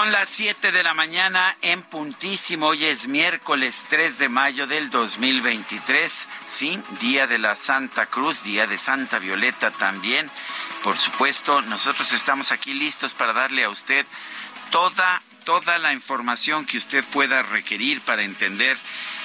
[0.00, 2.68] Son las 7 de la mañana en puntísimo.
[2.68, 6.26] Hoy es miércoles 3 de mayo del 2023.
[6.46, 10.30] Sí, día de la Santa Cruz, día de Santa Violeta también.
[10.82, 14.06] Por supuesto, nosotros estamos aquí listos para darle a usted
[14.70, 18.78] toda toda la información que usted pueda requerir para entender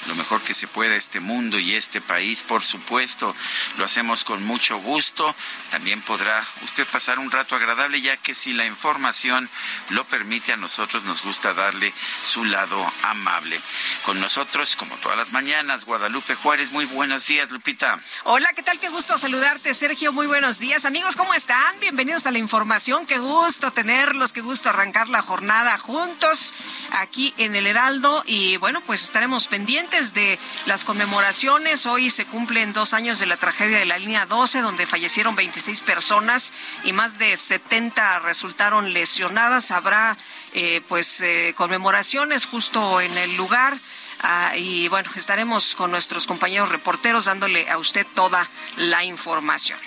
[0.07, 3.35] lo mejor que se pueda este mundo y este país, por supuesto.
[3.77, 5.35] Lo hacemos con mucho gusto.
[5.71, 9.49] También podrá usted pasar un rato agradable, ya que si la información
[9.89, 13.59] lo permite, a nosotros nos gusta darle su lado amable.
[14.03, 16.71] Con nosotros, como todas las mañanas, Guadalupe Juárez.
[16.71, 17.99] Muy buenos días, Lupita.
[18.23, 18.79] Hola, ¿qué tal?
[18.79, 20.11] Qué gusto saludarte, Sergio.
[20.11, 20.85] Muy buenos días.
[20.85, 21.79] Amigos, ¿cómo están?
[21.79, 23.05] Bienvenidos a la información.
[23.07, 26.53] Qué gusto tenerlos, qué gusto arrancar la jornada juntos
[26.91, 28.23] aquí en el Heraldo.
[28.25, 31.85] Y bueno, pues estaremos pendientes de las conmemoraciones.
[31.85, 35.79] Hoy se cumplen dos años de la tragedia de la línea 12, donde fallecieron 26
[35.81, 36.51] personas
[36.83, 39.71] y más de 70 resultaron lesionadas.
[39.71, 40.17] Habrá
[40.51, 43.77] eh, pues eh, conmemoraciones justo en el lugar.
[44.19, 49.79] Ah, y bueno, estaremos con nuestros compañeros reporteros dándole a usted toda la información.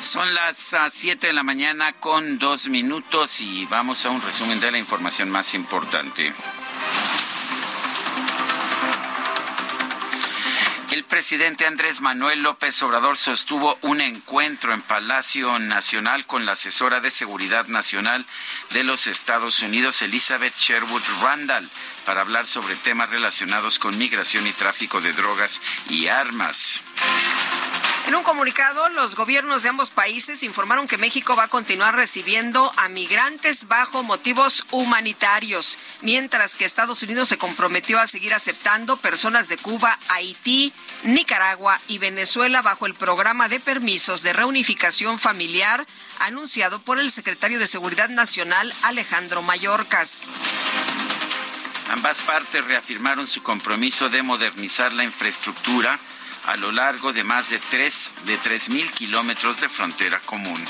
[0.00, 4.70] Son las 7 de la mañana con dos minutos y vamos a un resumen de
[4.70, 6.32] la información más importante.
[10.98, 17.00] El presidente Andrés Manuel López Obrador sostuvo un encuentro en Palacio Nacional con la asesora
[17.00, 18.26] de Seguridad Nacional
[18.72, 21.70] de los Estados Unidos, Elizabeth Sherwood Randall,
[22.08, 25.60] para hablar sobre temas relacionados con migración y tráfico de drogas
[25.90, 26.80] y armas.
[28.06, 32.72] En un comunicado, los gobiernos de ambos países informaron que México va a continuar recibiendo
[32.78, 39.50] a migrantes bajo motivos humanitarios, mientras que Estados Unidos se comprometió a seguir aceptando personas
[39.50, 45.84] de Cuba, Haití, Nicaragua y Venezuela bajo el programa de permisos de reunificación familiar
[46.20, 50.30] anunciado por el secretario de Seguridad Nacional, Alejandro Mayorkas.
[51.90, 55.98] Ambas partes reafirmaron su compromiso de modernizar la infraestructura
[56.46, 60.62] a lo largo de más de tres de tres mil kilómetros de frontera común.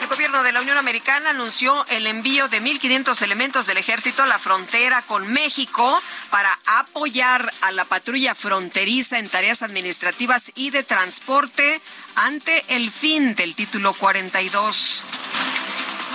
[0.00, 4.26] El gobierno de la Unión Americana anunció el envío de 1.500 elementos del ejército a
[4.26, 5.98] la frontera con México
[6.30, 11.80] para apoyar a la patrulla fronteriza en tareas administrativas y de transporte
[12.14, 15.04] ante el fin del título 42.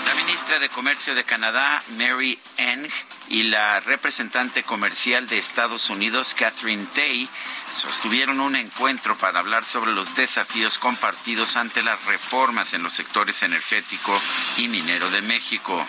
[0.05, 2.87] La ministra de Comercio de Canadá, Mary Eng,
[3.29, 7.27] y la representante comercial de Estados Unidos, Catherine Tai,
[7.71, 13.43] sostuvieron un encuentro para hablar sobre los desafíos compartidos ante las reformas en los sectores
[13.43, 14.17] energético
[14.57, 15.85] y minero de México.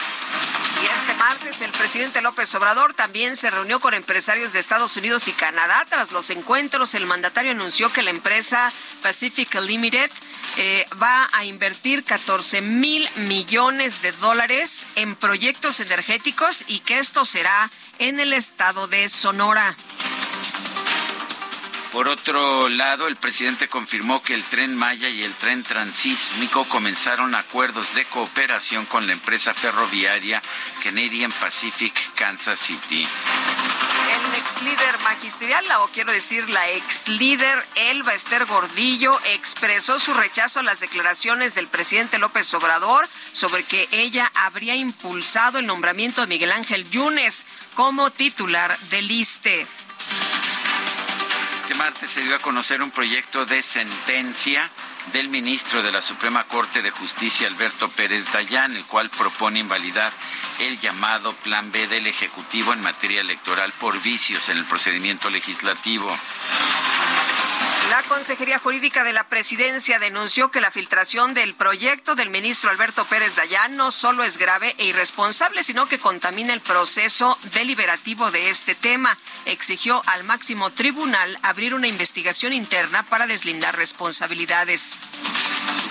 [0.82, 5.26] Y este martes el presidente López Obrador también se reunió con empresarios de Estados Unidos
[5.28, 5.84] y Canadá.
[5.88, 8.72] Tras los encuentros, el mandatario anunció que la empresa
[9.02, 10.10] Pacific Limited
[10.56, 17.24] eh, va a invertir 14 mil millones de dólares en proyectos energéticos y que esto
[17.28, 19.76] será en el estado de Sonora.
[21.98, 27.34] Por otro lado, el presidente confirmó que el tren Maya y el tren transísmico comenzaron
[27.34, 30.40] acuerdos de cooperación con la empresa ferroviaria
[30.84, 33.04] Canadian Pacific Kansas City.
[33.04, 40.14] El ex líder magisterial, o quiero decir la ex líder Elba Esther Gordillo, expresó su
[40.14, 46.20] rechazo a las declaraciones del presidente López Obrador sobre que ella habría impulsado el nombramiento
[46.20, 49.66] de Miguel Ángel Yunes como titular del ISTE.
[51.68, 54.70] Este martes se dio a conocer un proyecto de sentencia
[55.12, 60.10] del ministro de la Suprema Corte de Justicia, Alberto Pérez Dayán, el cual propone invalidar
[60.60, 66.08] el llamado Plan B del Ejecutivo en materia electoral por vicios en el procedimiento legislativo.
[67.90, 73.06] La Consejería Jurídica de la Presidencia denunció que la filtración del proyecto del ministro Alberto
[73.06, 78.50] Pérez Dayán no solo es grave e irresponsable, sino que contamina el proceso deliberativo de
[78.50, 79.16] este tema.
[79.46, 84.98] Exigió al máximo tribunal abrir una investigación interna para deslindar responsabilidades.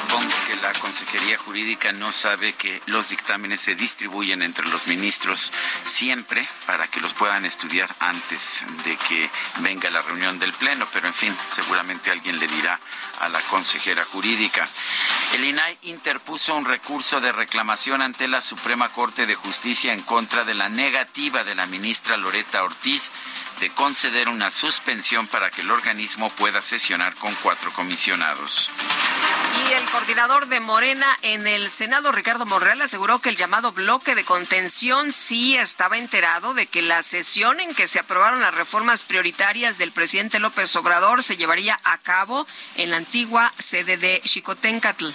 [0.07, 5.51] Supongo que la Consejería Jurídica no sabe que los dictámenes se distribuyen entre los ministros
[5.83, 9.29] siempre para que los puedan estudiar antes de que
[9.59, 12.79] venga la reunión del Pleno, pero en fin, seguramente alguien le dirá
[13.19, 14.67] a la consejera jurídica.
[15.33, 20.43] El INAI interpuso un recurso de reclamación ante la Suprema Corte de Justicia en contra
[20.43, 23.11] de la negativa de la ministra Loreta Ortiz
[23.59, 28.69] de conceder una suspensión para que el organismo pueda sesionar con cuatro comisionados.
[29.69, 34.13] Y el coordinador de Morena en el Senado, Ricardo Monreal, aseguró que el llamado bloque
[34.13, 39.01] de contención sí estaba enterado de que la sesión en que se aprobaron las reformas
[39.01, 42.45] prioritarias del presidente López Obrador se llevaría a cabo
[42.75, 45.07] en la antigua sede de Xicoténcatl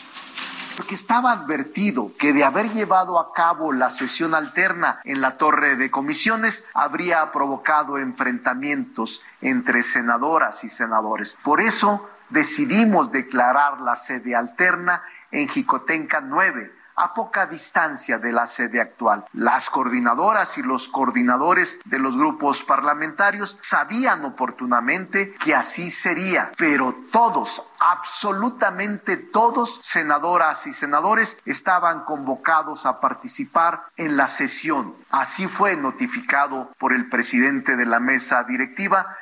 [0.77, 5.77] porque estaba advertido que de haber llevado a cabo la sesión alterna en la torre
[5.77, 11.37] de comisiones habría provocado enfrentamientos entre senadoras y senadores.
[11.43, 18.47] Por eso decidimos declarar la sede alterna en Jicotenca 9 a poca distancia de la
[18.47, 19.25] sede actual.
[19.33, 26.95] Las coordinadoras y los coordinadores de los grupos parlamentarios sabían oportunamente que así sería, pero
[27.11, 34.95] todos, absolutamente todos, senadoras y senadores, estaban convocados a participar en la sesión.
[35.11, 39.17] Así fue notificado por el presidente de la mesa directiva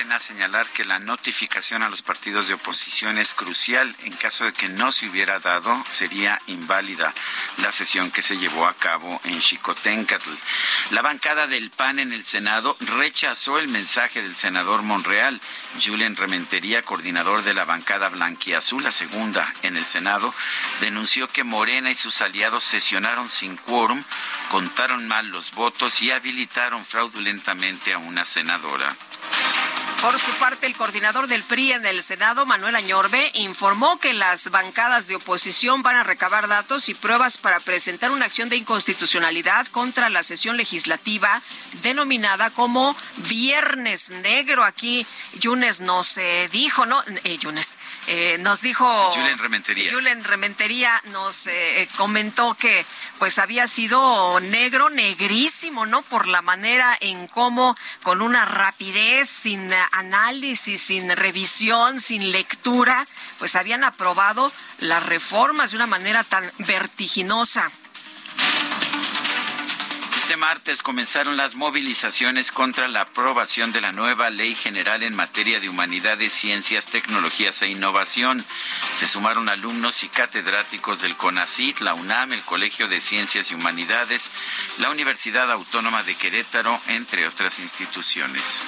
[0.00, 3.94] pena señalar que la notificación a los partidos de oposición es crucial.
[4.04, 7.12] En caso de que no se hubiera dado, sería inválida
[7.58, 10.30] la sesión que se llevó a cabo en Chicoténcatl.
[10.92, 15.38] La bancada del PAN en el Senado rechazó el mensaje del senador Monreal.
[15.84, 20.34] Julen Rementería, coordinador de la bancada blanquiazul, la segunda en el Senado,
[20.80, 24.02] denunció que Morena y sus aliados sesionaron sin quórum,
[24.50, 28.96] contaron mal los votos y habilitaron fraudulentamente a una senadora.
[30.02, 34.50] Por su parte, el coordinador del PRI en el Senado, Manuel Añorbe, informó que las
[34.50, 39.66] bancadas de oposición van a recabar datos y pruebas para presentar una acción de inconstitucionalidad
[39.66, 41.42] contra la sesión legislativa
[41.82, 42.96] denominada como
[43.28, 44.64] Viernes Negro.
[44.64, 45.06] Aquí
[45.38, 47.04] Yunes nos eh, dijo, ¿no?
[47.24, 47.76] Eh, Yunes,
[48.06, 49.10] eh, nos dijo...
[49.10, 49.92] Julen Rementería.
[49.92, 52.86] Julen Rementería nos eh, comentó que
[53.18, 56.00] pues había sido negro, negrísimo, ¿no?
[56.00, 63.06] Por la manera en cómo, con una rapidez, sin análisis, sin revisión, sin lectura,
[63.38, 67.70] pues habían aprobado las reformas de una manera tan vertiginosa.
[70.30, 75.58] Este martes comenzaron las movilizaciones contra la aprobación de la nueva Ley General en materia
[75.58, 78.44] de humanidades, ciencias, tecnologías e innovación.
[78.94, 84.30] Se sumaron alumnos y catedráticos del CONACIT, la UNAM, el Colegio de Ciencias y Humanidades,
[84.78, 88.60] la Universidad Autónoma de Querétaro, entre otras instituciones.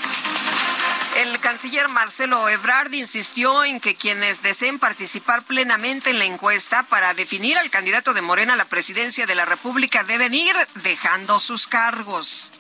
[1.17, 7.13] El canciller Marcelo Ebrard insistió en que quienes deseen participar plenamente en la encuesta para
[7.13, 11.67] definir al candidato de Morena a la presidencia de la República deben ir dejando sus
[11.67, 12.51] cargos.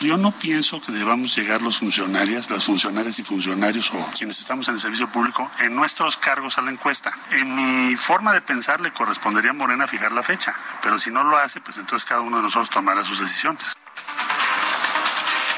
[0.00, 4.66] Yo no pienso que debamos llegar los funcionarios, las funcionarias y funcionarios o quienes estamos
[4.66, 7.12] en el servicio público en nuestros cargos a la encuesta.
[7.30, 11.22] En mi forma de pensar le correspondería a Morena fijar la fecha, pero si no
[11.22, 13.76] lo hace, pues entonces cada uno de nosotros tomará sus decisiones.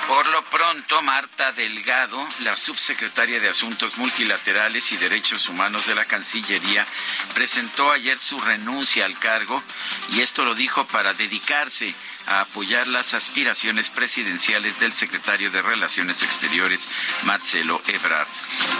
[0.08, 6.04] Por lo pronto, Marta Delgado, la subsecretaria de Asuntos Multilaterales y Derechos Humanos de la
[6.04, 6.86] Cancillería,
[7.32, 9.62] presentó ayer su renuncia al cargo
[10.12, 11.94] y esto lo dijo para dedicarse
[12.26, 16.88] apoyar las aspiraciones presidenciales del secretario de Relaciones Exteriores,
[17.24, 18.26] Marcelo Ebrard.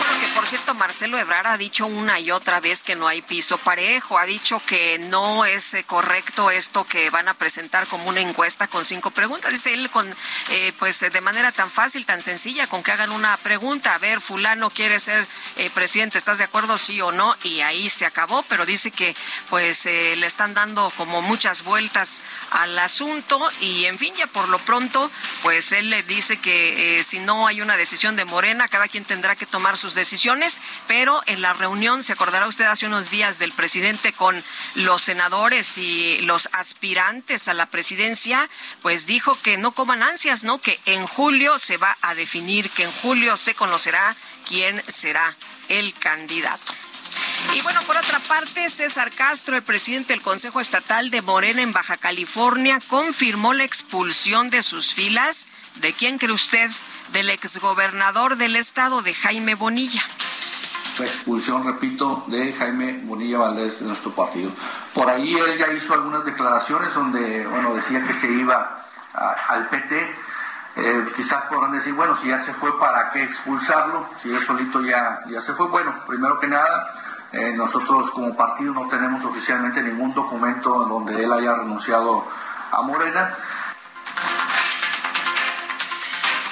[0.08, 3.58] Porque, por cierto, Marcelo Ebrard ha dicho una y otra vez que no hay piso
[3.58, 8.20] parejo, ha dicho que no es eh, correcto esto que van a presentar como una
[8.20, 9.52] encuesta con cinco preguntas.
[9.52, 10.14] Dice él con,
[10.50, 14.20] eh, pues de manera tan fácil, tan sencilla, con que hagan una pregunta, a ver,
[14.20, 17.36] fulano quiere ser eh, presidente, ¿estás de acuerdo, sí o no?
[17.42, 19.14] Y ahí se acabó, pero dice que
[19.50, 24.58] pues le están dando como muchas vueltas al asunto y en fin, ya por lo
[24.58, 25.10] pronto,
[25.42, 29.04] pues él le dice que eh, si no hay una decisión de Morena, cada quien
[29.04, 33.38] tendrá que tomar sus decisiones, pero en la reunión, se acordará usted hace unos días
[33.38, 34.42] del presidente con
[34.74, 38.48] los senadores y los aspirantes a la presidencia,
[38.82, 40.60] pues dijo que no coman ansias, ¿no?
[40.60, 44.16] Que en julio se va a definir, que en julio se conocerá
[44.48, 45.34] quién será
[45.68, 46.83] el candidato.
[47.54, 51.73] Y bueno, por otra parte, César Castro, el presidente del Consejo Estatal de Morena en
[51.73, 55.46] Baja California, confirmó la expulsión de sus filas.
[55.76, 56.68] ¿De quién cree usted?
[57.12, 60.02] Del exgobernador del estado, de Jaime Bonilla.
[60.99, 64.50] La expulsión, repito, de Jaime Bonilla Valdés de nuestro partido.
[64.92, 68.84] Por ahí él ya hizo algunas declaraciones donde, bueno, decía que se iba
[69.49, 70.14] al PT.
[70.76, 74.08] Eh, quizás podrán decir, bueno, si ya se fue, ¿para qué expulsarlo?
[74.16, 75.68] Si él solito ya, ya se fue.
[75.68, 76.92] Bueno, primero que nada,
[77.34, 82.24] eh, nosotros como partido no tenemos oficialmente ningún documento en donde él haya renunciado
[82.70, 83.34] a Morena.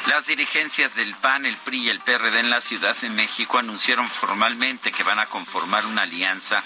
[0.09, 4.09] Las dirigencias del PAN, el PRI y el PRD en la Ciudad de México anunciaron
[4.09, 6.63] formalmente que van a conformar una alianza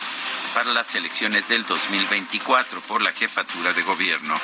[0.54, 4.34] para las elecciones del 2024 por la jefatura de gobierno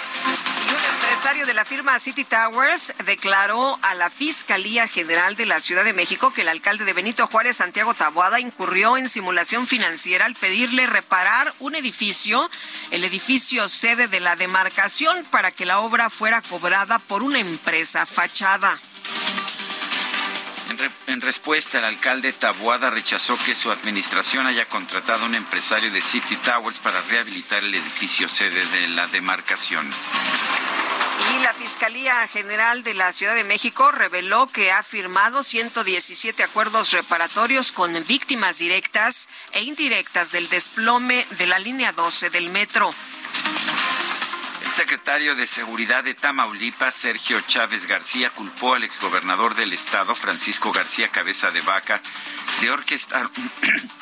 [1.13, 5.93] empresario de la firma City Towers declaró a la Fiscalía General de la Ciudad de
[5.93, 10.87] México que el alcalde de Benito Juárez, Santiago Taboada, incurrió en simulación financiera al pedirle
[10.87, 12.51] reparar un edificio,
[12.91, 18.05] el edificio sede de la demarcación, para que la obra fuera cobrada por una empresa
[18.05, 18.81] fachada.
[21.07, 26.01] En, respuesta, el alcalde Taboada rechazó que su administración haya contratado a un empresario de
[26.01, 29.89] City Towers para rehabilitar el edificio sede de la demarcación.
[31.31, 36.93] Y la Fiscalía General de la Ciudad de México reveló que ha firmado 117 acuerdos
[36.93, 42.93] reparatorios con víctimas directas e indirectas del desplome de la línea 12 del metro.
[44.73, 51.09] Secretario de Seguridad de Tamaulipas, Sergio Chávez García, culpó al exgobernador del estado, Francisco García
[51.09, 52.01] Cabeza de Vaca,
[52.61, 53.29] de orquestar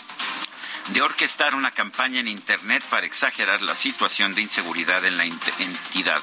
[0.88, 6.20] de orquestar una campaña en Internet para exagerar la situación de inseguridad en la entidad.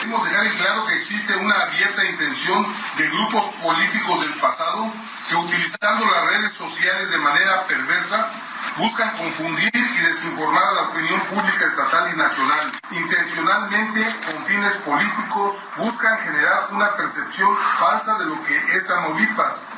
[0.00, 4.92] Queremos dejar en claro que existe una abierta intención de grupos políticos del pasado
[5.28, 8.30] que utilizando las redes sociales de manera perversa
[8.76, 12.72] buscan confundir y desinformar a la opinión pública estatal y nacional.
[12.90, 19.68] Intencionalmente, con fines políticos, buscan generar una percepción falsa de lo que es Tamaulipas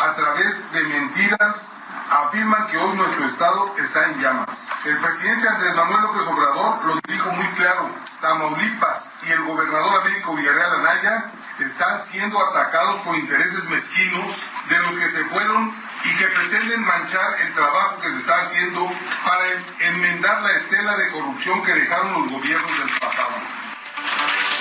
[0.00, 1.72] a través de mentiras
[2.10, 4.68] afirman que hoy nuestro Estado está en llamas.
[4.84, 7.90] El presidente Andrés Manuel López Obrador lo dijo muy claro,
[8.20, 14.92] Tamaulipas y el gobernador Américo Villarreal Anaya están siendo atacados por intereses mezquinos de los
[14.94, 15.74] que se fueron
[16.04, 18.90] y que pretenden manchar el trabajo que se está haciendo
[19.24, 19.44] para
[19.80, 23.57] enmendar la estela de corrupción que dejaron los gobiernos del pasado.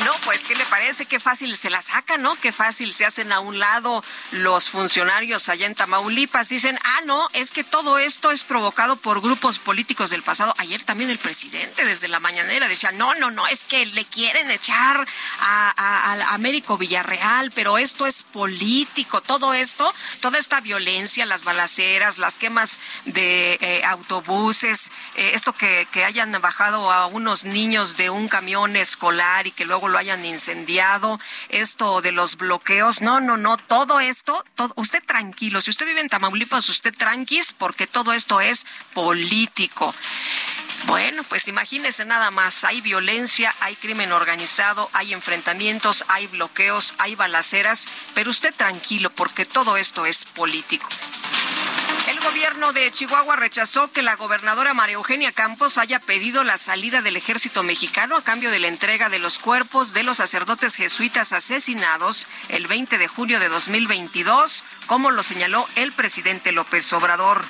[0.06, 1.08] No, pues, ¿qué le parece?
[1.08, 2.36] Qué fácil se la saca, ¿no?
[2.36, 6.50] Qué fácil se hacen a un lado los funcionarios allá en Tamaulipas.
[6.50, 10.54] Dicen, ah, no, es que todo esto es provocado por grupos políticos del pasado.
[10.60, 14.51] Ayer también el presidente desde la mañanera decía, no, no, no, es que le quieren
[14.51, 15.08] echar
[15.39, 19.22] a, Américo Villarreal, pero esto es político.
[19.22, 25.88] Todo esto, toda esta violencia, las balaceras, las quemas de eh, autobuses, eh, esto que,
[25.92, 30.25] que hayan bajado a unos niños de un camión escolar y que luego lo hayan
[30.25, 35.86] incendiado, esto de los bloqueos, no, no, no, todo esto, todo, usted tranquilo, si usted
[35.86, 39.94] vive en Tamaulipas, usted tranquis, porque todo esto es político.
[40.86, 47.15] Bueno, pues imagínese nada más, hay violencia, hay crimen organizado, hay enfrentamientos, hay bloqueos, hay
[47.15, 50.88] balaceras, pero usted tranquilo porque todo esto es político.
[52.07, 57.01] El gobierno de Chihuahua rechazó que la gobernadora María Eugenia Campos haya pedido la salida
[57.01, 61.33] del ejército mexicano a cambio de la entrega de los cuerpos de los sacerdotes jesuitas
[61.33, 67.43] asesinados el 20 de julio de 2022, como lo señaló el presidente López Obrador.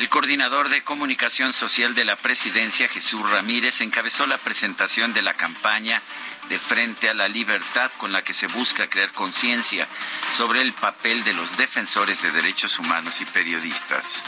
[0.00, 5.32] El coordinador de comunicación social de la presidencia, Jesús Ramírez, encabezó la presentación de la
[5.32, 6.02] campaña
[6.48, 9.86] de frente a la libertad con la que se busca crear conciencia
[10.34, 14.22] sobre el papel de los defensores de derechos humanos y periodistas.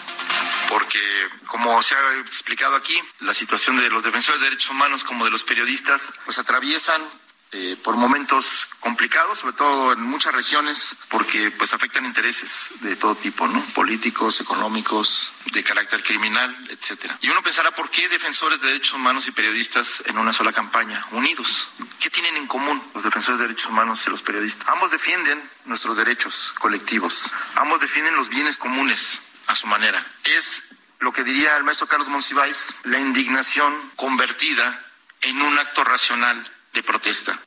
[0.68, 1.00] Porque,
[1.46, 5.30] como se ha explicado aquí, la situación de los defensores de derechos humanos como de
[5.30, 7.02] los periodistas, pues atraviesan
[7.50, 13.14] eh, por momentos complicados, sobre todo en muchas regiones, porque pues afectan intereses de todo
[13.14, 13.64] tipo, ¿no?
[13.74, 17.16] Políticos, económicos, de carácter criminal, etcétera.
[17.22, 21.06] Y uno pensará por qué defensores de derechos humanos y periodistas en una sola campaña,
[21.12, 21.70] unidos.
[22.00, 24.68] ¿Qué tienen en común los defensores de derechos humanos y los periodistas?
[24.68, 27.32] Ambos defienden nuestros derechos colectivos.
[27.54, 30.06] Ambos defienden los bienes comunes a su manera.
[30.24, 30.64] Es
[30.98, 34.84] lo que diría el maestro Carlos Monsiváis, la indignación convertida
[35.22, 36.52] en un acto racional
[36.82, 37.38] protesta.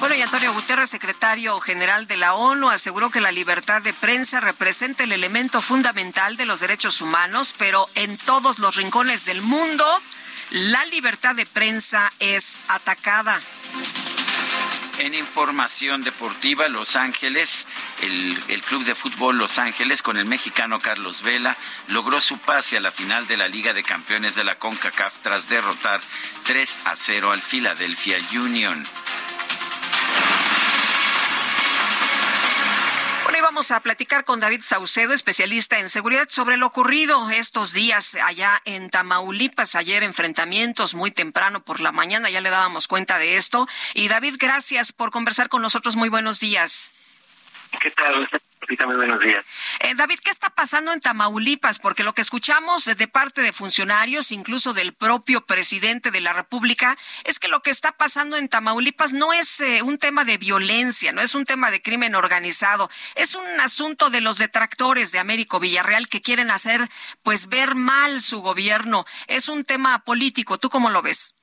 [0.00, 4.40] Bueno, y Antonio Guterres, secretario general de la ONU, aseguró que la libertad de prensa
[4.40, 9.84] representa el elemento fundamental de los derechos humanos, pero en todos los rincones del mundo
[10.50, 13.40] la libertad de prensa es atacada.
[14.98, 17.66] En información deportiva, Los Ángeles,
[18.00, 21.56] el, el, Club de Fútbol Los Ángeles con el mexicano Carlos Vela
[21.88, 25.50] logró su pase a la final de la Liga de Campeones de la CONCACAF tras
[25.50, 26.00] derrotar
[26.44, 28.82] 3 a 0 al Philadelphia Union.
[33.56, 38.60] Vamos a platicar con David Saucedo, especialista en seguridad, sobre lo ocurrido estos días allá
[38.66, 39.76] en Tamaulipas.
[39.76, 43.66] Ayer enfrentamientos muy temprano por la mañana, ya le dábamos cuenta de esto.
[43.94, 45.96] Y David, gracias por conversar con nosotros.
[45.96, 46.92] Muy buenos días.
[47.80, 48.28] ¿Qué tal?
[48.86, 49.44] Muy buenos días.
[49.80, 51.78] Eh, David, ¿qué está pasando en Tamaulipas?
[51.78, 56.96] Porque lo que escuchamos de parte de funcionarios, incluso del propio presidente de la República,
[57.24, 61.12] es que lo que está pasando en Tamaulipas no es eh, un tema de violencia,
[61.12, 65.60] no es un tema de crimen organizado, es un asunto de los detractores de Américo
[65.60, 66.88] Villarreal que quieren hacer,
[67.22, 69.06] pues, ver mal su gobierno.
[69.26, 70.58] Es un tema político.
[70.58, 71.34] ¿Tú cómo lo ves?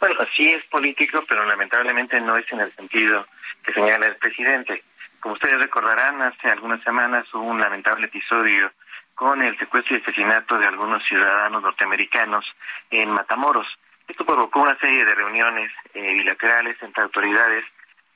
[0.00, 3.26] Bueno, sí es político, pero lamentablemente no es en el sentido
[3.64, 4.82] que señala el presidente.
[5.20, 8.70] Como ustedes recordarán, hace algunas semanas hubo un lamentable episodio
[9.14, 12.44] con el secuestro y asesinato de algunos ciudadanos norteamericanos
[12.90, 13.66] en Matamoros.
[14.06, 17.64] Esto provocó una serie de reuniones eh, bilaterales entre autoridades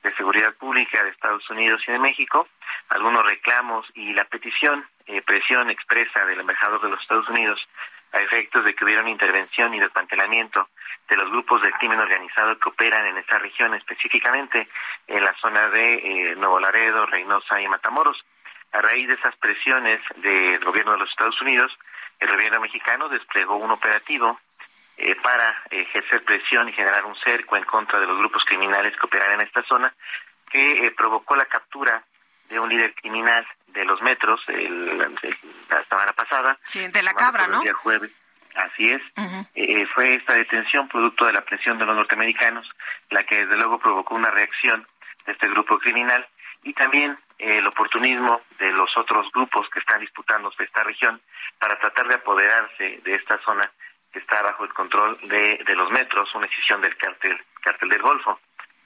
[0.01, 2.47] de seguridad pública de Estados Unidos y de México,
[2.89, 7.59] algunos reclamos y la petición, eh, presión expresa del embajador de los Estados Unidos
[8.13, 10.69] a efectos de que hubiera una intervención y desmantelamiento
[11.09, 14.67] de los grupos de crimen organizado que operan en esta región, específicamente
[15.07, 18.23] en la zona de eh, Nuevo Laredo, Reynosa y Matamoros.
[18.71, 21.71] A raíz de esas presiones del gobierno de los Estados Unidos,
[22.19, 24.39] el gobierno mexicano desplegó un operativo
[24.97, 29.05] eh, para ejercer presión y generar un cerco en contra de los grupos criminales que
[29.05, 29.93] operan en esta zona,
[30.49, 32.03] que eh, provocó la captura
[32.49, 36.57] de un líder criminal de los metros el, la semana pasada.
[36.63, 37.57] Sí, de la cabra, ¿no?
[37.57, 38.11] El día jueves.
[38.55, 39.01] Así es.
[39.55, 42.69] Eh, fue esta detención producto de la presión de los norteamericanos
[43.09, 44.85] la que desde luego provocó una reacción
[45.25, 46.25] de este grupo criminal
[46.63, 51.19] y también eh, el oportunismo de los otros grupos que están disputándose esta región
[51.59, 53.71] para tratar de apoderarse de esta zona
[54.11, 58.01] que está bajo el control de, de los metros, una decisión del cártel, cártel del
[58.01, 58.39] Golfo.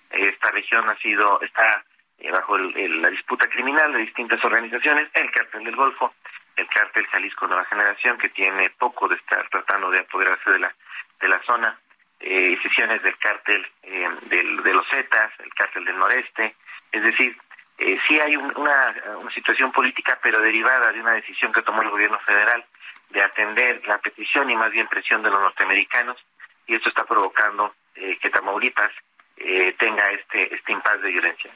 [0.10, 1.84] Esta región ha sido, está
[2.20, 6.14] eh, bajo la disputa criminal de distintas organizaciones, el cártel del Golfo,
[6.58, 10.76] el cártel Jalisco Nueva Generación, que tiene poco de estar tratando de apoderarse de la,
[11.22, 11.80] de la zona,
[12.20, 16.56] eh, sesiones del cártel eh, del, de los Zetas, el cártel del Noreste,
[16.92, 17.38] es decir,
[17.78, 21.90] eh, sí hay una, una situación política, pero derivada de una decisión que tomó el
[21.90, 22.66] gobierno federal
[23.10, 26.18] de atender la petición y más bien presión de los norteamericanos,
[26.66, 28.92] y esto está provocando eh, que Tamaulipas
[29.38, 31.52] eh, tenga este, este impasse de violencia.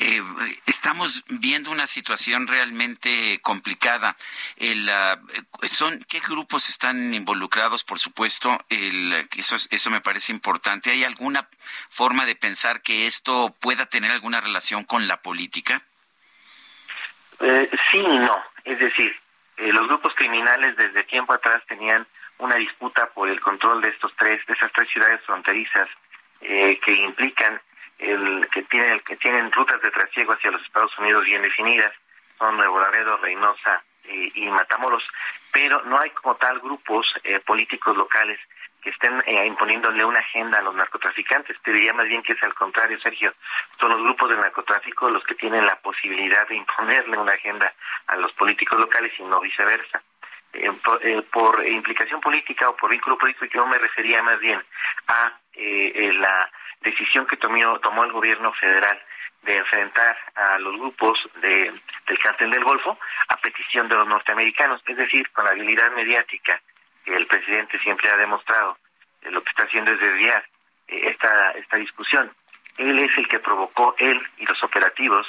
[0.00, 0.22] Eh,
[0.66, 4.16] estamos viendo una situación realmente complicada.
[4.56, 5.20] El, ah,
[5.62, 7.84] son, ¿Qué grupos están involucrados?
[7.84, 10.90] Por supuesto, el, eso, eso me parece importante.
[10.90, 11.48] ¿Hay alguna
[11.88, 15.82] forma de pensar que esto pueda tener alguna relación con la política?
[17.40, 18.42] Eh, sí y no.
[18.64, 19.14] Es decir,
[19.56, 22.06] eh, los grupos criminales desde tiempo atrás tenían
[22.38, 25.88] una disputa por el control de estos tres, de esas tres ciudades fronterizas
[26.40, 27.60] eh, que implican
[27.98, 31.92] el que tienen que tienen rutas de trasiego hacia los Estados Unidos bien definidas
[32.38, 35.02] son Nuevo Laredo, Reynosa y, Matamoros,
[35.52, 38.38] pero no hay como tal grupos eh, políticos locales
[38.82, 41.60] que estén eh, imponiéndole una agenda a los narcotraficantes.
[41.62, 43.32] Te diría más bien que es al contrario, Sergio.
[43.80, 47.72] Son los grupos de narcotráfico los que tienen la posibilidad de imponerle una agenda
[48.08, 50.02] a los políticos locales y no viceversa.
[50.52, 54.62] Eh, por, implicación política o por vínculo político, yo me refería más bien
[55.08, 56.50] a la
[56.84, 59.00] decisión que tomó, tomó el gobierno federal
[59.42, 61.72] de enfrentar a los grupos de,
[62.06, 66.60] del cártel del Golfo a petición de los norteamericanos, es decir, con la habilidad mediática
[67.04, 68.78] que el presidente siempre ha demostrado,
[69.22, 70.44] eh, lo que está haciendo es desviar
[70.88, 72.30] eh, esta, esta discusión.
[72.78, 75.26] Él es el que provocó, él y los operativos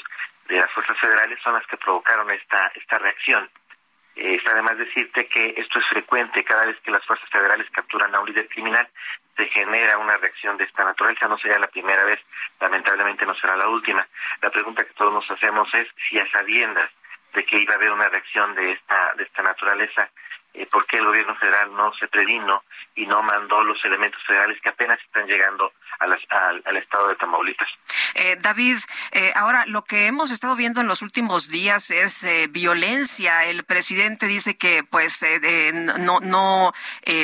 [0.48, 3.50] de las fuerzas federales son las que provocaron esta, esta reacción.
[4.16, 8.14] Eh, está además decirte que esto es frecuente cada vez que las fuerzas federales capturan
[8.16, 8.88] a un líder criminal,
[9.36, 11.28] se genera una reacción de esta naturaleza.
[11.28, 12.20] No sería la primera vez,
[12.60, 14.08] lamentablemente no será la última.
[14.42, 16.90] La pregunta que todos nos hacemos es si a sabiendas
[17.34, 20.10] de que iba a haber una reacción de esta, de esta naturaleza,
[20.58, 22.64] eh, por qué el gobierno federal no se previno
[22.96, 26.14] y no mandó los elementos federales que apenas están llegando al,
[26.78, 27.68] estado de Tamaulipas.
[28.16, 28.78] Eh, David,
[29.12, 33.46] eh, ahora lo que hemos estado viendo en los últimos días es eh, violencia.
[33.46, 36.74] El presidente dice que pues eh, no no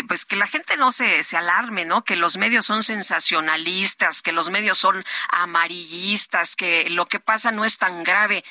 [0.08, 2.04] pues que la gente no se se alarme, ¿no?
[2.04, 7.66] Que los medios son sensacionalistas, que los medios son amarillistas, que lo que pasa no
[7.66, 8.44] es tan grave.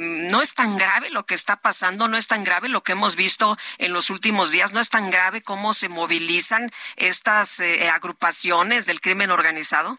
[0.00, 3.14] no es tan grave lo que está pasando, no es tan grave lo que hemos
[3.16, 7.60] visto en los últimos días, no es tan grave cómo se movilizan estas
[7.92, 9.98] agrupaciones del crimen organizado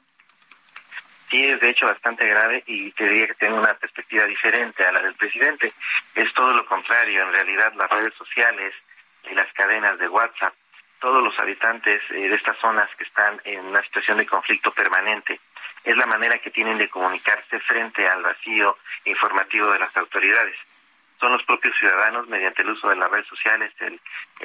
[1.29, 4.91] sí es de hecho bastante grave y te diría que tiene una perspectiva diferente a
[4.91, 5.71] la del presidente.
[6.15, 8.73] Es todo lo contrario, en realidad las redes sociales
[9.29, 10.53] y las cadenas de WhatsApp,
[10.99, 15.39] todos los habitantes eh, de estas zonas que están en una situación de conflicto permanente,
[15.83, 20.57] es la manera que tienen de comunicarse frente al vacío informativo de las autoridades
[21.19, 23.99] son los propios ciudadanos mediante el uso de las redes sociales, el,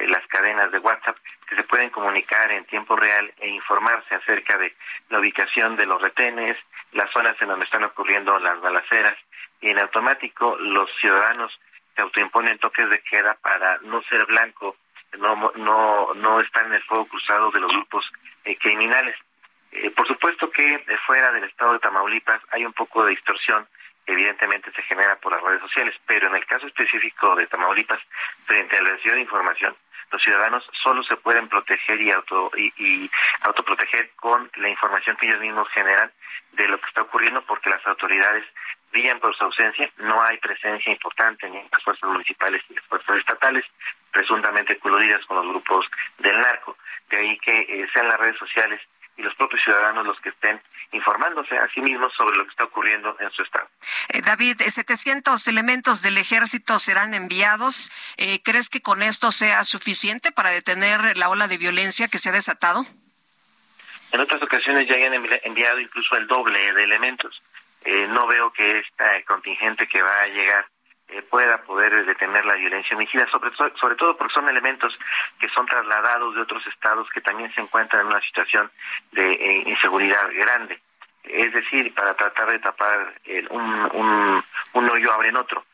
[0.09, 4.73] las cadenas de WhatsApp, que se pueden comunicar en tiempo real e informarse acerca de
[5.09, 6.57] la ubicación de los retenes,
[6.93, 9.17] las zonas en donde están ocurriendo las balaceras,
[9.61, 11.57] y en automático los ciudadanos
[11.95, 14.77] se autoimponen toques de queda para no ser blanco,
[15.19, 18.11] no, no, no estar en el fuego cruzado de los grupos
[18.45, 19.15] eh, criminales.
[19.71, 23.67] Eh, por supuesto que eh, fuera del estado de Tamaulipas hay un poco de distorsión
[24.05, 27.99] evidentemente se genera por las redes sociales, pero en el caso específico de Tamaulipas,
[28.45, 29.75] frente al recibo de información,
[30.11, 33.09] los ciudadanos solo se pueden proteger y auto y,
[33.41, 36.11] autoproteger con la información que ellos mismos generan
[36.51, 38.45] de lo que está ocurriendo porque las autoridades
[38.91, 42.81] brillan por su ausencia, no hay presencia importante ni en las fuerzas municipales ni en
[42.81, 43.65] las fuerzas estatales,
[44.11, 45.87] presuntamente coludidas con los grupos
[46.19, 46.77] del narco.
[47.09, 48.79] De ahí que eh, sean las redes sociales
[49.17, 50.59] y los propios ciudadanos los que estén
[50.91, 53.67] informándose a sí mismos sobre lo que está ocurriendo en su estado.
[54.09, 57.91] Eh, David, 700 elementos del ejército serán enviados.
[58.17, 62.29] Eh, ¿Crees que con esto sea suficiente para detener la ola de violencia que se
[62.29, 62.85] ha desatado?
[64.11, 67.41] En otras ocasiones ya han enviado incluso el doble de elementos.
[67.85, 70.67] Eh, no veo que este contingente que va a llegar
[71.09, 73.51] eh, pueda poder detener la violencia homicida, sobre,
[73.95, 74.97] todo porque son elementos
[75.39, 78.71] que son trasladados de otros estados que también se encuentran en una situación
[79.11, 80.79] de eh, inseguridad grande.
[81.23, 83.13] Es decir, para tratar de tapar
[83.49, 85.65] un, un, un hoyo abren otro.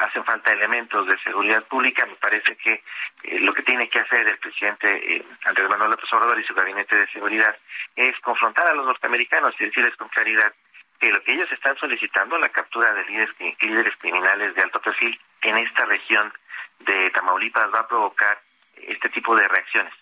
[0.00, 2.06] hacen falta elementos de seguridad pública.
[2.06, 2.82] Me parece que
[3.24, 6.96] eh, lo que tiene que hacer el presidente Andrés Manuel López Obrador y su gabinete
[6.96, 7.56] de seguridad
[7.96, 10.52] es confrontar a los norteamericanos y decirles con claridad
[10.98, 15.18] que lo que ellos están solicitando, la captura de líderes, líderes criminales de alto perfil
[15.42, 16.32] en esta región
[16.80, 18.40] de Tamaulipas, va a provocar
[18.76, 19.92] este tipo de reacciones.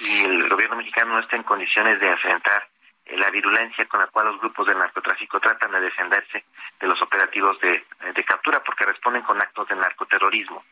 [0.00, 2.66] Y el gobierno mexicano no está en condiciones de enfrentar
[3.04, 6.44] eh, la virulencia con la cual los grupos de narcotráfico tratan de defenderse
[6.80, 10.64] de los operativos de, de captura porque responden con actos de narcoterrorismo.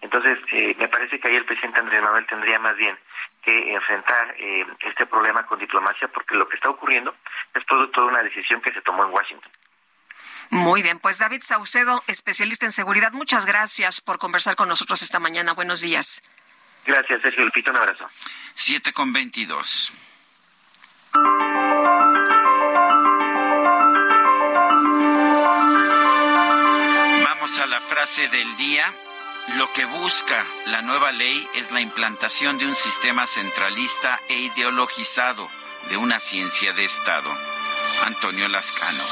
[0.00, 2.96] Entonces, eh, me parece que ahí el presidente Andrés Manuel tendría más bien
[3.44, 7.14] que enfrentar eh, este problema con diplomacia, porque lo que está ocurriendo
[7.54, 9.52] es producto de una decisión que se tomó en Washington.
[10.50, 15.18] Muy bien, pues David Saucedo, especialista en seguridad, muchas gracias por conversar con nosotros esta
[15.18, 15.52] mañana.
[15.52, 16.22] Buenos días.
[16.86, 18.06] Gracias, Sergio Lupito, un abrazo.
[18.54, 19.92] Siete con veintidós.
[27.24, 28.84] Vamos a la frase del día.
[29.48, 35.50] Lo que busca la nueva ley es la implantación de un sistema centralista e ideologizado
[35.90, 37.30] de una ciencia de Estado.
[38.06, 39.04] Antonio Lascano.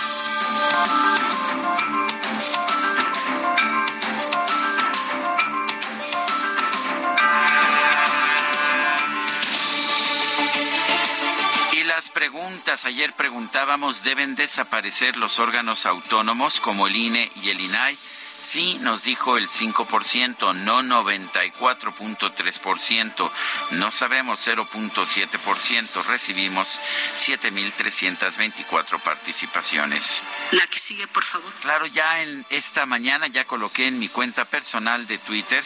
[11.73, 17.61] Y las preguntas, ayer preguntábamos, ¿deben desaparecer los órganos autónomos como el INE y el
[17.61, 17.99] INAI?
[18.43, 23.31] Sí, nos dijo el 5%, no 94.3%,
[23.71, 26.81] no sabemos 0.7%, recibimos
[27.15, 30.25] 7.324 participaciones.
[30.51, 31.53] La que sigue, por favor.
[31.61, 35.63] Claro, ya en esta mañana ya coloqué en mi cuenta personal de Twitter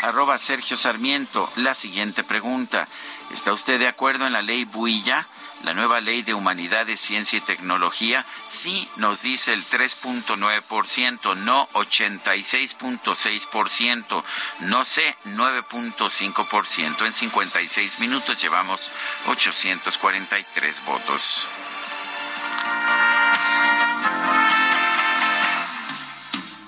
[0.00, 2.88] arroba Sergio Sarmiento la siguiente pregunta.
[3.32, 5.26] ¿Está usted de acuerdo en la ley Builla?
[5.64, 14.22] La nueva ley de humanidades, ciencia y tecnología, sí nos dice el 3.9%, no 86.6%,
[14.60, 17.06] no sé 9.5%.
[17.06, 18.90] En 56 minutos llevamos
[19.26, 21.46] 843 votos.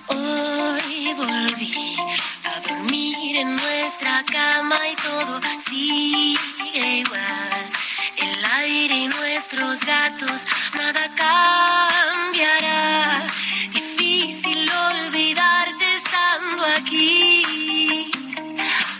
[0.08, 1.96] Hoy volví
[2.44, 6.38] a dormir en nuestra cama y todo sigue
[7.00, 7.75] igual
[8.84, 13.26] y nuestros gatos, nada cambiará.
[13.70, 18.10] Difícil olvidarte estando aquí.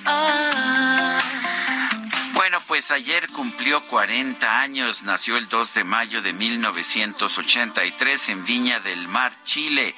[0.07, 1.21] Ah.
[2.35, 8.81] Bueno, pues ayer cumplió 40 años, nació el 2 de mayo de 1983 en Viña
[8.81, 9.95] del Mar, Chile.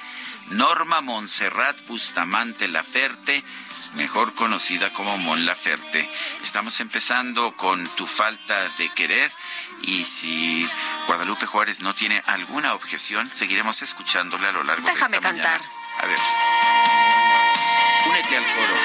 [0.49, 3.43] Norma Montserrat Bustamante Laferte
[3.95, 6.09] mejor conocida como Mon Laferte.
[6.43, 9.31] Estamos empezando con Tu falta de querer
[9.81, 10.67] y si
[11.07, 15.61] Guadalupe Juárez no tiene alguna objeción, seguiremos escuchándole a lo largo de esta cantar.
[15.99, 16.19] A ver.
[18.07, 18.75] Únete al coro.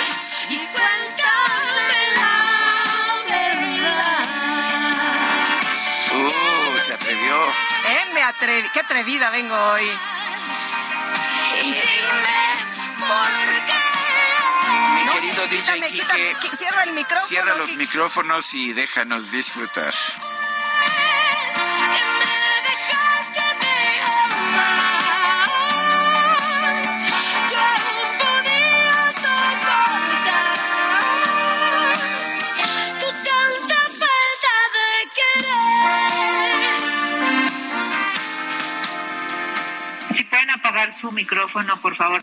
[0.50, 2.44] Y cuéntame la
[3.28, 3.74] verdad.
[6.12, 7.46] Uh, se atrevió.
[7.46, 8.68] Eh, me atreví.
[8.72, 9.90] Qué atrevida vengo hoy.
[14.92, 17.26] Mi querido DJ quítame, Quique, quítame, qui- cierra el micrófono.
[17.28, 17.82] cierra los Quique.
[17.82, 19.94] micrófonos y déjanos disfrutar.
[27.50, 30.56] Yo aún podía soportar
[33.00, 35.54] tu tanta falta de querer.
[40.14, 42.22] Si pueden apagar su micrófono, por favor.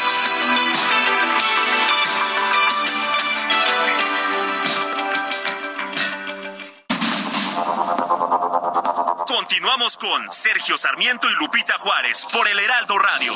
[9.81, 13.35] Continuamos con Sergio Sarmiento y Lupita Juárez por el Heraldo Radio.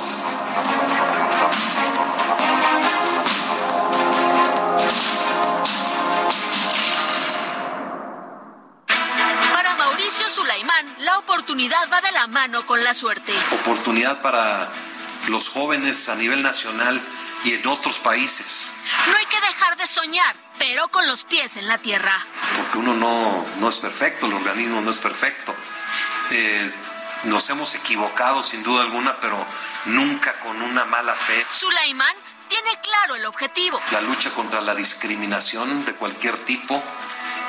[9.53, 13.33] Para Mauricio Sulaimán, la oportunidad va de la mano con la suerte.
[13.51, 14.69] oportunidad para
[15.27, 17.01] los jóvenes a nivel nacional
[17.43, 18.75] y en otros países,
[19.09, 22.13] No hay que dejar de soñar, pero con los pies en la tierra.
[22.57, 25.55] porque uno no, no es perfecto, el organismo no es perfecto.
[26.31, 26.71] Eh,
[27.25, 29.45] nos hemos equivocado sin duda alguna, pero
[29.85, 31.45] nunca con una mala fe.
[31.49, 32.15] Sulaimán
[32.47, 33.79] tiene claro el objetivo.
[33.91, 36.81] La lucha contra la discriminación de cualquier tipo,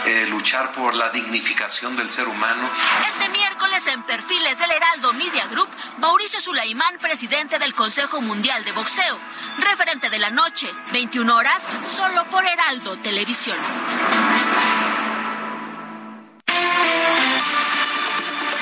[0.07, 2.69] eh, luchar por la dignificación del ser humano.
[3.09, 8.73] Este miércoles en Perfiles del Heraldo Media Group, Mauricio Sulaimán, presidente del Consejo Mundial de
[8.73, 9.19] Boxeo.
[9.59, 13.57] Referente de la noche, 21 horas, solo por Heraldo Televisión.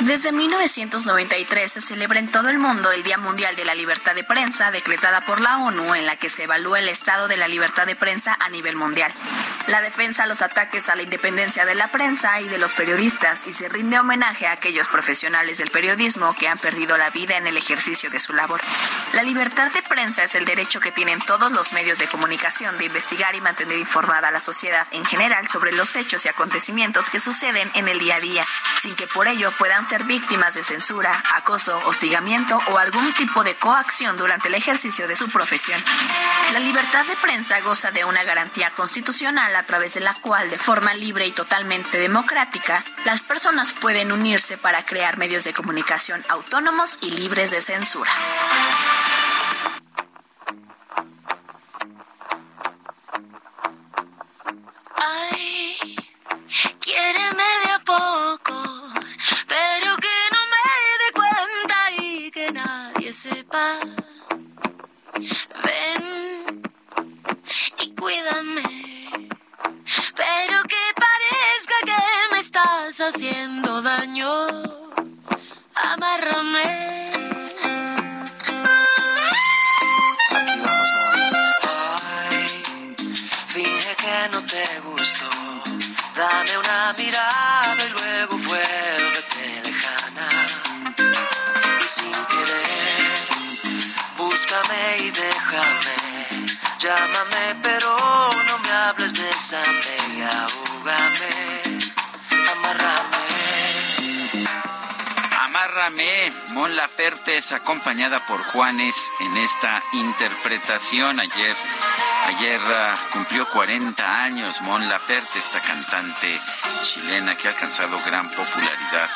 [0.04, 4.22] Desde 1993 se celebra en todo el mundo el Día Mundial de la Libertad de
[4.22, 7.86] Prensa, decretada por la ONU, en la que se evalúa el estado de la libertad
[7.86, 9.10] de prensa a nivel mundial.
[9.66, 13.52] La defensa los ataques a la independencia de la prensa y de los periodistas y
[13.52, 17.56] se rinde homenaje a aquellos profesionales del periodismo que han perdido la vida en el
[17.56, 18.60] ejercicio de su labor.
[19.14, 22.84] La libertad de prensa es el derecho que tienen todos los medios de comunicación de
[22.84, 27.20] investigar y mantener informada a la sociedad en general sobre los hechos y acontecimientos que
[27.20, 28.46] suceden en el día a día,
[28.82, 33.54] sin que por ello puedan ser víctimas de censura, acoso, hostigamiento o algún tipo de
[33.54, 35.80] coacción durante el ejercicio de su profesión.
[36.52, 40.58] La libertad de prensa goza de una garantía constitucional a través de la cual, de
[40.58, 46.98] forma libre y totalmente democrática, las personas pueden unirse para crear medios de comunicación autónomos
[47.00, 48.10] y libres de censura.
[54.96, 55.96] Ay,
[56.80, 58.83] quiéreme de a poco,
[59.48, 60.64] pero que no me
[61.00, 63.78] dé cuenta y que nadie sepa.
[65.64, 66.64] Ven
[67.78, 68.62] y cuídame,
[70.14, 72.02] pero que parezca que
[72.32, 74.30] me estás haciendo daño.
[75.74, 76.94] Amárrame.
[83.48, 85.30] Finge que no te gustó.
[86.16, 89.13] Dame una mirada y luego vuélvete
[96.84, 97.96] Llámame, pero
[98.46, 101.62] no me hables, bésame y ahúgame.
[102.52, 103.24] Amárrame.
[105.40, 111.20] Amárrame, Mon Laferte es acompañada por Juanes en esta interpretación.
[111.20, 111.56] Ayer,
[112.26, 116.38] ayer ah, cumplió 40 años Mon Laferte, esta cantante
[116.82, 119.08] chilena que ha alcanzado gran popularidad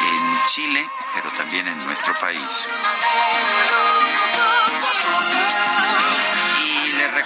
[0.00, 2.66] en Chile, pero también en nuestro país.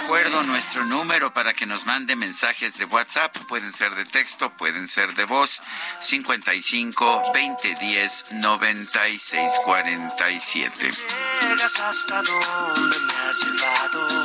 [0.01, 3.37] Recuerdo nuestro número para que nos mande mensajes de WhatsApp.
[3.47, 5.61] Pueden ser de texto, pueden ser de voz.
[6.01, 10.89] 55 20 10 96 47.
[11.41, 14.24] Llegas hasta donde me has llevado.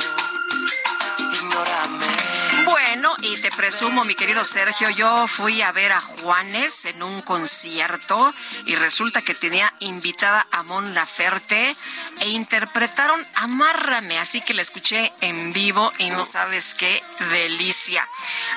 [3.61, 3.61] Ignórame.
[3.61, 4.89] Bueno, y te presento resumo, mi querido Sergio.
[4.89, 8.33] Yo fui a ver a Juanes en un concierto
[8.65, 11.75] y resulta que tenía invitada a Mon Laferte
[12.19, 18.07] e interpretaron Amárrame, así que la escuché en vivo y no sabes qué delicia.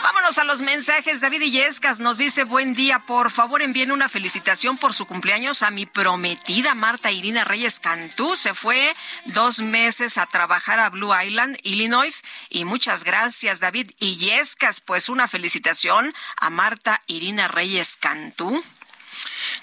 [0.03, 1.21] Vámonos a los mensajes.
[1.21, 5.71] David Illescas nos dice, buen día, por favor envíen una felicitación por su cumpleaños a
[5.71, 8.37] mi prometida Marta Irina Reyes Cantú.
[8.37, 8.95] Se fue
[9.27, 14.81] dos meses a trabajar a Blue Island, Illinois, y muchas gracias, David Illescas.
[14.81, 18.63] Pues una felicitación a Marta Irina Reyes Cantú.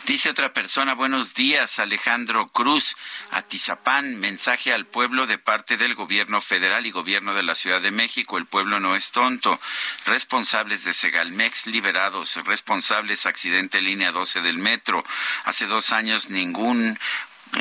[0.06, 2.98] Dice otra persona, buenos días, Alejandro Cruz,
[3.32, 7.92] Atizapán, mensaje al pueblo de parte del gobierno federal y gobierno de la Ciudad de
[7.92, 8.38] México.
[8.38, 9.60] El pueblo no es tonto.
[10.06, 15.06] Responsables de Segalmex liberados, responsables accidente línea 12 del metro.
[15.46, 17.00] Hace dos años ningún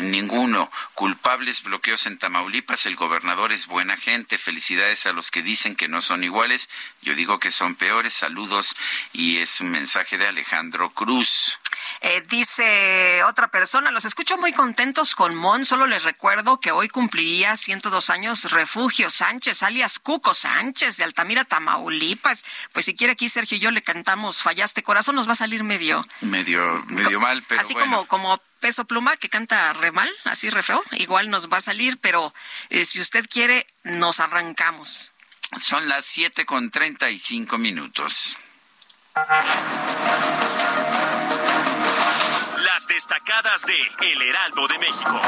[0.00, 0.70] Ninguno.
[0.94, 2.86] Culpables bloqueos en Tamaulipas.
[2.86, 4.38] El gobernador es buena gente.
[4.38, 6.68] Felicidades a los que dicen que no son iguales.
[7.02, 8.12] Yo digo que son peores.
[8.12, 8.76] Saludos.
[9.12, 11.59] Y es un mensaje de Alejandro Cruz.
[12.00, 16.88] Eh, dice otra persona, los escucho muy contentos con Mon, solo les recuerdo que hoy
[16.88, 22.44] cumpliría 102 años Refugio Sánchez, alias Cuco Sánchez, de Altamira, Tamaulipas.
[22.72, 25.64] Pues si quiere aquí Sergio y yo le cantamos Fallaste Corazón, nos va a salir
[25.64, 26.06] medio...
[26.20, 30.62] Medio, medio mal, pero Así como, como Peso Pluma, que canta re mal, así re
[30.62, 32.32] feo, igual nos va a salir, pero
[32.68, 35.14] eh, si usted quiere, nos arrancamos.
[35.56, 38.38] Son las siete con treinta y cinco minutos.
[42.88, 45.20] Destacadas de El Heraldo de México.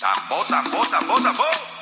[0.00, 1.73] Tambo, tambo, tambo, tambo.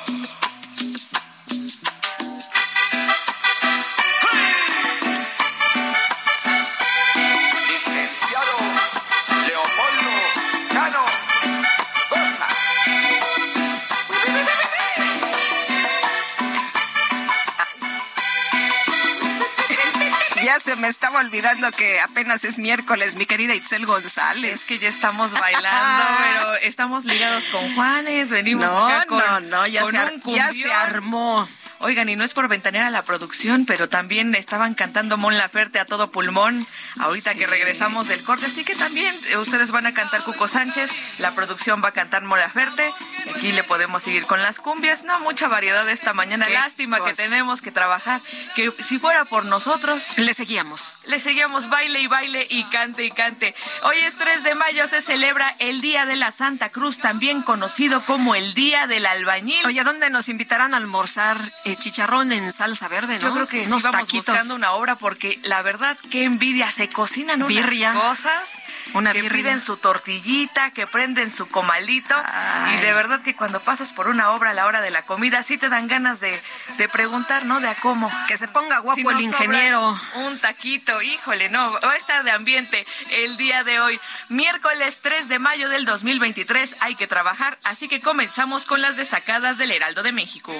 [20.53, 24.61] Ya se me estaba olvidando que apenas es miércoles, mi querida Itzel González.
[24.61, 29.39] Es que ya estamos bailando, pero estamos ligados con Juanes, venimos No, acá con, no,
[29.39, 31.47] no, ya con se un ya se armó.
[31.85, 35.79] Oigan, y no es por ventanear a la producción, pero también estaban cantando Mon Laferte
[35.79, 36.65] a todo pulmón
[37.01, 40.91] ahorita que regresamos del corte, así que también eh, ustedes van a cantar Cuco Sánchez,
[41.17, 42.89] la producción va a cantar Mon Laferte,
[43.35, 47.13] aquí le podemos seguir con las cumbias, no mucha variedad esta mañana, Qué lástima que
[47.15, 48.21] tenemos que trabajar,
[48.55, 50.99] que si fuera por nosotros, Le seguíamos.
[51.03, 53.53] le seguíamos baile y baile y cante y cante.
[53.83, 58.05] Hoy es 3 de mayo, se celebra el Día de la Santa Cruz, también conocido
[58.05, 59.65] como el Día del Albañil.
[59.65, 63.27] Oye, ¿a dónde nos invitarán a almorzar eh, chicharrón en salsa verde, no?
[63.27, 64.27] Yo creo que sí Unos vamos taquitos.
[64.27, 69.43] buscando una obra porque la verdad qué envidia se cocinan unas cosas Una que birria.
[69.43, 72.75] piden su tortillita, que prenden su comalito Ay.
[72.77, 75.43] y de verdad que cuando pasas por una obra a la hora de la comida
[75.43, 76.37] sí te dan ganas de,
[76.77, 77.59] de preguntar, ¿no?
[77.59, 78.09] De a cómo.
[78.27, 79.99] Que se ponga guapo Si el ingeniero.
[80.15, 83.99] Un taquito, híjole, no, va a estar de ambiente el día de hoy.
[84.29, 89.57] Miércoles 3 de mayo del 2023 hay que trabajar, así que comenzamos con las destacadas
[89.57, 90.53] del Heraldo de México.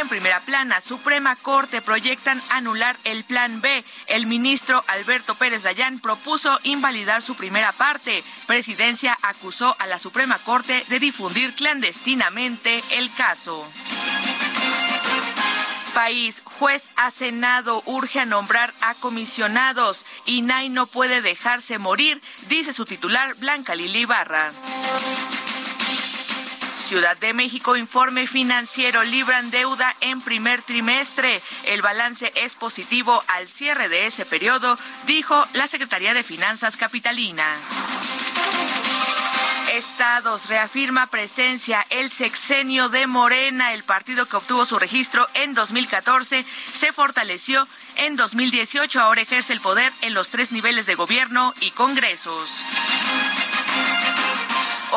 [0.00, 3.84] En primera plana, Suprema Corte proyectan anular el Plan B.
[4.06, 8.22] El ministro Alberto Pérez Dayán propuso invalidar su primera parte.
[8.46, 13.68] Presidencia acusó a la Suprema Corte de difundir clandestinamente el caso.
[15.94, 20.06] País, juez a Senado urge a nombrar a comisionados.
[20.26, 24.52] INAI no puede dejarse morir, dice su titular Blanca Lili Barra.
[26.88, 31.42] Ciudad de México, informe financiero, libran deuda en primer trimestre.
[31.66, 37.44] El balance es positivo al cierre de ese periodo, dijo la Secretaría de Finanzas Capitalina.
[39.74, 46.42] Estados reafirma presencia el sexenio de Morena, el partido que obtuvo su registro en 2014,
[46.72, 51.70] se fortaleció en 2018, ahora ejerce el poder en los tres niveles de gobierno y
[51.72, 52.62] congresos.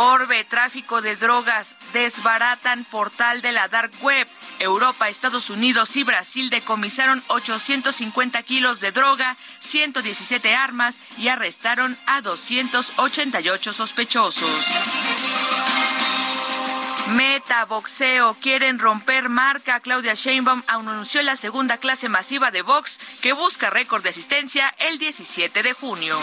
[0.03, 4.27] Orbe, tráfico de drogas, desbaratan portal de la Dark Web.
[4.57, 12.21] Europa, Estados Unidos y Brasil decomisaron 850 kilos de droga, 117 armas y arrestaron a
[12.21, 14.49] 288 sospechosos.
[17.09, 19.81] Meta Boxeo quieren romper marca.
[19.81, 24.97] Claudia Sheinbaum anunció la segunda clase masiva de box que busca récord de asistencia el
[24.97, 26.17] 17 de junio.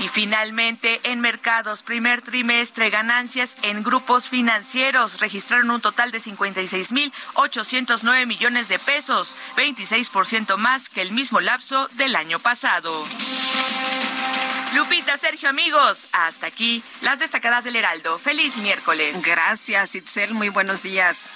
[0.00, 8.26] Y finalmente, en mercados, primer trimestre, ganancias en grupos financieros registraron un total de 56.809
[8.26, 13.04] millones de pesos, 26% más que el mismo lapso del año pasado.
[14.74, 18.18] Lupita, Sergio, amigos, hasta aquí las destacadas del Heraldo.
[18.18, 19.24] Feliz miércoles.
[19.24, 20.34] Gracias, Itzel.
[20.34, 21.30] Muy buenos días.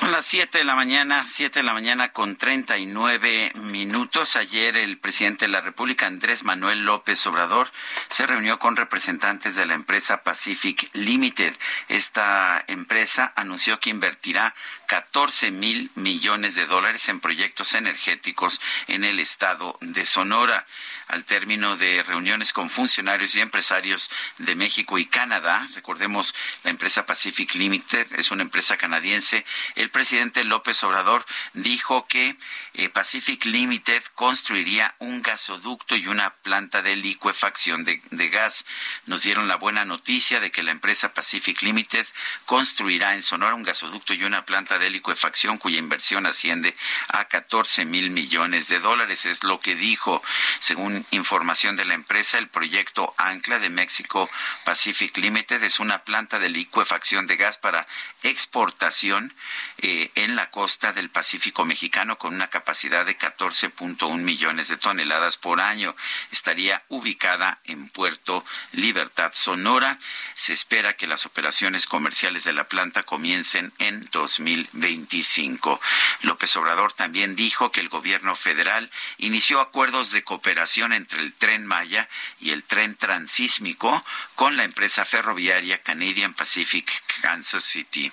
[0.00, 4.34] Son las 7 de la mañana, 7 de la mañana con 39 minutos.
[4.34, 7.70] Ayer el presidente de la República, Andrés Manuel López Obrador,
[8.08, 11.54] se reunió con representantes de la empresa Pacific Limited.
[11.88, 14.54] Esta empresa anunció que invertirá
[14.86, 20.64] 14 mil millones de dólares en proyectos energéticos en el estado de Sonora
[21.10, 25.68] al término de reuniones con funcionarios y empresarios de México y Canadá.
[25.74, 26.34] Recordemos,
[26.64, 29.44] la empresa Pacific Limited es una empresa canadiense.
[29.74, 32.36] El presidente López Obrador dijo que
[32.74, 38.64] eh, Pacific Limited construiría un gasoducto y una planta de licuefacción de, de gas.
[39.06, 42.06] Nos dieron la buena noticia de que la empresa Pacific Limited
[42.46, 46.76] construirá en Sonora un gasoducto y una planta de licuefacción cuya inversión asciende
[47.08, 49.26] a 14 mil millones de dólares.
[49.26, 50.22] Es lo que dijo,
[50.60, 54.28] según información de la empresa, el proyecto Ancla de México
[54.64, 57.86] Pacific Limited es una planta de licuefacción de gas para
[58.22, 59.34] exportación
[59.78, 65.36] eh, en la costa del Pacífico mexicano con una capacidad de 14.1 millones de toneladas
[65.36, 65.94] por año.
[66.30, 69.98] Estaría ubicada en Puerto Libertad, Sonora.
[70.34, 75.80] Se espera que las operaciones comerciales de la planta comiencen en 2025.
[76.22, 81.66] López Obrador también dijo que el gobierno federal inició acuerdos de cooperación entre el tren
[81.66, 82.08] Maya
[82.40, 86.90] y el tren transísmico con la empresa ferroviaria Canadian Pacific
[87.22, 88.12] Kansas City.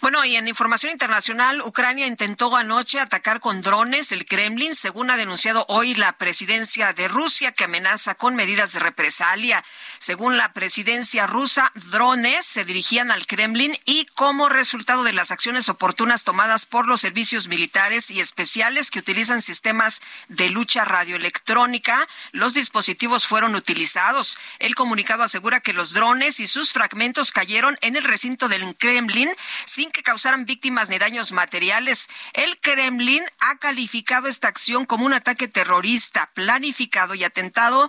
[0.00, 5.16] Bueno, y en información internacional, Ucrania intentó anoche atacar con drones el Kremlin, según ha
[5.16, 9.64] denunciado hoy la presidencia de Rusia, que amenaza con medidas de represalia.
[10.02, 15.68] Según la presidencia rusa, drones se dirigían al Kremlin y como resultado de las acciones
[15.68, 22.52] oportunas tomadas por los servicios militares y especiales que utilizan sistemas de lucha radioelectrónica, los
[22.52, 24.38] dispositivos fueron utilizados.
[24.58, 29.30] El comunicado asegura que los drones y sus fragmentos cayeron en el recinto del Kremlin
[29.66, 32.08] sin que causaran víctimas ni daños materiales.
[32.32, 37.88] El Kremlin ha calificado esta acción como un ataque terrorista planificado y atentado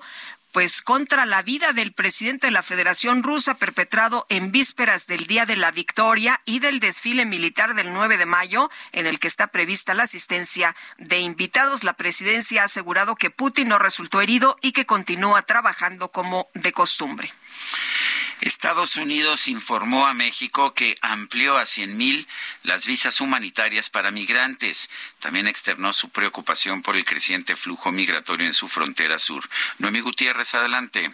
[0.53, 5.47] pues contra la vida del presidente de la Federación Rusa perpetrado en vísperas del Día
[5.47, 9.47] de la Victoria y del desfile militar del 9 de mayo en el que está
[9.47, 11.83] prevista la asistencia de invitados.
[11.83, 16.71] La presidencia ha asegurado que Putin no resultó herido y que continúa trabajando como de
[16.71, 17.33] costumbre.
[18.43, 22.27] Estados Unidos informó a México que amplió a 100.000
[22.63, 24.89] las visas humanitarias para migrantes.
[25.19, 29.49] También externó su preocupación por el creciente flujo migratorio en su frontera sur.
[29.79, 31.13] Noemí Gutiérrez, adelante.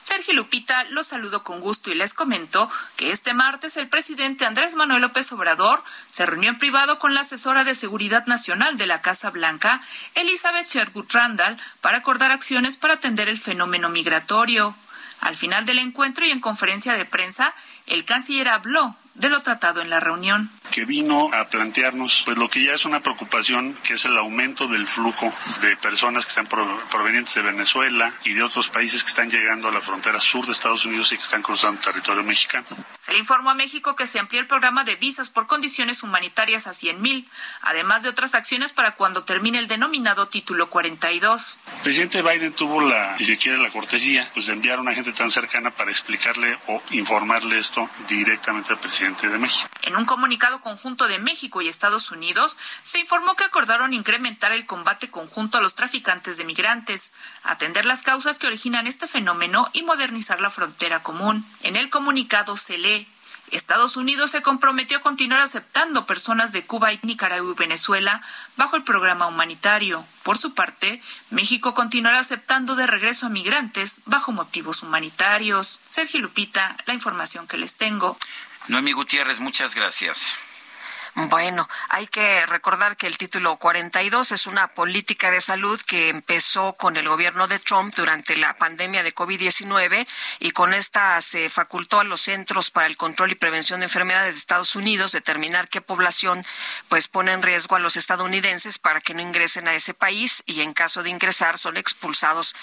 [0.00, 4.76] Sergio Lupita los saludo con gusto y les comento que este martes el presidente Andrés
[4.76, 9.02] Manuel López Obrador se reunió en privado con la asesora de Seguridad Nacional de la
[9.02, 9.82] Casa Blanca,
[10.14, 14.74] Elizabeth Sherwood Randall, para acordar acciones para atender el fenómeno migratorio.
[15.24, 17.54] Al final del encuentro y en conferencia de prensa,
[17.86, 20.50] el canciller habló de lo tratado en la reunión.
[20.70, 24.66] Que vino a plantearnos pues lo que ya es una preocupación, que es el aumento
[24.66, 29.30] del flujo de personas que están provenientes de Venezuela y de otros países que están
[29.30, 32.66] llegando a la frontera sur de Estados Unidos y que están cruzando territorio mexicano.
[33.00, 36.66] Se le informó a México que se amplía el programa de visas por condiciones humanitarias
[36.66, 37.28] a 100 mil,
[37.62, 41.58] además de otras acciones para cuando termine el denominado título 42.
[41.76, 44.94] El presidente Biden tuvo la, si se quiere, la cortesía pues de enviar a una
[44.94, 47.73] gente tan cercana para explicarle o informarle esto
[48.08, 49.68] directamente al presidente de México.
[49.82, 54.66] En un comunicado conjunto de México y Estados Unidos, se informó que acordaron incrementar el
[54.66, 57.12] combate conjunto a los traficantes de migrantes,
[57.42, 61.46] atender las causas que originan este fenómeno y modernizar la frontera común.
[61.62, 63.08] En el comunicado se lee
[63.50, 68.20] Estados Unidos se comprometió a continuar aceptando personas de Cuba, Nicaragua y Venezuela
[68.56, 70.04] bajo el programa humanitario.
[70.22, 75.80] Por su parte, México continuará aceptando de regreso a migrantes bajo motivos humanitarios.
[75.88, 78.18] Sergio Lupita, la información que les tengo.
[78.68, 80.34] Noemi Gutiérrez, muchas gracias.
[81.16, 86.72] Bueno, hay que recordar que el título 42 es una política de salud que empezó
[86.72, 90.08] con el gobierno de Trump durante la pandemia de COVID-19
[90.40, 94.34] y con esta se facultó a los Centros para el Control y Prevención de Enfermedades
[94.34, 96.44] de Estados Unidos determinar qué población
[96.88, 100.62] pues pone en riesgo a los estadounidenses para que no ingresen a ese país y
[100.62, 102.56] en caso de ingresar son expulsados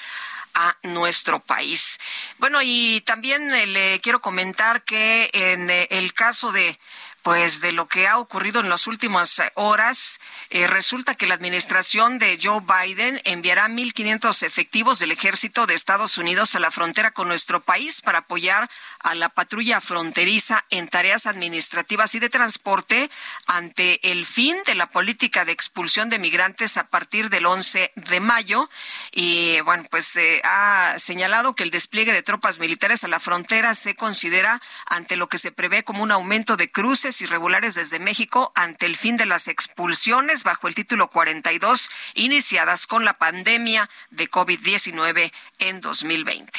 [0.53, 1.99] a nuestro país.
[2.37, 6.77] Bueno, y también eh, le quiero comentar que en eh, el caso de
[7.23, 10.19] pues de lo que ha ocurrido en las últimas eh, horas.
[10.49, 16.17] Eh, resulta que la administración de Joe Biden enviará 1.500 efectivos del ejército de Estados
[16.17, 18.69] Unidos a la frontera con nuestro país para apoyar
[19.03, 23.09] a la patrulla fronteriza en tareas administrativas y de transporte
[23.45, 28.19] ante el fin de la política de expulsión de migrantes a partir del 11 de
[28.19, 28.69] mayo.
[29.11, 33.75] Y bueno, pues se ha señalado que el despliegue de tropas militares a la frontera
[33.75, 38.51] se considera ante lo que se prevé como un aumento de cruces irregulares desde México
[38.55, 44.29] ante el fin de las expulsiones bajo el título 42 iniciadas con la pandemia de
[44.29, 46.51] COVID-19 en 2020.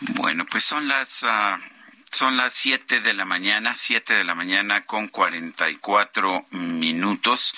[0.00, 1.58] Bueno, pues son las ah,
[2.12, 7.54] son las 7 de la mañana, 7 de la mañana con 44 minutos.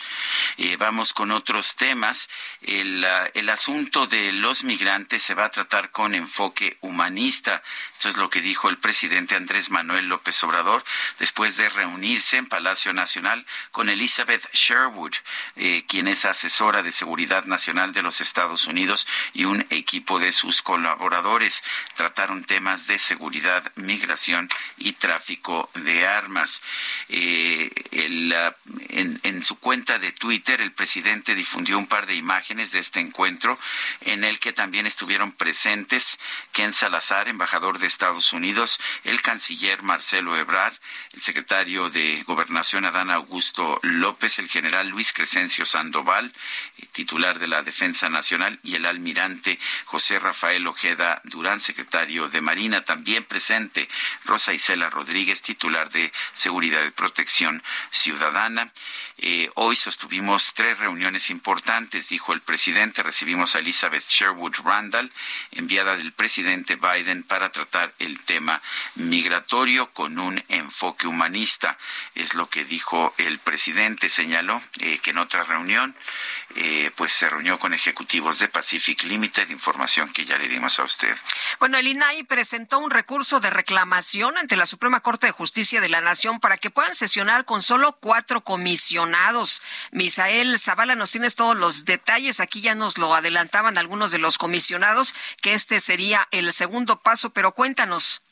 [0.59, 2.29] Eh, vamos con otros temas.
[2.63, 7.63] El, ah, el asunto de los migrantes se va a tratar con enfoque humanista.
[7.93, 10.85] Esto es lo que dijo el presidente Andrés Manuel López Obrador
[11.19, 15.15] después de reunirse en Palacio Nacional con Elizabeth Sherwood,
[15.57, 20.33] eh, quien es asesora de Seguridad Nacional de los Estados Unidos y un equipo de
[20.33, 21.63] sus colaboradores.
[21.95, 26.63] Trataron temas de seguridad, migración y tráfico de armas.
[27.09, 33.01] Eh, en, su cuenta de Twitter, el presidente difundió un par de imágenes de este
[33.01, 33.59] encuentro
[34.03, 36.19] en el que también estuvieron presentes
[36.53, 40.75] Ken Salazar, embajador de Estados Unidos, el canciller Marcelo Ebrard,
[41.13, 46.33] el secretario de Gobernación Adán Augusto López, el general Luis Crescencio Sandoval,
[46.79, 52.41] eh, titular de la Defensa Nacional, y el almirante José Rafael Ojeda Durán, secretario de
[52.41, 53.89] Marina, también presente
[54.31, 58.71] Rosa Isela Rodríguez, titular de Seguridad y Protección Ciudadana.
[59.19, 63.03] Eh, hoy sostuvimos tres reuniones importantes, dijo el presidente.
[63.03, 65.11] Recibimos a Elizabeth Sherwood Randall,
[65.51, 68.63] enviada del presidente Biden para tratar el tema
[68.95, 71.77] migratorio con un enfoque humanista.
[72.15, 74.09] Es lo que dijo el presidente.
[74.09, 75.97] Señaló eh, que en otra reunión
[76.57, 80.85] eh, pues se reunió con ejecutivos de Pacific Limited, información que ya le dimos a
[80.85, 81.17] usted.
[81.59, 85.89] Bueno, el INAI presentó un recurso de reclamación ante la Suprema Corte de Justicia de
[85.89, 89.63] la Nación para que puedan sesionar con solo cuatro comisionados.
[89.93, 92.41] Misael Zavala, nos tienes todos los detalles.
[92.41, 97.31] Aquí ya nos lo adelantaban algunos de los comisionados, que este sería el segundo paso,
[97.31, 98.23] pero cuéntanos.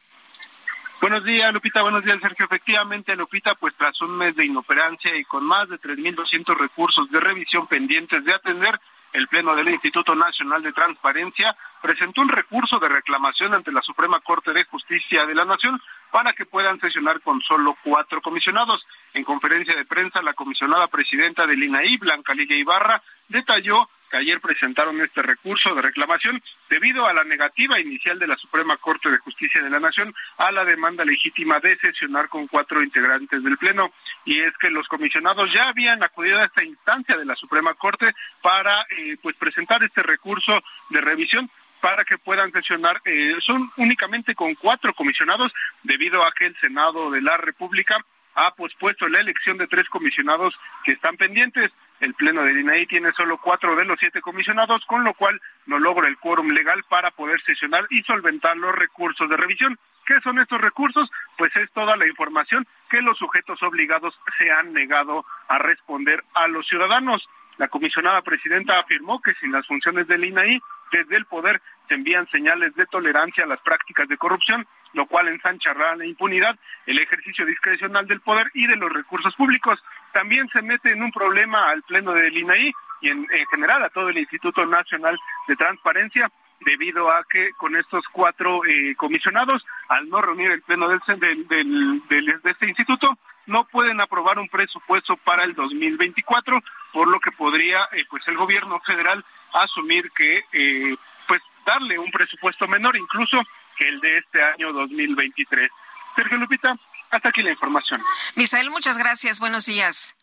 [1.00, 1.82] Buenos días, Lupita.
[1.82, 2.46] Buenos días, Sergio.
[2.46, 7.20] Efectivamente, Lupita, pues tras un mes de inoperancia y con más de 3.200 recursos de
[7.20, 8.80] revisión pendientes de atender,
[9.12, 14.18] el Pleno del Instituto Nacional de Transparencia presentó un recurso de reclamación ante la Suprema
[14.18, 15.80] Corte de Justicia de la Nación
[16.10, 18.84] para que puedan sesionar con solo cuatro comisionados.
[19.14, 24.40] En conferencia de prensa, la comisionada presidenta del INAI, Blanca Lidia Ibarra, detalló que ayer
[24.40, 29.18] presentaron este recurso de reclamación debido a la negativa inicial de la Suprema Corte de
[29.18, 33.92] Justicia de la Nación a la demanda legítima de sesionar con cuatro integrantes del Pleno.
[34.24, 38.14] Y es que los comisionados ya habían acudido a esta instancia de la Suprema Corte
[38.42, 41.50] para eh, pues presentar este recurso de revisión
[41.80, 43.00] para que puedan sesionar.
[43.04, 45.52] Eh, son únicamente con cuatro comisionados
[45.82, 47.96] debido a que el Senado de la República
[48.34, 50.54] ha pospuesto la elección de tres comisionados
[50.84, 51.72] que están pendientes.
[52.00, 55.78] El Pleno del INAI tiene solo cuatro de los siete comisionados, con lo cual no
[55.78, 59.78] logra el quórum legal para poder sesionar y solventar los recursos de revisión.
[60.06, 61.10] ¿Qué son estos recursos?
[61.36, 66.46] Pues es toda la información que los sujetos obligados se han negado a responder a
[66.46, 67.28] los ciudadanos.
[67.58, 70.60] La comisionada presidenta afirmó que sin las funciones del INAI,
[70.92, 75.28] desde el poder se envían señales de tolerancia a las prácticas de corrupción, lo cual
[75.28, 79.82] ensanchará la impunidad, el ejercicio discrecional del poder y de los recursos públicos.
[80.18, 84.08] También se mete en un problema al Pleno del INAI y en, general a todo
[84.08, 85.16] el Instituto Nacional
[85.46, 90.88] de Transparencia, debido a que con estos cuatro eh, comisionados, al no reunir el Pleno
[90.88, 93.16] del, del, de este instituto,
[93.46, 98.36] no pueden aprobar un presupuesto para el 2024, por lo que podría eh, pues el
[98.36, 100.96] gobierno federal asumir que eh,
[101.28, 103.40] pues darle un presupuesto menor incluso
[103.76, 105.70] que el de este año 2023.
[106.16, 106.76] Sergio Lupita,
[107.10, 108.02] hasta aquí la información.
[108.34, 109.38] Misael, muchas gracias.
[109.40, 110.14] Buenos días.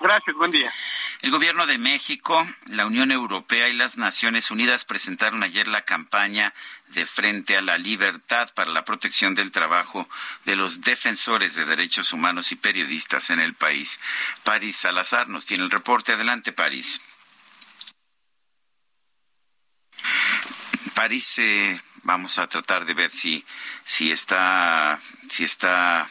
[0.00, 0.72] Gracias, buen día.
[1.22, 6.54] El gobierno de México, la Unión Europea y las Naciones Unidas presentaron ayer la campaña
[6.88, 10.08] de Frente a la Libertad para la protección del trabajo
[10.44, 13.98] de los defensores de derechos humanos y periodistas en el país.
[14.44, 16.12] París Salazar nos tiene el reporte.
[16.12, 17.02] Adelante, París.
[20.94, 23.44] París, eh, vamos a tratar de ver si,
[23.84, 26.08] si está, si está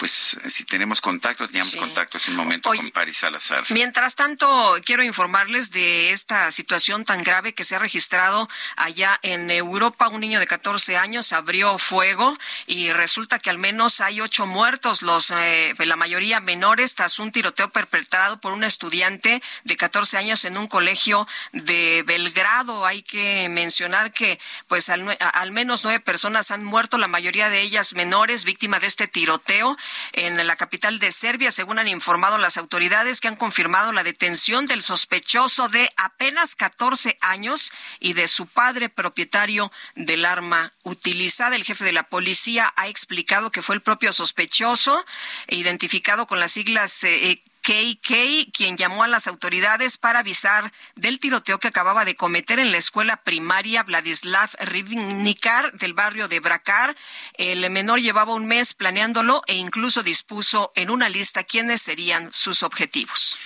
[0.00, 3.64] pues si tenemos contacto, teníamos contacto hace un momento con Paris Salazar.
[3.68, 9.50] Mientras tanto, quiero informarles de esta situación tan grave que se ha registrado allá en
[9.50, 10.08] Europa.
[10.08, 12.34] Un niño de 14 años abrió fuego
[12.66, 17.30] y resulta que al menos hay ocho muertos, los eh, la mayoría menores, tras un
[17.30, 22.86] tiroteo perpetrado por un estudiante de 14 años en un colegio de Belgrado.
[22.86, 27.60] Hay que mencionar que pues al, al menos nueve personas han muerto, la mayoría de
[27.60, 29.76] ellas menores, víctimas de este tiroteo
[30.12, 34.66] en la capital de Serbia, según han informado las autoridades que han confirmado la detención
[34.66, 41.56] del sospechoso de apenas 14 años y de su padre propietario del arma utilizada.
[41.56, 45.04] El jefe de la policía ha explicado que fue el propio sospechoso,
[45.48, 51.58] identificado con las siglas eh, KK, quien llamó a las autoridades para avisar del tiroteo
[51.58, 56.96] que acababa de cometer en la escuela primaria Vladislav Rivnikar del barrio de Bracar.
[57.34, 62.62] El menor llevaba un mes planeándolo e incluso dispuso en una lista quiénes serían sus
[62.62, 63.38] objetivos.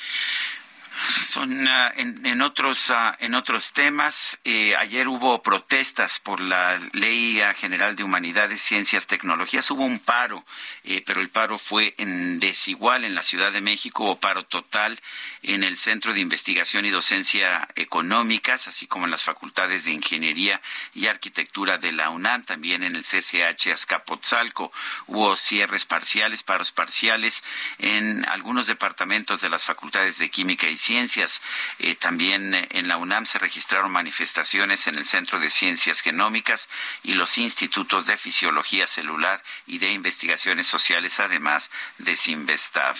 [1.22, 4.40] Son ah, en, otros ah, en otros temas.
[4.44, 9.70] Eh, ayer hubo protestas por la Ley General de Humanidades, Ciencias, Tecnologías.
[9.70, 10.44] Hubo un paro,
[10.84, 15.00] eh, pero el paro fue en desigual en la Ciudad de México o paro total
[15.42, 20.60] en el Centro de Investigación y Docencia Económicas, así como en las facultades de Ingeniería
[20.94, 24.72] y Arquitectura de la UNAM, también en el CCH Azcapotzalco.
[25.06, 27.42] Hubo cierres parciales, paros parciales
[27.78, 31.42] en algunos departamentos de las facultades de Química y Ciencias.
[31.78, 36.68] Eh, también en la UNAM se registraron manifestaciones en el Centro de Ciencias Genómicas
[37.02, 42.96] y los institutos de Fisiología Celular y de Investigaciones Sociales, además de Sinvestav.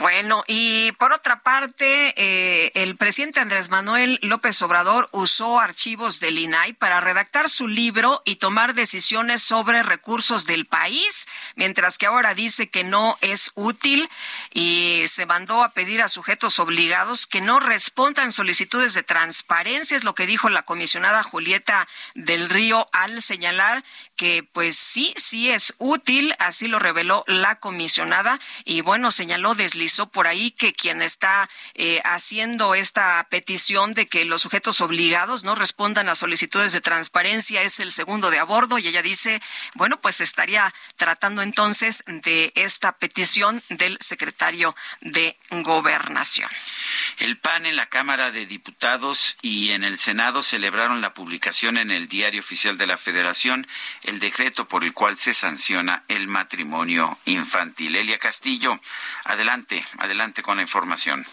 [0.00, 6.38] Bueno, y por otra parte, eh, el presidente Andrés Manuel López Obrador usó archivos del
[6.38, 11.26] INAI para redactar su libro y tomar decisiones sobre recursos del país,
[11.56, 14.08] mientras que ahora dice que no es útil
[14.52, 20.04] y se mandó a pedir a sujetos obligados que no respondan solicitudes de transparencia, es
[20.04, 23.84] lo que dijo la comisionada Julieta del Río al señalar
[24.16, 28.40] que pues sí, sí es útil, así lo reveló la comisionada.
[28.64, 34.24] Y bueno, señaló, deslizó por ahí que quien está eh, haciendo esta petición de que
[34.24, 38.78] los sujetos obligados no respondan a solicitudes de transparencia es el segundo de a bordo
[38.78, 39.42] y ella dice,
[39.74, 46.48] bueno, pues estaría tratando entonces de esta petición del secretario de Gobernación.
[47.18, 51.90] El PAN en la Cámara de Diputados y en el Senado celebraron la publicación en
[51.90, 53.66] el Diario Oficial de la Federación
[54.04, 57.96] el decreto por el cual se sanciona el matrimonio infantil.
[57.96, 58.78] Elia Castillo,
[59.24, 61.24] adelante, adelante con la información.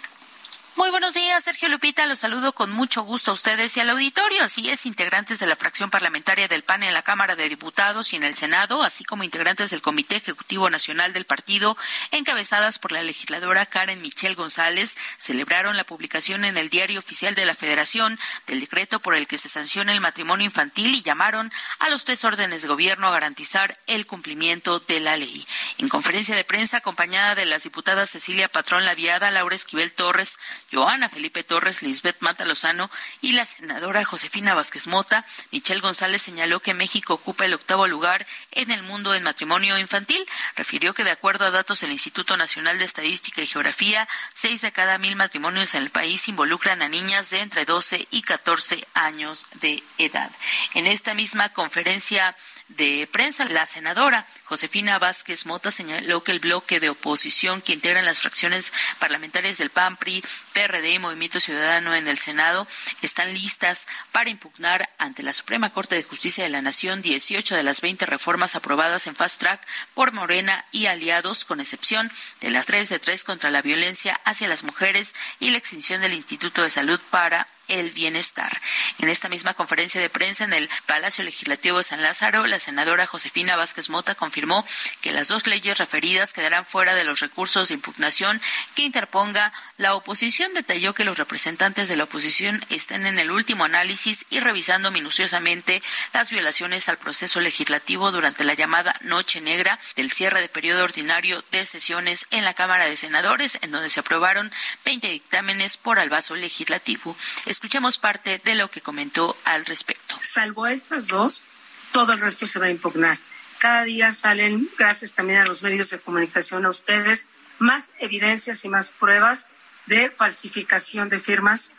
[0.76, 2.08] Muy buenos días, Sergio Lupita.
[2.08, 4.44] Los saludo con mucho gusto a ustedes y al auditorio.
[4.44, 8.16] Así es, integrantes de la fracción parlamentaria del PAN en la Cámara de Diputados y
[8.16, 11.78] en el Senado, así como integrantes del Comité Ejecutivo Nacional del partido,
[12.10, 17.46] encabezadas por la legisladora Karen Michelle González, celebraron la publicación en el Diario Oficial de
[17.46, 21.90] la Federación del decreto por el que se sanciona el matrimonio infantil y llamaron a
[21.90, 25.46] los tres órdenes de gobierno a garantizar el cumplimiento de la ley.
[25.78, 30.40] En conferencia de prensa acompañada de las diputadas Cecilia Patrón Laviada, Laura Esquivel Torres,
[30.74, 32.90] Joana Felipe Torres, Lisbeth Mata Lozano
[33.22, 38.26] y la senadora Josefina Vázquez Mota, Michelle González señaló que México ocupa el octavo lugar
[38.52, 40.26] en el mundo en matrimonio infantil.
[40.56, 44.72] Refirió que de acuerdo a datos del Instituto Nacional de Estadística y Geografía, seis de
[44.72, 49.48] cada mil matrimonios en el país involucran a niñas de entre 12 y 14 años
[49.62, 50.32] de edad.
[50.74, 52.36] En esta misma conferencia
[52.70, 58.06] de prensa, la senadora Josefina Vázquez Mota señaló que el bloque de oposición que integran
[58.06, 60.24] las fracciones parlamentarias del PAN, PRI,
[60.68, 62.66] PRD y Movimiento Ciudadano en el Senado
[63.02, 67.64] están listas para impugnar ante la Suprema Corte de Justicia de la Nación 18 de
[67.64, 72.10] las 20 reformas aprobadas en fast track por Morena y aliados, con excepción
[72.40, 76.14] de las tres de tres contra la violencia hacia las mujeres y la extinción del
[76.14, 78.62] Instituto de Salud para el bienestar.
[79.00, 83.08] En esta misma conferencia de prensa en el Palacio Legislativo de San Lázaro, la senadora
[83.08, 84.66] Josefina Vázquez Mota confirmó
[85.02, 88.42] que las dos leyes referidas quedarán fuera de los recursos de impugnación
[88.76, 90.54] que interponga la oposición.
[90.54, 95.82] Detalló que los representantes de la oposición estén en el último análisis y revisando minuciosamente
[96.14, 101.44] las violaciones al proceso legislativo durante la llamada Noche Negra del cierre de periodo ordinario
[101.52, 104.52] de sesiones en la Cámara de Senadores, en donde se aprobaron
[104.86, 107.16] 20 dictámenes por albazo legislativo.
[107.54, 110.18] Escuchemos parte de lo que comentó al respecto.
[110.24, 111.44] Salvo estas dos,
[111.92, 113.20] todo el resto se va a impugnar.
[113.60, 117.28] Cada día salen, gracias también a los medios de comunicación, a ustedes,
[117.60, 119.50] más evidencias y más pruebas
[119.86, 121.74] de falsificación de firmas,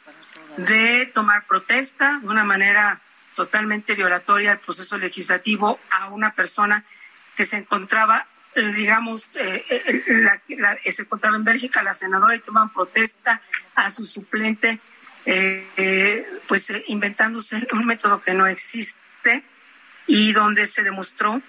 [0.59, 3.01] de tomar protesta de una manera
[3.35, 6.85] totalmente violatoria al proceso legislativo a una persona
[7.37, 9.65] que se encontraba eh, digamos, eh,
[10.07, 13.43] la, se encontraba en Bélgica la senadora y toman protesta
[13.75, 14.79] a su suplente,
[16.47, 19.43] pues inventándose un método que no existe
[20.07, 21.41] y donde se demostró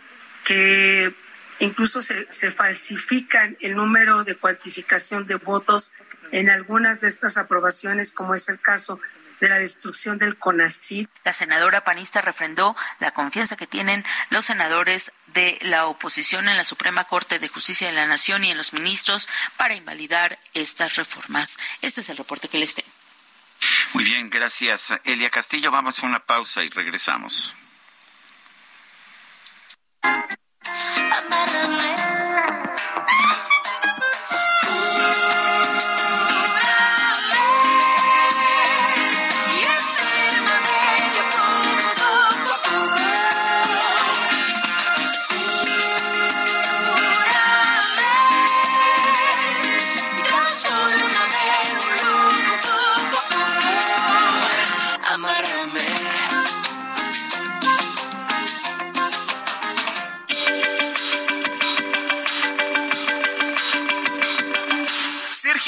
[0.45, 1.11] que
[1.59, 5.91] incluso se, se falsifica el número de cuantificación de votos
[6.32, 8.99] en algunas de estas aprobaciones, como es el caso
[9.39, 11.09] de la destrucción del CONACYT.
[11.23, 16.63] La senadora panista refrendó la confianza que tienen los senadores de la oposición en la
[16.63, 21.57] Suprema Corte de Justicia de la Nación y en los ministros para invalidar estas reformas.
[21.82, 22.95] Este es el reporte que les tengo.
[23.94, 24.94] Muy bien, gracias.
[25.04, 27.56] Elia Castillo, vamos a una pausa y regresamos.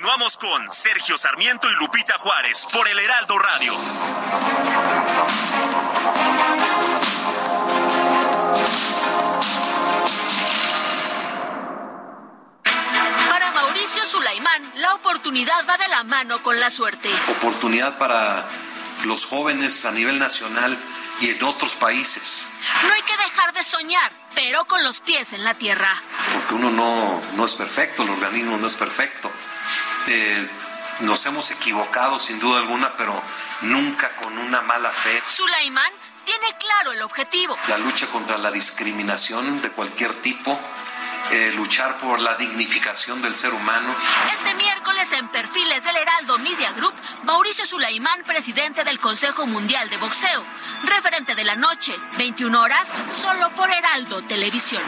[0.00, 3.74] Continuamos con Sergio Sarmiento y Lupita Juárez por el Heraldo Radio.
[13.28, 17.10] Para Mauricio Sulaimán, la oportunidad va de la mano con la suerte.
[17.28, 18.48] Oportunidad para
[19.04, 20.78] los jóvenes a nivel nacional
[21.20, 22.52] y en otros países.
[22.86, 25.94] No hay que dejar de soñar, pero con los pies en la tierra.
[26.32, 29.30] Porque uno no, no es perfecto, el organismo no es perfecto
[30.06, 30.48] eh,
[31.00, 33.22] nos hemos equivocado sin duda alguna, pero
[33.62, 35.22] nunca con una mala fe.
[35.26, 35.92] Sulaimán
[36.24, 37.56] tiene claro el objetivo.
[37.68, 40.58] La lucha contra la discriminación de cualquier tipo.
[41.32, 43.94] Eh, luchar por la dignificación del ser humano.
[44.32, 49.96] Este miércoles en Perfiles del Heraldo Media Group, Mauricio Sulaimán, presidente del Consejo Mundial de
[49.98, 50.44] Boxeo,
[50.86, 54.82] referente de la noche, 21 horas, solo por Heraldo Televisión.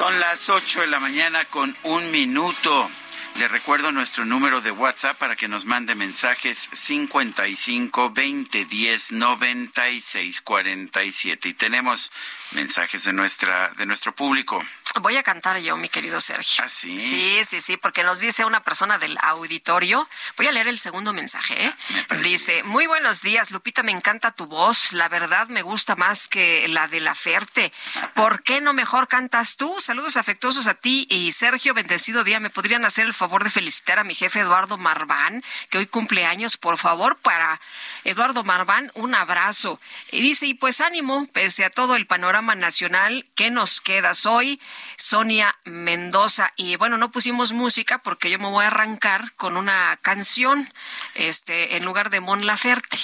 [0.00, 2.90] Las 8 de la mañana con un minuto.
[3.36, 10.40] Le recuerdo nuestro número de WhatsApp para que nos mande mensajes 55 20 10 96
[10.40, 11.48] 47.
[11.48, 12.10] Y tenemos
[12.50, 14.64] mensajes de nuestra de nuestro público.
[15.00, 16.62] Voy a cantar yo, mi querido Sergio.
[16.64, 17.00] ¿Ah, sí?
[17.00, 20.08] Sí, sí, sí, porque nos dice una persona del auditorio.
[20.36, 21.66] Voy a leer el segundo mensaje.
[21.66, 21.74] ¿eh?
[22.22, 24.92] Dice, muy buenos días, Lupita, me encanta tu voz.
[24.92, 27.72] La verdad me gusta más que la de la Ferte.
[28.14, 29.74] ¿Por qué no mejor cantas tú?
[29.80, 32.38] Saludos afectuosos a ti y Sergio, bendecido día.
[32.38, 36.24] ¿Me podrían hacer el favor de felicitar a mi jefe Eduardo Marván, que hoy cumple
[36.24, 36.56] años?
[36.56, 37.60] Por favor, para
[38.04, 39.80] Eduardo Marván, un abrazo.
[40.12, 44.60] Y dice, y pues ánimo, pese a todo el panorama nacional, ¿qué nos quedas hoy?
[44.96, 46.52] Sonia Mendoza.
[46.56, 50.72] Y bueno, no pusimos música porque yo me voy a arrancar con una canción
[51.14, 52.98] este, en lugar de Mon Laferte.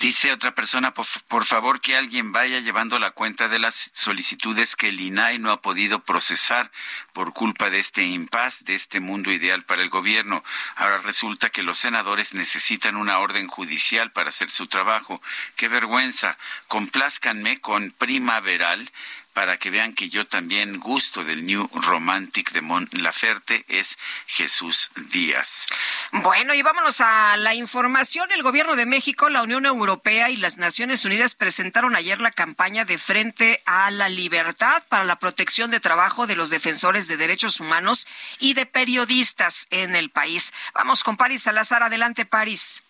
[0.00, 4.88] Dice otra persona, por, favor que alguien vaya llevando la cuenta de las solicitudes que
[4.88, 6.70] el INAI no ha podido procesar
[7.12, 10.42] por culpa de este impas, de este mundo ideal para el gobierno.
[10.76, 15.22] Ahora resulta que los senadores necesitan una orden judicial para hacer su trabajo.
[15.56, 16.36] Qué vergüenza.
[16.66, 18.90] Complázcanme con primaveral
[19.34, 24.90] para que vean que yo también gusto del New Romantic de Mon Laferte, es Jesús
[25.10, 25.66] Díaz.
[26.12, 28.30] Bueno, y vámonos a la información.
[28.30, 32.84] El Gobierno de México, la Unión Europea y las Naciones Unidas presentaron ayer la campaña
[32.84, 37.60] de Frente a la Libertad para la protección de trabajo de los defensores de derechos
[37.60, 38.06] humanos
[38.38, 40.52] y de periodistas en el país.
[40.74, 41.82] Vamos con Paris Salazar.
[41.82, 42.84] Adelante, Paris.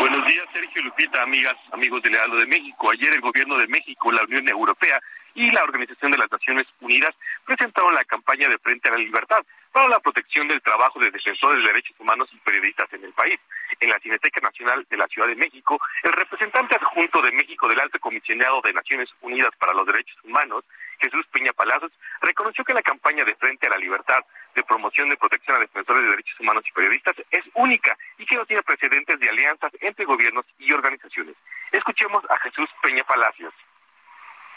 [0.00, 2.90] Buenos días, Sergio Lupita, amigas, amigos del Lealdo de México.
[2.92, 5.00] Ayer el Gobierno de México, la Unión Europea
[5.36, 7.14] y la Organización de las Naciones Unidas
[7.44, 11.62] presentaron la campaña de Frente a la Libertad para la protección del trabajo de defensores
[11.62, 13.38] de derechos humanos y periodistas en el país.
[13.78, 17.80] En la Cineteca Nacional de la Ciudad de México, el representante adjunto de México del
[17.80, 20.64] Alto Comisionado de Naciones Unidas para los Derechos Humanos,
[20.98, 24.24] Jesús Peña Palazos, reconoció que la campaña de Frente a la Libertad
[24.54, 28.36] de promoción de protección a defensores de derechos humanos y periodistas es única y que
[28.36, 31.36] no tiene precedentes de alianzas entre gobiernos y organizaciones.
[31.70, 33.52] Escuchemos a Jesús Peña Palacios.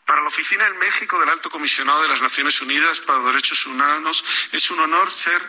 [0.10, 3.68] Para la Oficina en México del Alto Comisionado de las Naciones Unidas para los Derechos
[3.68, 5.39] Humanos es un honor ser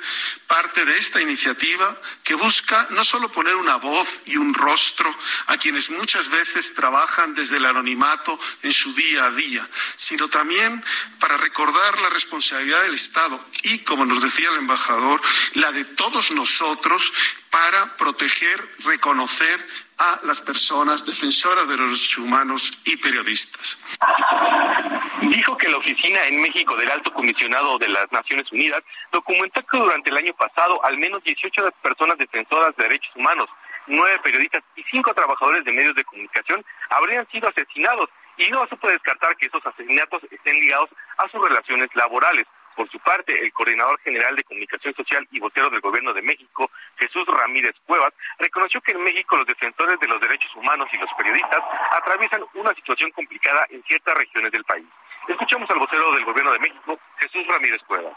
[0.46, 5.56] parte de esta iniciativa que busca no solo poner una voz y un rostro a
[5.56, 10.84] quienes muchas veces trabajan desde el anonimato en su día a día, sino también
[11.18, 15.22] para recordar la responsabilidad del Estado y, como nos decía el embajador,
[15.54, 17.14] la de todos nosotros
[17.48, 19.66] para proteger, reconocer
[20.00, 23.78] a las personas defensoras de los derechos humanos y periodistas.
[25.20, 28.82] Dijo que la oficina en México del Alto Comisionado de las Naciones Unidas
[29.12, 33.50] documentó que durante el año pasado al menos 18 personas defensoras de derechos humanos,
[33.88, 38.76] nueve periodistas y cinco trabajadores de medios de comunicación habrían sido asesinados y no se
[38.76, 40.88] puede descartar que esos asesinatos estén ligados
[41.18, 42.46] a sus relaciones laborales.
[42.74, 46.70] Por su parte, el coordinador general de comunicación social y vocero del gobierno de México,
[46.96, 51.10] Jesús Ramírez Cuevas, reconoció que en México los defensores de los derechos humanos y los
[51.16, 51.60] periodistas
[51.92, 54.86] atraviesan una situación complicada en ciertas regiones del país.
[55.28, 58.16] Escuchamos al vocero del gobierno de México, Jesús Ramírez Cuevas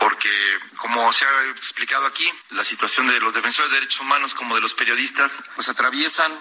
[0.00, 0.30] porque,
[0.78, 4.62] como se ha explicado aquí, la situación de los defensores de derechos humanos como de
[4.62, 6.32] los periodistas, pues atraviesan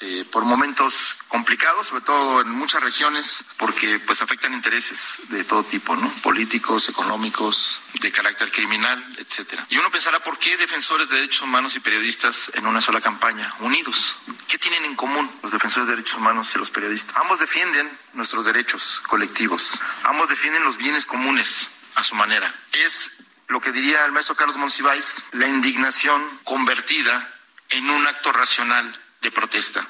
[0.00, 5.64] eh, por momentos complicados, sobre todo en muchas regiones, porque pues afectan intereses de todo
[5.64, 6.08] tipo, ¿no?
[6.22, 9.66] Políticos, económicos, de carácter criminal, etcétera.
[9.68, 13.52] Y uno pensará por qué defensores de derechos humanos y periodistas en una sola campaña,
[13.58, 14.16] unidos.
[14.46, 17.16] ¿Qué tienen en común los defensores de derechos humanos y los periodistas?
[17.16, 19.80] Ambos defienden nuestros derechos colectivos.
[20.04, 22.54] Ambos defienden los bienes comunes a su manera.
[22.72, 23.10] Es
[23.48, 27.34] lo que diría el maestro Carlos Monsiváis, la indignación convertida
[27.70, 29.86] en un acto racional de protesta.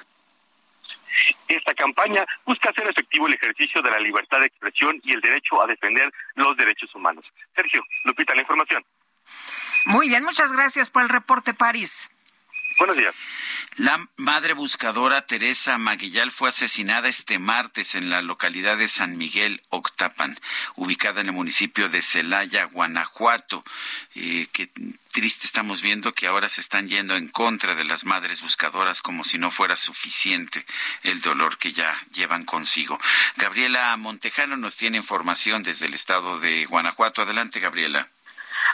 [1.49, 5.63] Esta campaña busca hacer efectivo el ejercicio de la libertad de expresión y el derecho
[5.63, 7.25] a defender los derechos humanos.
[7.55, 8.85] Sergio, Lupita, la información.
[9.87, 12.09] Muy bien, muchas gracias por el reporte, París.
[12.79, 13.15] Buenos días.
[13.77, 19.63] La madre buscadora Teresa Maguillal fue asesinada este martes en la localidad de San Miguel
[19.69, 20.39] Octapan,
[20.77, 23.65] ubicada en el municipio de Celaya, Guanajuato.
[24.15, 24.71] Eh, qué
[25.19, 29.25] triste estamos viendo que ahora se están yendo en contra de las madres buscadoras como
[29.25, 30.65] si no fuera suficiente
[31.03, 33.01] el dolor que ya llevan consigo.
[33.35, 37.23] Gabriela Montejano nos tiene información desde el estado de Guanajuato.
[37.23, 38.09] Adelante, Gabriela.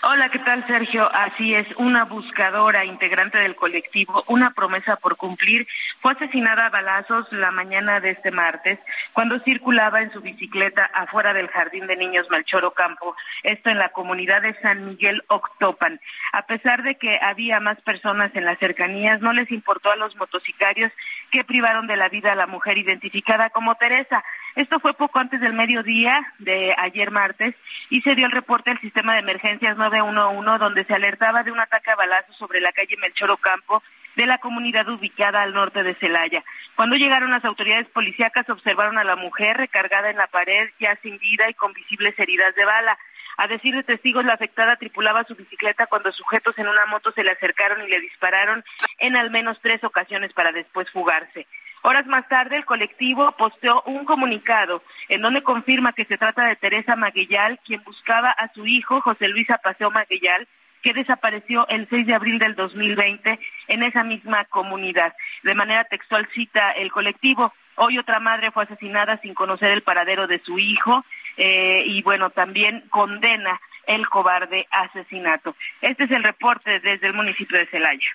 [0.06, 1.10] Hola, ¿qué tal, Sergio?
[1.14, 5.66] Así es, una buscadora integrante del colectivo Una promesa por cumplir
[6.00, 8.78] fue asesinada a balazos la mañana de este martes
[9.14, 13.88] cuando circulaba en su bicicleta afuera del Jardín de Niños Melchoro Campo, esto en la
[13.88, 15.98] comunidad de San Miguel Octopan.
[16.32, 20.14] A pesar de que había más personas en las cercanías, no les importó a los
[20.16, 20.92] motocicarios
[21.30, 24.22] que privaron de la vida a la mujer identificada como Teresa.
[24.56, 27.54] Esto fue poco antes del mediodía de ayer martes
[27.88, 31.60] y se dio el reporte al sistema de emergencias 911 donde se alertaba de un
[31.60, 33.82] ataque a balazos sobre la calle Melchor Ocampo
[34.16, 36.44] de la comunidad ubicada al norte de Celaya.
[36.76, 41.18] Cuando llegaron las autoridades policíacas observaron a la mujer recargada en la pared ya sin
[41.18, 42.98] vida y con visibles heridas de bala.
[43.36, 47.24] A decir de testigos, la afectada tripulaba su bicicleta cuando sujetos en una moto se
[47.24, 48.64] le acercaron y le dispararon
[48.98, 51.46] en al menos tres ocasiones para después fugarse.
[51.86, 56.56] Horas más tarde, el colectivo posteó un comunicado en donde confirma que se trata de
[56.56, 60.48] Teresa Maguellal, quien buscaba a su hijo, José Luis Apaseo Maguellal,
[60.80, 65.12] que desapareció el 6 de abril del 2020 en esa misma comunidad.
[65.42, 70.26] De manera textual cita el colectivo, hoy otra madre fue asesinada sin conocer el paradero
[70.26, 71.04] de su hijo
[71.36, 75.56] eh, y bueno, también condena el cobarde asesinato.
[75.80, 78.08] Este es el reporte desde el municipio de Celaya.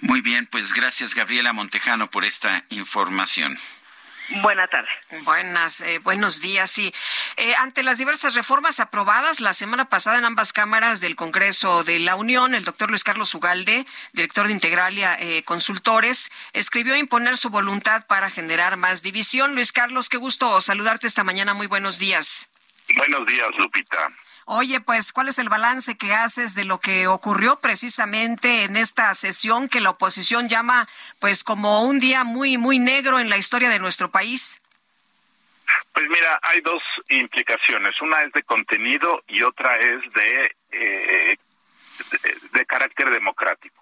[0.00, 3.58] Muy bien, pues gracias Gabriela Montejano por esta información.
[4.42, 4.90] Buenas tardes.
[5.24, 6.70] Buenas, eh, buenos días.
[6.70, 6.94] Sí,
[7.36, 11.98] eh, ante las diversas reformas aprobadas la semana pasada en ambas cámaras del Congreso de
[11.98, 17.50] la Unión, el doctor Luis Carlos Ugalde, director de Integralia eh, Consultores, escribió imponer su
[17.50, 19.54] voluntad para generar más división.
[19.54, 21.52] Luis Carlos, qué gusto saludarte esta mañana.
[21.52, 22.48] Muy buenos días.
[22.94, 24.12] Buenos días, Lupita.
[24.52, 29.14] Oye, pues, ¿cuál es el balance que haces de lo que ocurrió precisamente en esta
[29.14, 30.88] sesión que la oposición llama,
[31.20, 34.60] pues, como un día muy, muy negro en la historia de nuestro país?
[35.94, 37.94] Pues mira, hay dos implicaciones.
[38.00, 41.36] Una es de contenido y otra es de, eh,
[42.50, 43.80] de, carácter democrático.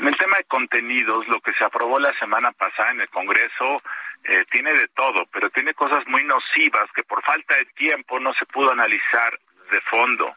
[0.00, 3.76] En el tema de contenidos, lo que se aprobó la semana pasada en el Congreso
[4.24, 8.34] eh, tiene de todo, pero tiene cosas muy nocivas que por falta de tiempo no
[8.34, 9.40] se pudo analizar
[9.74, 10.32] de fondo,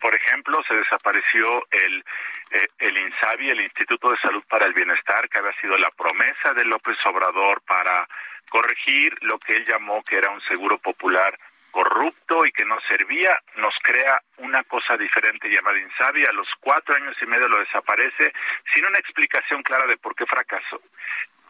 [0.00, 2.04] Por ejemplo, se desapareció el,
[2.52, 6.52] eh, el INSABI, el Instituto de Salud para el Bienestar, que había sido la promesa
[6.54, 8.06] de López Obrador para
[8.48, 11.36] corregir lo que él llamó que era un seguro popular
[11.72, 16.24] corrupto y que no servía, nos crea una cosa diferente llamada Insabi.
[16.24, 18.32] A los cuatro años y medio lo desaparece
[18.72, 20.80] sin una explicación clara de por qué fracasó.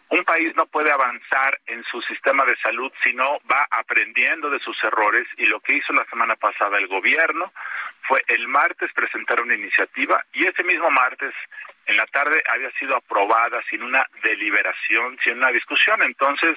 [0.08, 4.60] Un país no puede avanzar en su sistema de salud si no va aprendiendo de
[4.60, 7.52] sus errores y lo que hizo la semana pasada el gobierno
[8.02, 11.34] fue el martes presentar una iniciativa y ese mismo martes
[11.86, 16.02] en la tarde había sido aprobada sin una deliberación, sin una discusión.
[16.02, 16.56] Entonces,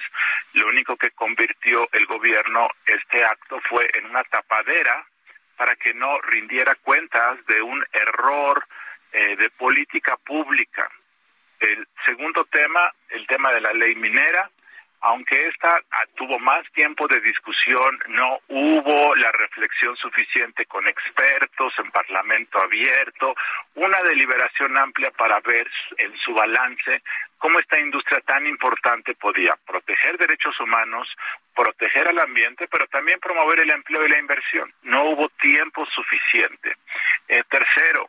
[0.52, 5.04] lo único que convirtió el gobierno este acto fue en una tapadera
[5.56, 8.64] para que no rindiera cuentas de un error
[9.12, 10.88] eh, de política pública.
[11.60, 14.50] El segundo tema, el tema de la ley minera,
[15.02, 21.72] aunque esta ah, tuvo más tiempo de discusión, no hubo la reflexión suficiente con expertos
[21.78, 23.34] en parlamento abierto,
[23.74, 27.02] una deliberación amplia para ver en su balance
[27.38, 31.08] cómo esta industria tan importante podía proteger derechos humanos,
[31.54, 34.70] proteger al ambiente, pero también promover el empleo y la inversión.
[34.82, 36.76] No hubo tiempo suficiente.
[37.26, 38.06] Eh, tercero,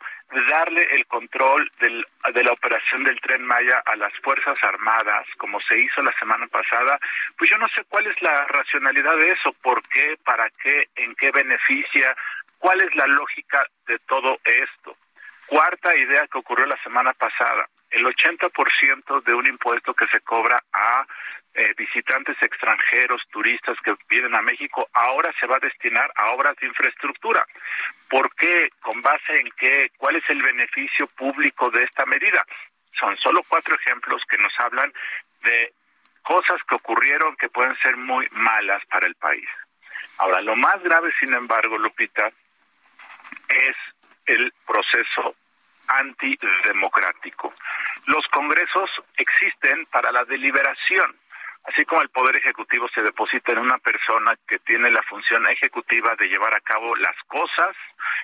[0.49, 5.59] darle el control del, de la operación del tren Maya a las Fuerzas Armadas, como
[5.59, 6.99] se hizo la semana pasada,
[7.37, 11.13] pues yo no sé cuál es la racionalidad de eso, por qué, para qué, en
[11.15, 12.15] qué beneficia,
[12.57, 14.95] cuál es la lógica de todo esto.
[15.47, 20.63] Cuarta idea que ocurrió la semana pasada, el 80% de un impuesto que se cobra
[20.71, 21.05] a
[21.53, 26.55] eh, visitantes extranjeros, turistas que vienen a México, ahora se va a destinar a obras
[26.57, 27.45] de infraestructura.
[28.09, 28.69] ¿Por qué?
[28.81, 29.91] ¿Con base en qué?
[29.97, 32.45] ¿Cuál es el beneficio público de esta medida?
[32.97, 34.93] Son solo cuatro ejemplos que nos hablan
[35.43, 35.73] de
[36.23, 39.49] cosas que ocurrieron que pueden ser muy malas para el país.
[40.19, 42.31] Ahora, lo más grave, sin embargo, Lupita,
[43.49, 43.75] es
[44.27, 45.35] el proceso
[45.99, 47.53] antidemocrático.
[48.05, 51.15] Los congresos existen para la deliberación.
[51.63, 56.15] Así como el Poder Ejecutivo se deposita en una persona que tiene la función ejecutiva
[56.15, 57.75] de llevar a cabo las cosas,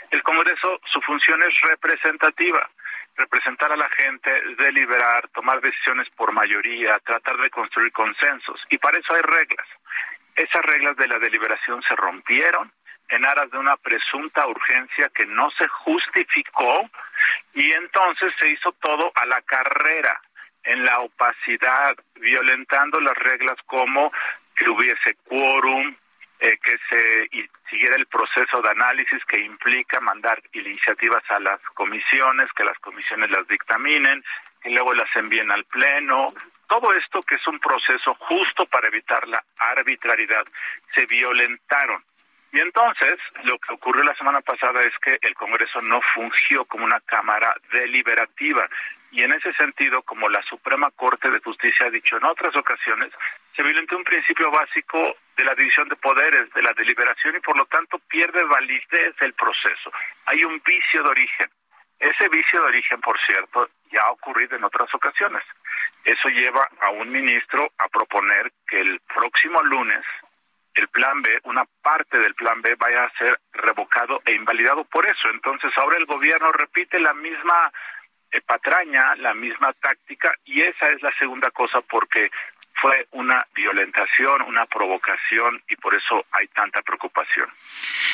[0.10, 2.68] el Congreso su función es representativa,
[3.16, 8.60] representar a la gente, deliberar, tomar decisiones por mayoría, tratar de construir consensos.
[8.70, 9.68] Y para eso hay reglas.
[10.36, 12.72] Esas reglas de la deliberación se rompieron
[13.10, 16.90] en aras de una presunta urgencia que no se justificó
[17.54, 20.20] y entonces se hizo todo a la carrera
[20.64, 24.12] en la opacidad, violentando las reglas como
[24.56, 25.96] que hubiese quórum,
[26.40, 27.30] eh, que se
[27.70, 33.32] siguiera el proceso de análisis que implica mandar iniciativas a las comisiones, que las comisiones
[33.32, 34.24] las dictaminen,
[34.64, 36.28] y luego las envíen al Pleno.
[36.68, 40.46] Todo esto que es un proceso justo para evitar la arbitrariedad,
[40.94, 42.04] se violentaron.
[42.52, 46.86] Y entonces, lo que ocurrió la semana pasada es que el Congreso no fungió como
[46.86, 48.68] una Cámara deliberativa.
[49.12, 53.12] Y en ese sentido, como la Suprema Corte de Justicia ha dicho en otras ocasiones,
[53.56, 57.58] se violentó un principio básico de la división de poderes, de la deliberación, y por
[57.58, 59.92] lo tanto pierde validez el proceso.
[60.26, 61.50] Hay un vicio de origen.
[62.00, 65.44] Ese vicio de origen, por cierto, ya ha ocurrido en otras ocasiones.
[66.04, 70.04] Eso lleva a un ministro a proponer que el próximo lunes
[70.78, 75.08] el plan B, una parte del plan B vaya a ser revocado e invalidado por
[75.08, 75.30] eso.
[75.30, 77.72] Entonces ahora el gobierno repite la misma
[78.32, 82.30] eh, patraña, la misma táctica y esa es la segunda cosa porque
[82.80, 87.50] fue una violentación, una provocación y por eso hay tanta preocupación.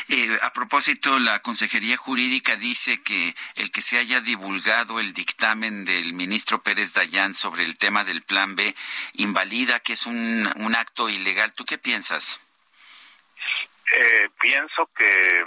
[0.08, 5.86] Eh, a propósito, la Consejería Jurídica dice que el que se haya divulgado el dictamen
[5.86, 8.74] del ministro Pérez Dayán sobre el tema del Plan B
[9.14, 11.54] invalida que es un, un acto ilegal.
[11.54, 12.43] ¿Tú qué piensas?
[13.92, 15.44] Eh, pienso que,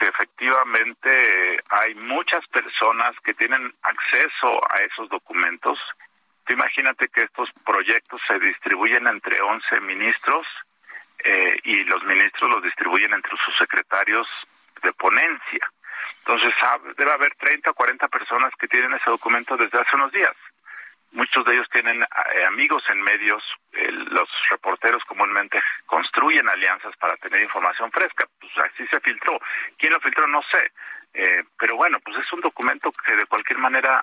[0.00, 5.78] efectivamente hay muchas personas que tienen acceso a esos documentos.
[6.48, 10.44] imagínate que estos proyectos se distribuyen entre 11 ministros
[11.22, 14.26] eh, y los ministros los distribuyen entre sus secretarios
[14.82, 15.70] de ponencia.
[16.18, 16.52] Entonces
[16.96, 20.34] debe haber 30 o 40 personas que tienen ese documento desde hace unos días.
[21.12, 23.42] Muchos de ellos tienen eh, amigos en medios.
[23.72, 28.26] los reporteros comúnmente construyen alianzas para tener información fresca.
[28.40, 29.38] Pues así se filtró.
[29.78, 30.26] ¿Quién lo filtró?
[30.26, 30.72] No sé.
[31.14, 34.02] Eh, pero bueno, pues es un documento que de cualquier manera...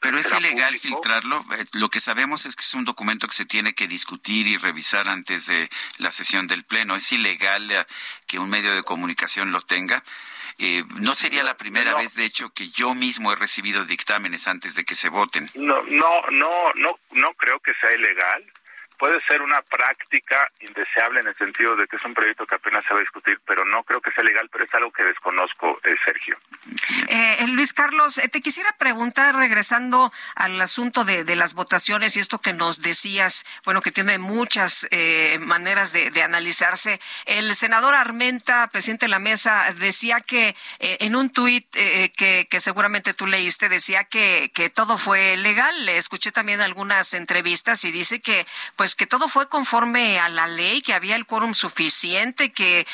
[0.00, 1.44] pero es ilegal filtrarlo.
[1.52, 4.56] Eh, lo que sabemos es que es un documento que se tiene que discutir y
[4.56, 6.96] revisar antes de la sesión del Pleno.
[6.96, 7.86] Es ilegal
[8.26, 10.02] que un medio de comunicación lo tenga.
[10.58, 14.74] Eh, no sería la primera vez, de hecho, que yo mismo he recibido dictámenes antes
[14.74, 15.50] de que se voten.
[15.54, 18.44] No, no, no, no, no creo que sea ilegal.
[18.98, 22.84] Puede ser una práctica indeseable en el sentido de que es un proyecto que apenas
[22.86, 25.78] se va a discutir, pero no creo que sea legal, pero es algo que desconozco,
[25.84, 26.36] eh, Sergio.
[27.08, 32.40] Eh, Luis Carlos, eh, te quisiera preguntar, regresando al asunto de, las votaciones y esto
[32.40, 37.00] que nos decías, bueno, que tiene muchas eh, maneras de, analizarse.
[37.24, 42.60] El senador Armenta, presidente de la mesa, decía que eh, en un tuit que, que,
[42.60, 45.84] seguramente tú leíste, decía que, que todo fue legal.
[45.84, 50.46] Le escuché también algunas entrevistas y dice que, pues, que todo fue conforme a la
[50.46, 52.86] ley, que había el quórum suficiente, que,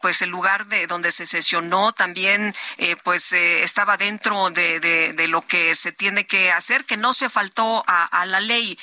[0.00, 2.54] pues, el lugar de donde se sesionó también,
[3.02, 7.82] pues, estaba dentro de, de, lo que se tiene que hacer, que no se faltó
[7.86, 8.78] a, a la ley.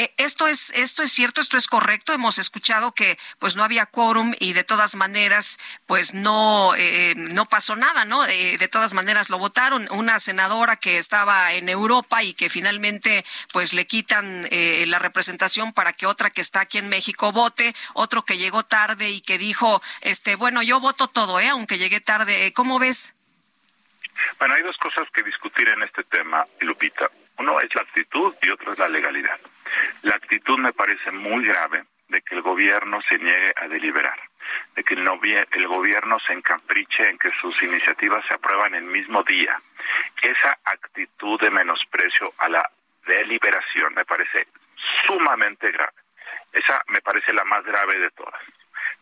[0.00, 2.14] Eh, eh, esto es esto es cierto, esto es correcto.
[2.14, 7.46] Hemos escuchado que pues no había quórum y de todas maneras pues no eh, no
[7.46, 8.24] pasó nada, ¿no?
[8.24, 13.24] Eh, de todas maneras lo votaron una senadora que estaba en Europa y que finalmente
[13.52, 17.74] pues le quitan eh, la representación para que otra que está aquí en México vote,
[17.92, 22.00] otro que llegó tarde y que dijo este bueno yo voto todo, eh, aunque llegué
[22.00, 22.52] tarde.
[22.54, 23.14] ¿Cómo ves?
[24.38, 27.08] Bueno, hay dos cosas que discutir en este tema, Lupita.
[27.38, 29.38] Uno es la actitud y otro es la legalidad.
[30.02, 34.18] La actitud me parece muy grave de que el gobierno se niegue a deliberar,
[34.74, 35.08] de que el,
[35.52, 39.60] el gobierno se encapriche en que sus iniciativas se aprueban el mismo día.
[40.20, 42.68] Esa actitud de menosprecio a la
[43.06, 44.48] deliberación me parece
[45.06, 45.92] sumamente grave.
[46.52, 48.40] Esa me parece la más grave de todas.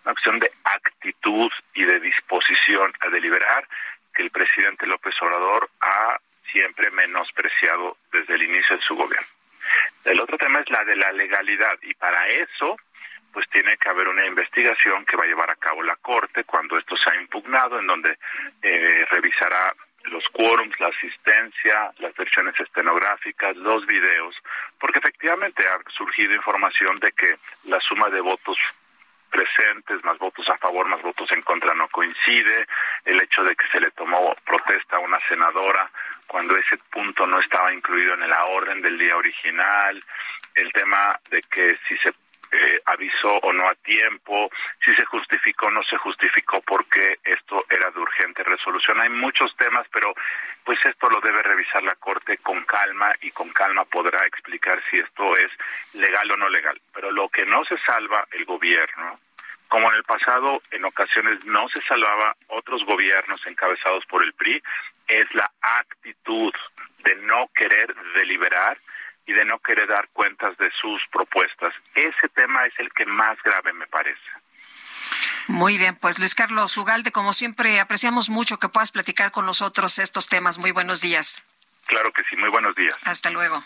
[0.05, 3.67] Una cuestión de actitud y de disposición a deliberar
[4.15, 6.19] que el presidente López Obrador ha
[6.53, 9.38] siempre menospreciado desde el inicio de su gobierno.
[10.05, 12.77] El otro tema es la de la legalidad y para eso
[13.33, 16.79] pues tiene que haber una investigación que va a llevar a cabo la Corte cuando
[16.79, 18.19] esto se ha impugnado, en donde
[18.63, 19.75] eh, revisará
[20.05, 24.35] los quórums, la asistencia, las versiones estenográficas, los videos,
[24.81, 27.35] porque efectivamente ha surgido información de que
[27.69, 28.59] la suma de votos
[29.31, 32.67] presentes, más votos a favor, más votos en contra no coincide,
[33.05, 35.89] el hecho de que se le tomó protesta a una senadora
[36.27, 40.03] cuando ese punto no estaba incluido en la orden del día original,
[40.55, 42.13] el tema de que si se
[42.51, 44.51] eh, avisó o no a tiempo,
[44.85, 49.01] si se justificó o no se justificó porque esto era de urgente resolución.
[49.01, 50.15] Hay muchos temas, pero
[50.65, 54.99] pues esto lo debe revisar la Corte con calma y con calma podrá explicar si
[54.99, 55.51] esto es
[55.95, 56.81] legal o no legal.
[56.95, 59.21] Pero lo que no se salva el gobierno,
[59.69, 64.63] como en el pasado en ocasiones no se salvaba otros gobiernos encabezados por el PRI,
[65.07, 66.53] es la actitud
[67.05, 68.79] de no querer deliberar
[69.29, 71.75] y de no querer dar cuentas de sus propuestas.
[71.95, 74.19] Ese tema es el que más grave me parece.
[75.47, 79.99] Muy bien, pues Luis Carlos Ugalde, como siempre, apreciamos mucho que puedas platicar con nosotros
[79.99, 80.59] estos temas.
[80.59, 81.45] Muy buenos días.
[81.89, 82.95] Claro que sí, muy buenos días.
[83.03, 83.65] Hasta luego.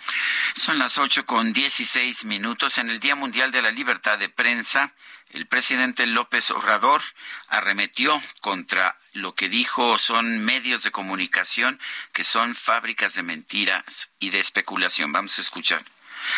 [0.54, 4.92] Son las ocho con dieciséis minutos en el Día Mundial de la Libertad de Prensa.
[5.32, 7.02] El presidente López Obrador
[7.48, 11.80] arremetió contra lo que dijo son medios de comunicación
[12.12, 15.10] que son fábricas de mentiras y de especulación.
[15.10, 15.82] Vamos a escuchar.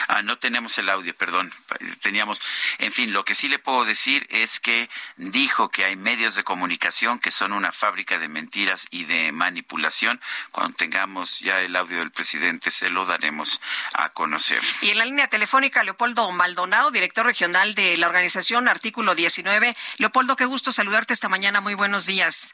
[0.08, 1.52] Ah, no tenemos el audio, perdón.
[2.00, 2.40] Teníamos,
[2.78, 6.44] en fin, lo que sí le puedo decir es que dijo que hay medios de
[6.44, 10.20] comunicación que son una fábrica de mentiras y de manipulación.
[10.52, 13.60] Cuando tengamos ya el audio del presidente, se lo daremos
[13.92, 14.62] a conocer.
[14.80, 19.76] Y en la línea telefónica, Leopoldo Maldonado, director regional de la organización Artículo 19.
[19.98, 21.60] Leopoldo, qué gusto saludarte esta mañana.
[21.60, 22.52] Muy buenos días.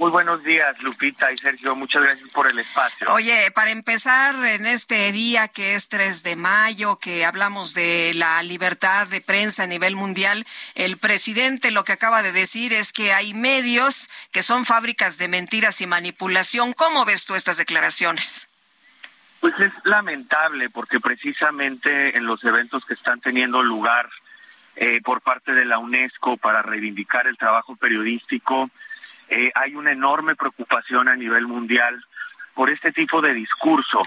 [0.00, 1.76] Muy buenos días, Lupita y Sergio.
[1.76, 3.06] Muchas gracias por el espacio.
[3.12, 8.42] Oye, para empezar en este día que es 3 de mayo, que hablamos de la
[8.42, 13.12] libertad de prensa a nivel mundial, el presidente lo que acaba de decir es que
[13.12, 16.72] hay medios que son fábricas de mentiras y manipulación.
[16.72, 18.48] ¿Cómo ves tú estas declaraciones?
[19.40, 24.08] Pues es lamentable porque precisamente en los eventos que están teniendo lugar
[24.76, 28.70] eh, por parte de la UNESCO para reivindicar el trabajo periodístico,
[29.30, 32.04] eh, hay una enorme preocupación a nivel mundial
[32.54, 34.02] por este tipo de discurso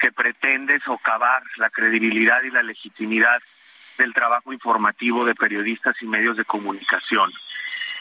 [0.00, 3.42] que pretende socavar la credibilidad y la legitimidad
[3.98, 7.30] del trabajo informativo de periodistas y medios de comunicación.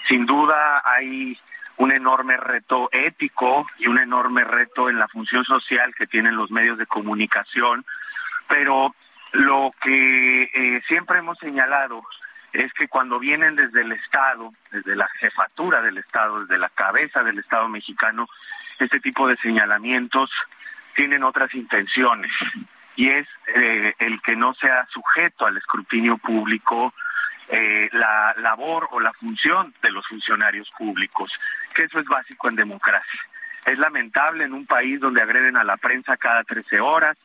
[0.07, 1.37] Sin duda hay
[1.77, 6.51] un enorme reto ético y un enorme reto en la función social que tienen los
[6.51, 7.83] medios de comunicación,
[8.47, 8.95] pero
[9.31, 12.03] lo que eh, siempre hemos señalado
[12.53, 17.23] es que cuando vienen desde el Estado, desde la jefatura del Estado, desde la cabeza
[17.23, 18.27] del Estado mexicano,
[18.79, 20.31] este tipo de señalamientos
[20.95, 22.31] tienen otras intenciones
[22.95, 26.93] y es eh, el que no sea sujeto al escrutinio público
[27.47, 31.31] eh, la labor o la función de los funcionarios públicos,
[31.73, 33.19] que eso es básico en democracia.
[33.65, 37.17] Es lamentable en un país donde agreden a la prensa cada 13 horas,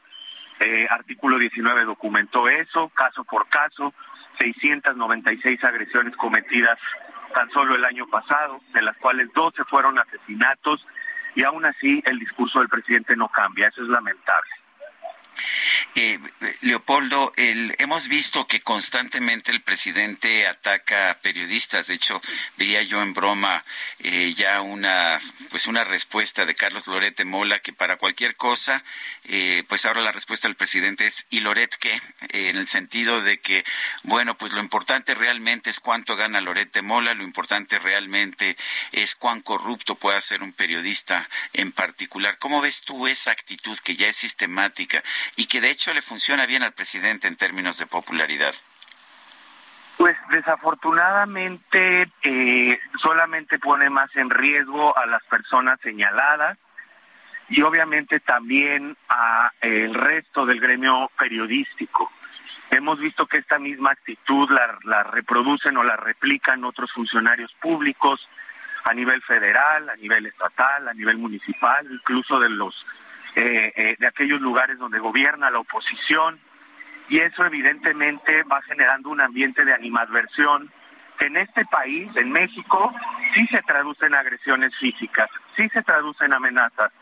[0.61, 3.93] Eh, artículo 19 documentó eso, caso por caso,
[4.39, 6.79] 696 agresiones cometidas
[7.35, 10.87] tan solo el año pasado, de las cuales 12 fueron asesinatos,
[11.35, 13.69] y aún así el discurso del presidente no cambia.
[13.69, 14.51] Eso es lamentable.
[15.95, 16.19] Eh,
[16.63, 21.87] Leopoldo, hemos visto que constantemente el presidente ataca a periodistas.
[21.87, 22.21] De hecho,
[22.57, 23.65] veía yo en broma
[24.01, 25.21] eh, ya una,
[25.51, 28.83] pues una respuesta de Carlos Lorete Mola que para cualquier cosa,
[29.25, 32.01] eh, pues ahora la respuesta del presidente es ¿y Loret qué?
[32.31, 33.65] en el sentido de que,
[34.03, 38.57] bueno, pues lo importante realmente es cuánto gana Lorete Mola, lo importante realmente
[38.93, 42.39] es cuán corrupto puede ser un periodista en particular.
[42.39, 45.03] ¿Cómo ves tú esa actitud que ya es sistemática
[45.37, 48.55] y que de hecho le funciona bien al presidente en términos de popularidad?
[49.97, 56.59] Pues desafortunadamente eh, solamente pone más en riesgo a las personas señaladas
[57.49, 62.11] y obviamente también a el resto del gremio periodístico.
[62.71, 68.27] Hemos visto que esta misma actitud la, la reproducen o la replican otros funcionarios públicos
[68.85, 72.75] a nivel federal, a nivel estatal, a nivel municipal, incluso de los
[73.37, 76.39] eh, eh, de aquellos lugares donde gobierna la oposición
[77.09, 80.71] y eso evidentemente va generando un ambiente de animadversión
[81.19, 82.93] que en este país, en México,
[83.35, 86.93] sí se traduce en agresiones físicas, sí se traduce en amenazas,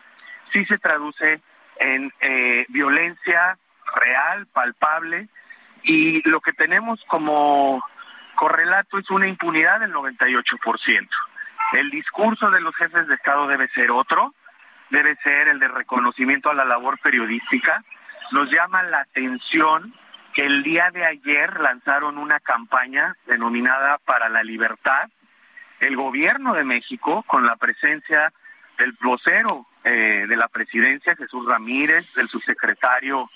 [0.52, 1.40] sí se traduce
[1.76, 3.56] en eh, violencia
[3.94, 5.28] real, palpable,
[5.82, 7.82] y lo que tenemos como
[8.34, 11.08] correlato es una impunidad del 98%.
[11.72, 14.34] El discurso de los jefes de Estado debe ser otro,
[14.92, 17.82] debe ser el de reconocimiento a la labor periodística.
[18.30, 19.92] Nos llama la atención
[20.34, 25.08] que el día de ayer lanzaron una campaña denominada Para la Libertad.
[25.80, 28.32] El gobierno de México, con la presencia
[28.76, 33.30] del vocero eh, de la presidencia, Jesús Ramírez, del subsecretario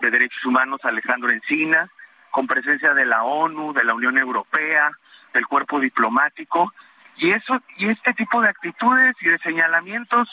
[0.00, 1.88] de Derechos Humanos, Alejandro Encinas,
[2.32, 4.90] con presencia de la ONU, de la Unión Europea,
[5.32, 6.72] del cuerpo diplomático,
[7.16, 10.28] y eso, y este tipo de actitudes y de señalamientos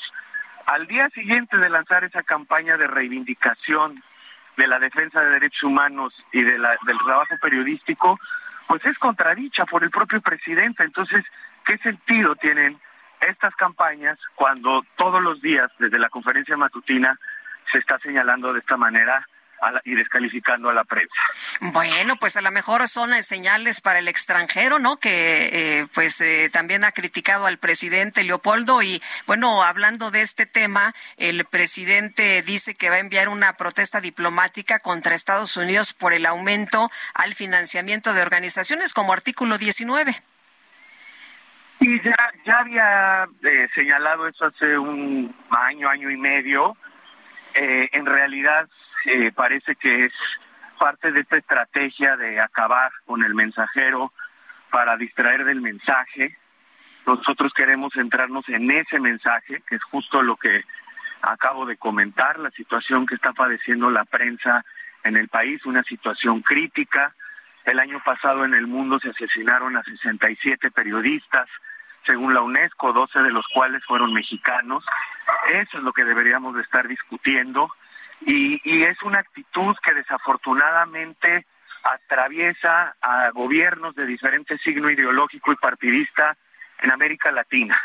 [0.65, 4.02] al día siguiente de lanzar esa campaña de reivindicación
[4.57, 8.19] de la defensa de derechos humanos y de del trabajo periodístico,
[8.68, 10.84] pues es contradicha por el propio presidente.
[10.84, 11.23] Entonces,
[11.65, 12.80] ¿qué sentido tienen
[13.19, 17.18] estas campañas cuando todos los días, desde la conferencia matutina,
[17.72, 19.27] se está señalando de esta manera
[19.84, 21.14] y descalificando a la prensa.
[21.60, 24.98] Bueno, pues a lo mejor son señales para el extranjero, ¿no?
[24.98, 25.49] Que
[25.80, 30.94] eh, pues eh, también ha criticado al presidente Leopoldo y bueno, hablando de este tema,
[31.18, 36.26] el presidente dice que va a enviar una protesta diplomática contra Estados Unidos por el
[36.26, 40.15] aumento al financiamiento de organizaciones como artículo 19.
[41.80, 42.15] Y ya,
[42.45, 46.77] ya había eh, señalado eso hace un año, año y medio.
[47.56, 48.68] en realidad
[49.05, 50.13] eh, parece que es
[50.80, 54.11] parte de esta estrategia de acabar con el mensajero
[54.69, 56.38] para distraer del mensaje.
[57.05, 60.63] Nosotros queremos centrarnos en ese mensaje, que es justo lo que
[61.21, 64.65] acabo de comentar, la situación que está padeciendo la prensa
[65.03, 67.13] en el país, una situación crítica.
[67.65, 71.47] El año pasado en el mundo se asesinaron a 67 periodistas,
[72.05, 74.84] según la UNESCO, 12 de los cuales fueron mexicanos.
[75.53, 77.69] Eso es lo que deberíamos de estar discutiendo
[78.25, 81.45] y, es una actitud que desafortunadamente
[81.83, 86.37] atraviesa a gobiernos de diferente signo ideológico y partidista
[86.81, 87.79] en América Latina.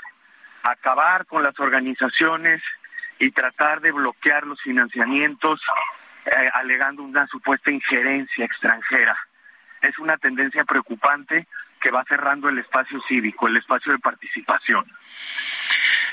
[0.63, 2.63] Acabar con las organizaciones
[3.19, 5.61] y tratar de bloquear los financiamientos
[6.27, 9.17] eh, alegando una supuesta injerencia extranjera.
[9.81, 11.47] Es una tendencia preocupante
[11.81, 14.85] que va cerrando el espacio cívico, el espacio de participación.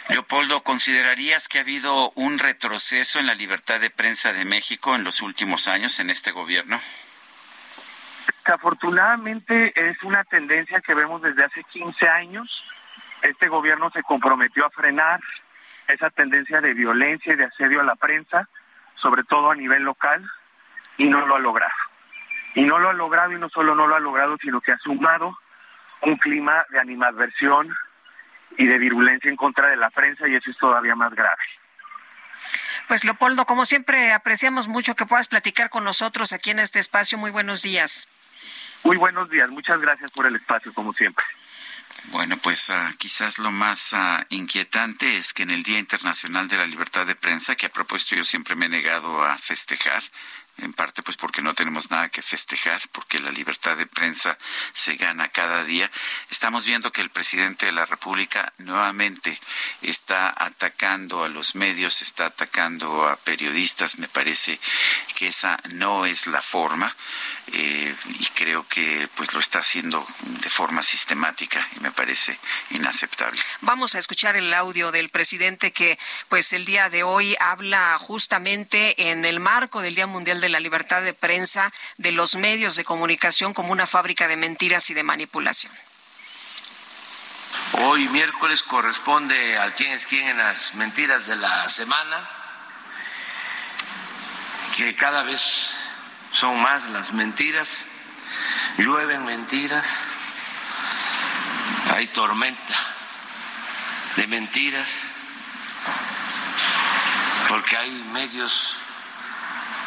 [0.10, 5.04] Leopoldo, ¿considerarías que ha habido un retroceso en la libertad de prensa de México en
[5.04, 6.80] los últimos años en este gobierno?
[8.46, 12.64] Desafortunadamente es una tendencia que vemos desde hace 15 años.
[13.24, 15.20] Este gobierno se comprometió a frenar
[15.88, 18.48] esa tendencia de violencia y de asedio a la prensa,
[18.96, 20.24] sobre todo a nivel local,
[20.98, 21.74] y no lo ha logrado.
[22.54, 24.78] Y no lo ha logrado y no solo no lo ha logrado, sino que ha
[24.78, 25.36] sumado
[26.02, 27.76] un clima de animadversión,
[28.58, 31.42] y de virulencia en contra de la prensa y eso es todavía más grave.
[32.88, 37.18] Pues Leopoldo, como siempre, apreciamos mucho que puedas platicar con nosotros aquí en este espacio.
[37.18, 38.08] Muy buenos días.
[38.84, 41.26] Muy buenos días, muchas gracias por el espacio, como siempre.
[42.12, 46.58] Bueno, pues uh, quizás lo más uh, inquietante es que en el Día Internacional de
[46.58, 50.04] la Libertad de Prensa, que a propósito yo siempre me he negado a festejar,
[50.58, 54.38] en parte pues porque no tenemos nada que festejar, porque la libertad de prensa
[54.74, 55.90] se gana cada día.
[56.30, 59.40] Estamos viendo que el presidente de la República nuevamente
[59.82, 64.00] está atacando a los medios, está atacando a periodistas.
[64.00, 64.60] Me parece
[65.16, 66.96] que esa no es la forma
[67.54, 70.06] eh, y creo que pues lo está haciendo
[70.42, 72.38] de forma sistemática y me parece
[72.72, 73.42] inaceptable.
[73.62, 76.00] Vamos a escuchar el audio del presidente que
[76.30, 80.60] pues el día de hoy habla justamente en el marco del Día Mundial de la
[80.60, 85.04] Libertad de Prensa de los medios de comunicación como una fábrica de mentiras y de
[85.04, 85.74] manipulación.
[87.74, 92.30] Hoy miércoles corresponde al quién es quién en las mentiras de la semana,
[94.78, 95.74] que cada vez
[96.32, 97.86] son más las mentiras,
[98.78, 99.94] llueven mentiras,
[101.94, 102.74] hay tormenta
[104.16, 105.02] de mentiras,
[107.48, 108.80] porque hay medios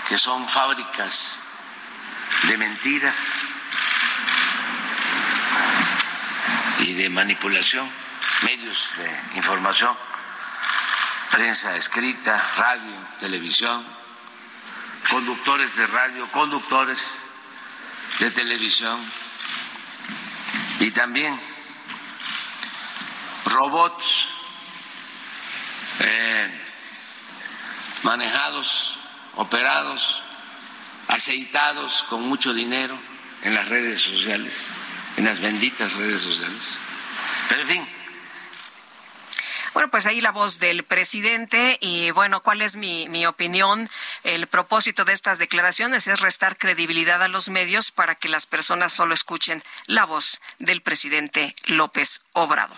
[0.08, 1.36] que son fábricas
[2.44, 3.16] de mentiras
[6.78, 7.90] y de manipulación,
[8.42, 9.94] medios de información,
[11.30, 13.86] prensa escrita, radio, televisión,
[15.10, 17.18] conductores de radio, conductores
[18.18, 18.98] de televisión
[20.80, 21.38] y también
[23.44, 24.28] robots
[26.00, 26.64] eh,
[28.04, 28.98] manejados,
[29.38, 30.22] operados,
[31.06, 32.98] aceitados con mucho dinero
[33.42, 34.70] en las redes sociales,
[35.16, 36.78] en las benditas redes sociales.
[37.48, 37.88] Pero en fin,
[39.74, 43.88] bueno, pues ahí la voz del presidente y bueno, ¿cuál es mi, mi opinión?
[44.24, 48.92] El propósito de estas declaraciones es restar credibilidad a los medios para que las personas
[48.92, 52.76] solo escuchen la voz del presidente López Obrador.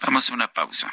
[0.00, 0.92] Vamos a una pausa.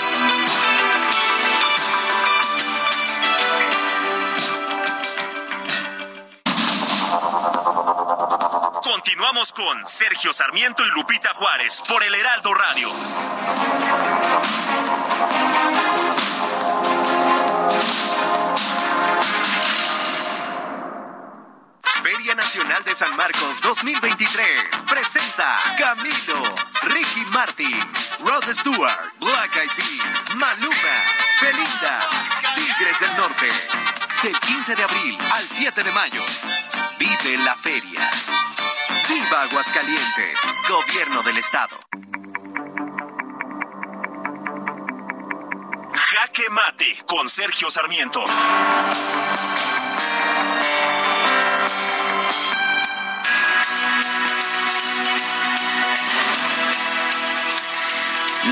[8.83, 12.89] Continuamos con Sergio Sarmiento y Lupita Juárez por el Heraldo Radio.
[22.01, 26.43] Feria Nacional de San Marcos 2023 presenta Camilo,
[26.81, 27.79] Ricky Martin,
[28.21, 30.73] Rod Stewart, Black Eyed Peas, Maluma,
[31.39, 32.09] Belinda,
[32.55, 33.49] Tigres del Norte.
[34.23, 36.21] Del 15 de abril al 7 de mayo.
[36.97, 38.09] Vive la feria.
[39.13, 40.39] Viva Aguascalientes,
[40.69, 41.77] Gobierno del Estado.
[45.93, 48.23] Jaque Mate con Sergio Sarmiento.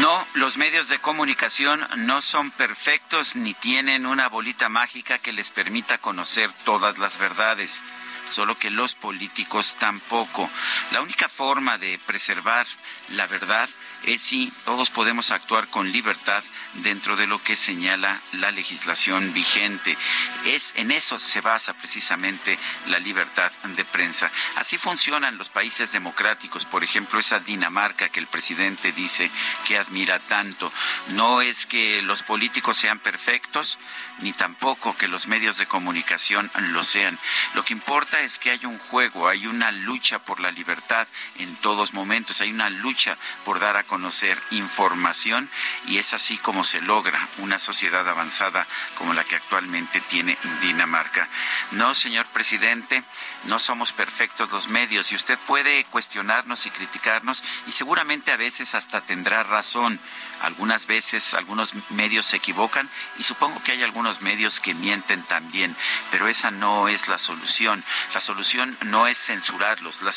[0.01, 5.51] No, los medios de comunicación no son perfectos ni tienen una bolita mágica que les
[5.51, 7.81] permita conocer todas las verdades
[8.29, 10.49] solo que los políticos tampoco.
[10.91, 12.65] La única forma de preservar
[13.09, 13.69] la verdad
[14.03, 16.43] es si todos podemos actuar con libertad
[16.75, 19.97] dentro de lo que señala la legislación vigente.
[20.45, 22.57] Es en eso se basa precisamente
[22.87, 24.31] la libertad de prensa.
[24.55, 29.29] Así funcionan los países democráticos, por ejemplo, esa Dinamarca que el presidente dice
[29.67, 30.71] que admira tanto.
[31.09, 33.77] No es que los políticos sean perfectos,
[34.19, 37.17] ni tampoco que los medios de comunicación lo sean.
[37.53, 41.55] Lo que importa es que hay un juego, hay una lucha por la libertad en
[41.57, 45.49] todos momentos, hay una lucha por dar a conocer información
[45.87, 48.67] y es así como se logra una sociedad avanzada
[48.97, 51.27] como la que actualmente tiene Dinamarca.
[51.71, 53.03] No, señor presidente,
[53.45, 58.75] no somos perfectos los medios y usted puede cuestionarnos y criticarnos y seguramente a veces
[58.75, 59.99] hasta tendrá razón.
[60.41, 65.75] Algunas veces algunos medios se equivocan y supongo que hay algunos medios que mienten también,
[66.11, 67.83] pero esa no es la solución.
[68.13, 70.13] La solución no es censurarlos, la,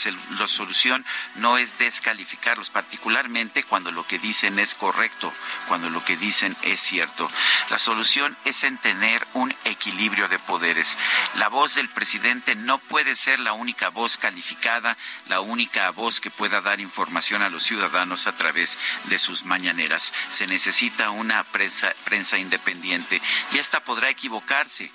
[0.47, 1.05] solución
[1.37, 5.33] no es descalificarlos, particularmente cuando lo que dicen es correcto,
[5.67, 7.29] cuando lo que dicen es cierto.
[7.71, 10.97] La solución es en tener un equilibrio de poderes.
[11.35, 14.97] La voz del presidente no puede ser la única voz calificada,
[15.29, 19.47] la única voz que pueda dar información a los ciudadanos a través de sus sus
[19.47, 20.13] mañaneras.
[20.29, 24.91] Se necesita una prensa, prensa independiente y esta podrá equivocarse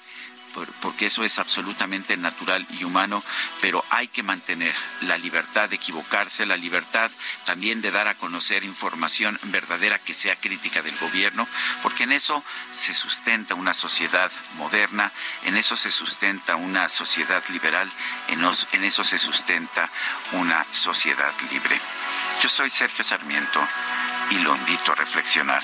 [0.82, 3.24] porque eso es absolutamente natural y humano,
[3.62, 7.12] pero hay que mantener la libertad de equivocarse, la libertad
[7.46, 11.48] también de dar a conocer información verdadera que sea crítica del gobierno,
[11.84, 15.12] porque en eso se sustenta una sociedad moderna,
[15.44, 17.92] en eso se sustenta una sociedad liberal,
[18.28, 19.90] en, en eso se sustenta
[20.34, 21.80] una sociedad libre.
[22.42, 23.60] Yo soy Sergio Sarmiento
[24.30, 25.64] y lo invito a reflexionar.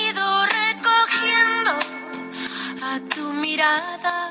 [3.61, 4.30] 家的。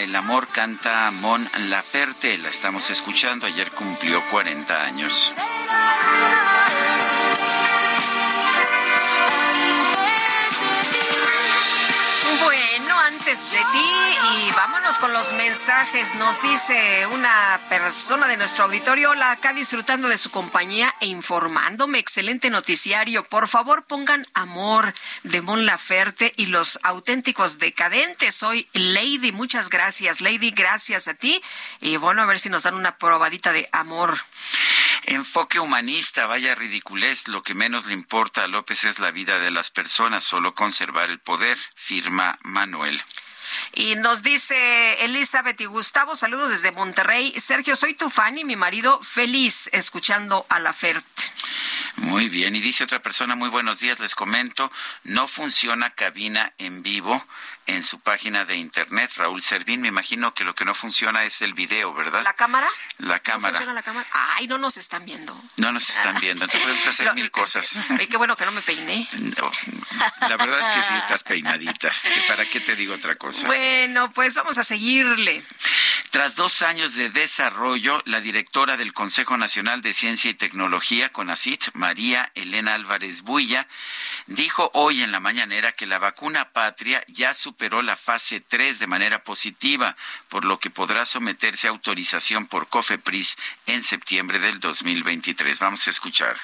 [0.00, 5.32] El amor canta Mon Laferte, la estamos escuchando, ayer cumplió 40 años.
[13.28, 16.14] De ti y vámonos con los mensajes.
[16.14, 21.98] Nos dice una persona de nuestro auditorio, hola, acá disfrutando de su compañía e informándome.
[21.98, 23.24] Excelente noticiario.
[23.24, 24.94] Por favor, pongan amor
[25.24, 28.34] de Mon Laferte y los auténticos decadentes.
[28.34, 29.30] Soy Lady.
[29.30, 30.50] Muchas gracias, Lady.
[30.50, 31.42] Gracias a ti.
[31.82, 34.16] Y bueno, a ver si nos dan una probadita de amor.
[35.04, 37.28] Enfoque humanista, vaya ridiculez.
[37.28, 41.10] Lo que menos le importa a López es la vida de las personas, solo conservar
[41.10, 43.02] el poder, firma Manuel.
[43.72, 47.32] Y nos dice Elizabeth y Gustavo, saludos desde Monterrey.
[47.38, 51.06] Sergio, soy tu fan y mi marido feliz escuchando a la FERT.
[51.96, 54.70] Muy bien, y dice otra persona, muy buenos días, les comento,
[55.04, 57.24] no funciona cabina en vivo
[57.68, 59.82] en su página de internet, Raúl Servín.
[59.82, 62.22] Me imagino que lo que no funciona es el video, ¿verdad?
[62.24, 62.66] ¿La cámara?
[62.96, 63.52] La cámara.
[63.52, 64.08] ¿No funciona la cámara?
[64.10, 65.38] Ay, no nos están viendo.
[65.58, 66.46] No nos están viendo.
[66.46, 67.76] Entonces podemos hacer mil cosas.
[67.98, 69.06] Ay, qué bueno que no me peiné.
[70.20, 71.92] la verdad es que sí estás peinadita.
[72.26, 73.46] ¿Para qué te digo otra cosa?
[73.46, 75.44] Bueno, pues vamos a seguirle.
[76.10, 81.74] Tras dos años de desarrollo, la directora del Consejo Nacional de Ciencia y Tecnología, CONACIT,
[81.74, 83.68] María Elena Álvarez Builla,
[84.26, 88.86] dijo hoy en la mañanera que la vacuna patria ya superó la fase 3 de
[88.86, 89.96] manera positiva,
[90.28, 93.36] por lo que podrá someterse a autorización por COFEPRIS
[93.66, 95.58] en septiembre del 2023.
[95.58, 96.38] Vamos a escuchar.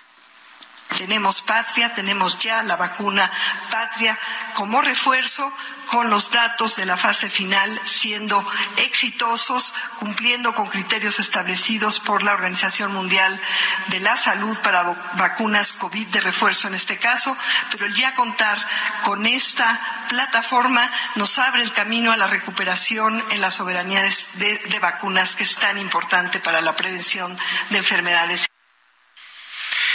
[0.98, 3.30] Tenemos Patria, tenemos ya la vacuna
[3.70, 4.18] Patria
[4.54, 5.52] como refuerzo
[5.86, 8.46] con los datos de la fase final siendo
[8.76, 13.40] exitosos, cumpliendo con criterios establecidos por la Organización Mundial
[13.88, 14.82] de la Salud para
[15.14, 17.36] vacunas COVID de refuerzo en este caso,
[17.70, 18.58] pero el ya contar
[19.02, 24.78] con esta plataforma nos abre el camino a la recuperación en las soberanías de, de
[24.78, 27.36] vacunas que es tan importante para la prevención
[27.70, 28.46] de enfermedades.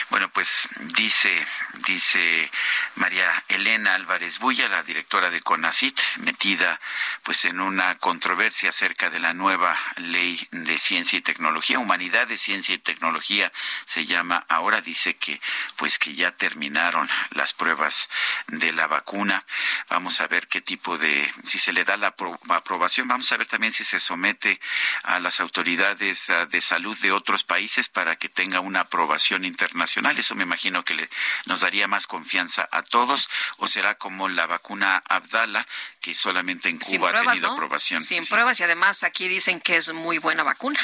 [0.10, 1.46] Bueno, pues dice,
[1.86, 2.50] dice
[2.96, 6.80] María Elena Álvarez Bulla, la directora de CONACIT, metida
[7.22, 12.38] pues en una controversia acerca de la nueva ley de ciencia y tecnología, humanidad de
[12.38, 13.52] ciencia y tecnología
[13.86, 15.40] se llama ahora, dice que
[15.76, 18.10] pues que ya terminaron las pruebas
[18.48, 19.46] de la vacuna.
[19.90, 22.16] Vamos a ver qué tipo de, si se le da la
[22.50, 24.60] aprobación, vamos a ver también si se somete
[25.04, 29.99] a las autoridades ah, de salud de otros países para que tenga una aprobación internacional
[30.18, 31.10] eso me imagino que le,
[31.46, 33.30] nos daría más confianza a todos.
[33.58, 35.68] O será como la vacuna Abdala,
[36.02, 38.02] que solamente en Cuba ha tenido aprobación.
[38.02, 40.80] Sin pruebas y además aquí dicen que es muy buena vacuna.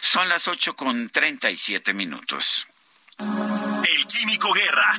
[0.00, 2.66] Son las ocho con treinta y siete minutos.
[3.18, 4.94] El Químico Guerra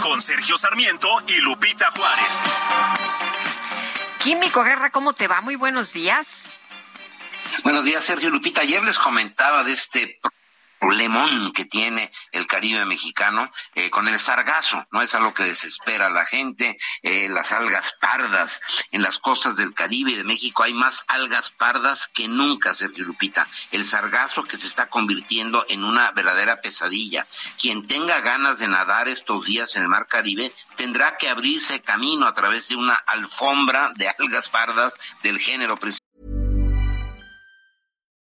[0.00, 2.34] con Sergio Sarmiento y Lupita Juárez.
[4.22, 5.40] Químico Guerra, ¿cómo te va?
[5.40, 6.44] Muy buenos días.
[7.64, 8.62] Buenos días, Sergio Lupita.
[8.62, 10.20] Ayer les comentaba de este
[10.78, 13.44] problemón que tiene el Caribe mexicano
[13.74, 15.02] eh, con el sargazo, ¿no?
[15.02, 18.60] Es algo que desespera a la gente, eh, las algas pardas
[18.90, 23.04] en las costas del Caribe y de México hay más algas pardas que nunca, Sergio
[23.04, 23.46] Lupita.
[23.72, 27.26] El sargazo que se está convirtiendo en una verdadera pesadilla.
[27.60, 32.26] Quien tenga ganas de nadar estos días en el mar Caribe tendrá que abrirse camino
[32.26, 35.76] a través de una alfombra de algas pardas del género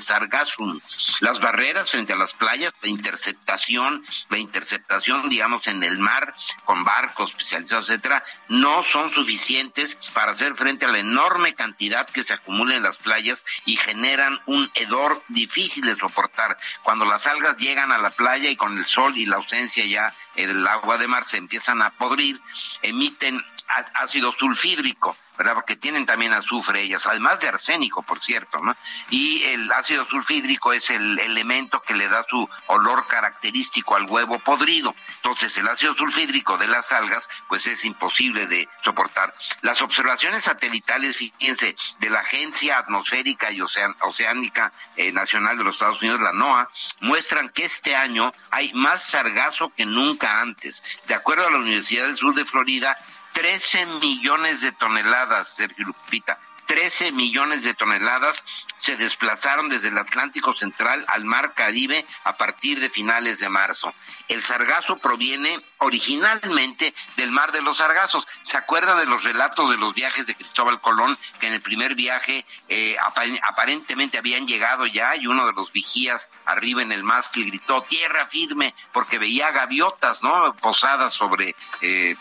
[0.00, 0.80] Sargassum.
[1.20, 6.34] Las barreras frente a las playas de interceptación, de interceptación, digamos, en el mar,
[6.64, 12.22] con barcos especializados, etcétera, no son suficientes para hacer frente a la enorme cantidad que
[12.22, 16.58] se acumula en las playas y generan un hedor difícil de soportar.
[16.82, 20.14] Cuando las algas llegan a la playa y con el sol y la ausencia ya
[20.34, 22.40] del agua de mar se empiezan a podrir,
[22.82, 23.44] emiten
[23.94, 25.54] ácido sulfídrico ¿verdad?
[25.54, 28.76] Porque tienen también azufre ellas, además de arsénico, por cierto, ¿no?
[29.10, 34.38] Y el ácido sulfídrico es el elemento que le da su olor característico al huevo
[34.40, 34.94] podrido.
[35.16, 39.34] Entonces, el ácido sulfídrico de las algas, pues es imposible de soportar.
[39.62, 46.02] Las observaciones satelitales, fíjense, de la Agencia Atmosférica y Oceánica eh, Nacional de los Estados
[46.02, 46.68] Unidos, la NOAA,
[47.00, 50.84] muestran que este año hay más sargazo que nunca antes.
[51.06, 52.96] De acuerdo a la Universidad del Sur de Florida,
[53.32, 56.38] 13 millones de toneladas, Sergio Lupita.
[56.72, 58.42] 13 millones de toneladas
[58.76, 63.92] se desplazaron desde el Atlántico Central al Mar Caribe a partir de finales de marzo.
[64.28, 68.26] El sargazo proviene originalmente del Mar de los Sargazos.
[68.40, 71.94] ¿Se acuerdan de los relatos de los viajes de Cristóbal Colón, que en el primer
[71.94, 72.96] viaje eh,
[73.42, 78.24] aparentemente habían llegado ya y uno de los vigías arriba en el mástil gritó tierra
[78.24, 80.54] firme porque veía gaviotas, ¿no?
[80.54, 82.16] Posadas sobre eh, eh,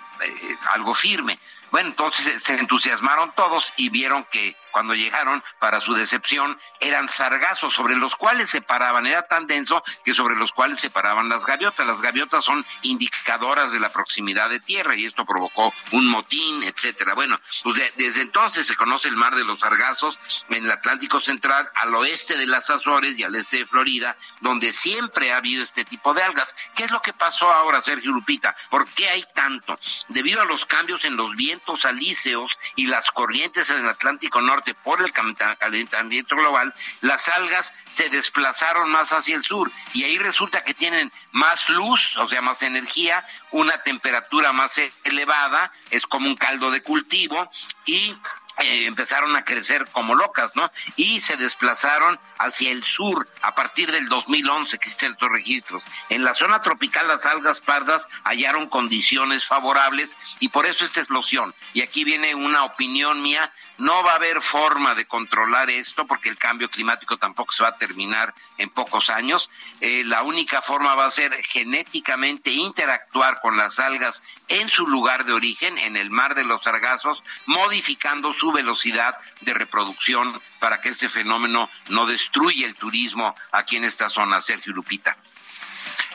[0.73, 1.39] algo firme.
[1.71, 7.73] Bueno, entonces se entusiasmaron todos y vieron que cuando llegaron, para su decepción, eran sargazos
[7.73, 9.05] sobre los cuales se paraban.
[9.05, 11.85] Era tan denso que sobre los cuales se paraban las gaviotas.
[11.85, 17.13] Las gaviotas son indicadoras de la proximidad de tierra y esto provocó un motín, etcétera.
[17.13, 20.19] Bueno, pues desde entonces se conoce el mar de los sargazos
[20.49, 24.71] en el Atlántico Central, al oeste de las Azores y al este de Florida, donde
[24.71, 26.55] siempre ha habido este tipo de algas.
[26.75, 28.55] ¿Qué es lo que pasó ahora, Sergio Lupita?
[28.69, 29.77] ¿Por qué hay tanto?
[30.07, 34.73] Debido a los cambios en los vientos alíceos y las corrientes en el Atlántico Norte
[34.73, 40.63] por el calentamiento global, las algas se desplazaron más hacia el sur y ahí resulta
[40.63, 46.35] que tienen más luz, o sea, más energía, una temperatura más elevada, es como un
[46.35, 47.49] caldo de cultivo
[47.85, 48.15] y
[48.57, 50.69] eh, empezaron a crecer como locas, ¿no?
[50.95, 55.83] Y se desplazaron hacia el sur a partir del 2011, que existen estos registros.
[56.09, 61.55] En la zona tropical las algas pardas hallaron condiciones favorables y por eso esta explosión.
[61.73, 66.29] Y aquí viene una opinión mía, no va a haber forma de controlar esto porque
[66.29, 69.49] el cambio climático tampoco se va a terminar en pocos años.
[69.79, 75.25] Eh, la única forma va a ser genéticamente interactuar con las algas en su lugar
[75.25, 80.89] de origen, en el mar de los sargazos, modificando su velocidad de reproducción para que
[80.89, 85.15] este fenómeno no destruya el turismo aquí en esta zona, Sergio Lupita.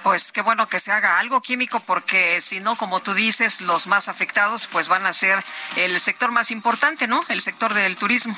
[0.03, 3.86] Pues qué bueno que se haga algo químico porque si no, como tú dices, los
[3.86, 5.44] más afectados pues van a ser
[5.77, 7.24] el sector más importante, ¿no?
[7.28, 8.36] El sector del turismo.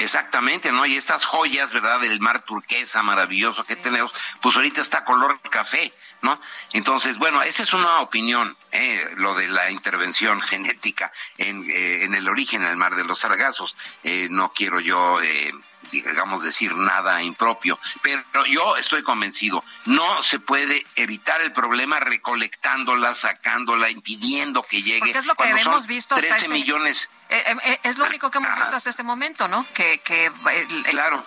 [0.00, 0.86] Exactamente, ¿no?
[0.86, 2.00] Y estas joyas, ¿verdad?
[2.00, 5.92] Del mar turquesa maravilloso que tenemos, pues ahorita está color café,
[6.22, 6.40] ¿no?
[6.72, 9.04] Entonces, bueno, esa es una opinión, ¿eh?
[9.16, 13.76] lo de la intervención genética en, eh, en el origen del mar de los sargazos.
[14.04, 15.52] Eh, no quiero yo eh,
[15.90, 17.78] digamos, decir nada impropio.
[18.02, 25.00] Pero yo estoy convencido, no se puede evitar el problema recolectándola, sacándola, impidiendo que llegue.
[25.00, 27.10] Porque es lo que hemos visto 13 este millones.
[27.28, 29.66] Eh, eh, es lo único que hemos visto hasta este momento, ¿no?
[29.74, 30.30] Que, que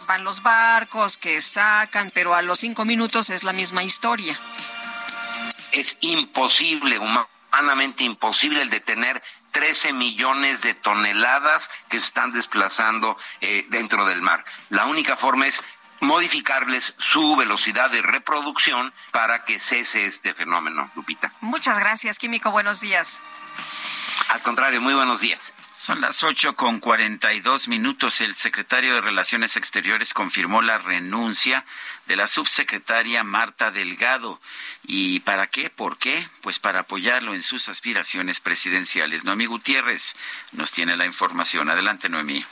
[0.08, 4.38] van los barcos, que sacan, pero a los cinco minutos es la misma historia.
[5.74, 9.22] Es imposible, humanamente imposible el detener
[9.52, 14.44] 13 millones de toneladas que se están desplazando eh, dentro del mar.
[14.70, 15.64] La única forma es
[16.00, 21.32] modificarles su velocidad de reproducción para que cese este fenómeno, Lupita.
[21.42, 22.52] Muchas gracias, Químico.
[22.52, 23.22] Buenos días.
[24.30, 25.54] Al contrario, muy buenos días.
[25.84, 28.22] Son las ocho con cuarenta y dos minutos.
[28.22, 31.66] El secretario de Relaciones Exteriores confirmó la renuncia
[32.06, 34.40] de la subsecretaria Marta Delgado.
[34.84, 35.70] ¿Y para qué?
[35.70, 36.26] ¿Por qué?
[36.40, 39.26] Pues para apoyarlo en sus aspiraciones presidenciales.
[39.26, 40.16] Noemí Gutiérrez
[40.54, 41.70] nos tiene la información.
[41.70, 42.46] Adelante, Noemí.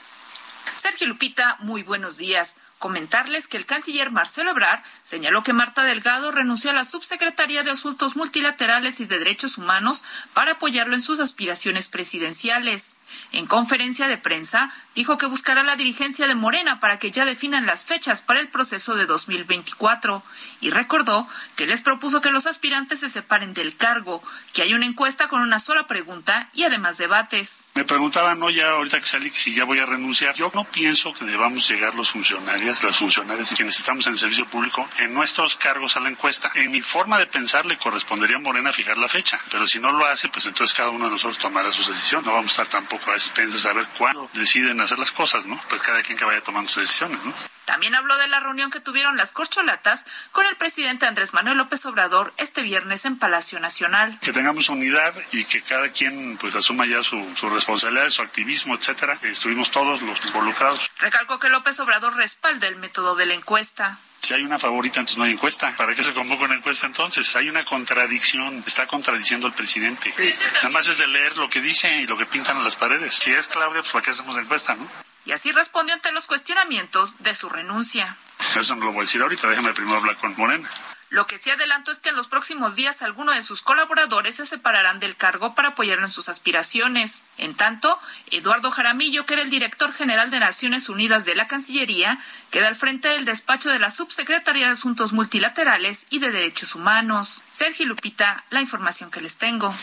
[0.75, 6.31] Sergio Lupita, muy buenos días comentarles que el canciller Marcelo Ebrard señaló que Marta Delgado
[6.31, 10.03] renunció a la subsecretaría de Asuntos Multilaterales y de Derechos Humanos
[10.33, 12.97] para apoyarlo en sus aspiraciones presidenciales.
[13.31, 17.65] En conferencia de prensa, dijo que buscará la dirigencia de Morena para que ya definan
[17.65, 20.23] las fechas para el proceso de 2024
[20.59, 24.21] y recordó que les propuso que los aspirantes se separen del cargo,
[24.53, 27.63] que hay una encuesta con una sola pregunta y además debates.
[27.73, 30.35] Me preguntaban, no, ya ahorita que salí, si ya voy a renunciar.
[30.35, 34.19] Yo no pienso que debamos llegar los funcionarios, las funcionarias y quienes estamos en el
[34.19, 36.51] servicio público en nuestros cargos a la encuesta.
[36.55, 39.91] En mi forma de pensar le correspondería a Morena fijar la fecha, pero si no
[39.91, 42.23] lo hace, pues entonces cada uno de nosotros tomará su decisión.
[42.25, 45.59] No vamos a estar tampoco a expensas a cuándo deciden hacer las cosas, ¿no?
[45.69, 47.33] Pues cada quien que vaya tomando sus decisiones, ¿no?
[47.65, 51.85] También habló de la reunión que tuvieron las corcholatas con el presidente Andrés Manuel López
[51.85, 54.19] Obrador este viernes en Palacio Nacional.
[54.21, 58.75] Que tengamos unidad y que cada quien pues asuma ya su, su responsabilidad, su activismo,
[58.75, 59.19] etcétera.
[59.23, 60.89] Estuvimos todos los involucrados.
[60.99, 63.99] Recalcó que López Obrador respalda el método de la encuesta.
[64.21, 65.75] Si hay una favorita, entonces no hay encuesta.
[65.75, 67.35] ¿Para qué se convoca una encuesta entonces?
[67.35, 68.63] Hay una contradicción.
[68.67, 70.13] Está contradiciendo al presidente.
[70.57, 73.15] Nada más es de leer lo que dice y lo que pintan en las paredes.
[73.15, 74.87] Si es Claudia, pues ¿para qué hacemos encuesta, no?
[75.25, 78.17] Y así respondió ante los cuestionamientos de su renuncia.
[78.55, 79.47] Eso no lo voy a decir ahorita.
[79.47, 80.69] Déjame primero hablar con Morena.
[81.11, 84.45] Lo que sí adelanto es que en los próximos días algunos de sus colaboradores se
[84.45, 87.23] separarán del cargo para apoyarlo en sus aspiraciones.
[87.37, 87.99] En tanto,
[88.31, 92.17] Eduardo Jaramillo, que era el director general de Naciones Unidas de la Cancillería,
[92.49, 97.43] queda al frente del despacho de la Subsecretaría de Asuntos Multilaterales y de Derechos Humanos.
[97.51, 99.75] Sergio Lupita, la información que les tengo.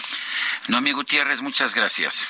[0.68, 2.26] Nomi Gutiérrez, muchas gracias.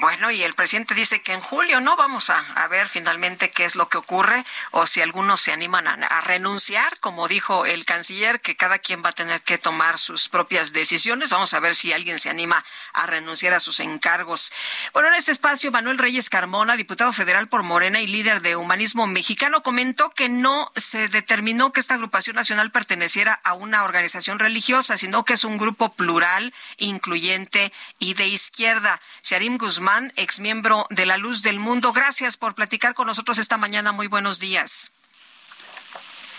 [0.00, 3.64] Bueno, y el presidente dice que en julio no vamos a, a ver finalmente qué
[3.64, 8.40] es lo que ocurre o si algunos se animan a, renunciar, como dijo el canciller,
[8.40, 11.30] que cada quien va a tener que tomar sus propias decisiones.
[11.30, 14.52] Vamos a ver si alguien se anima a renunciar a sus encargos.
[14.92, 19.06] Bueno, en este espacio, Manuel Reyes Carmona, diputado federal por Morena y líder de Humanismo
[19.06, 24.96] Mexicano, comentó que no se determinó que esta agrupación nacional perteneciera a una organización religiosa,
[24.96, 29.00] sino que es un grupo plural, incluyente y de izquierda.
[29.22, 31.92] Sharim Guzmán Guzmán, exmiembro de La Luz del Mundo.
[31.92, 33.92] Gracias por platicar con nosotros esta mañana.
[33.92, 34.94] Muy buenos días.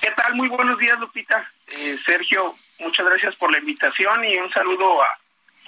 [0.02, 0.34] ¿Qué tal?
[0.34, 1.48] Muy buenos días, Lupita.
[1.68, 5.08] Eh, Sergio, muchas gracias por la invitación y un saludo a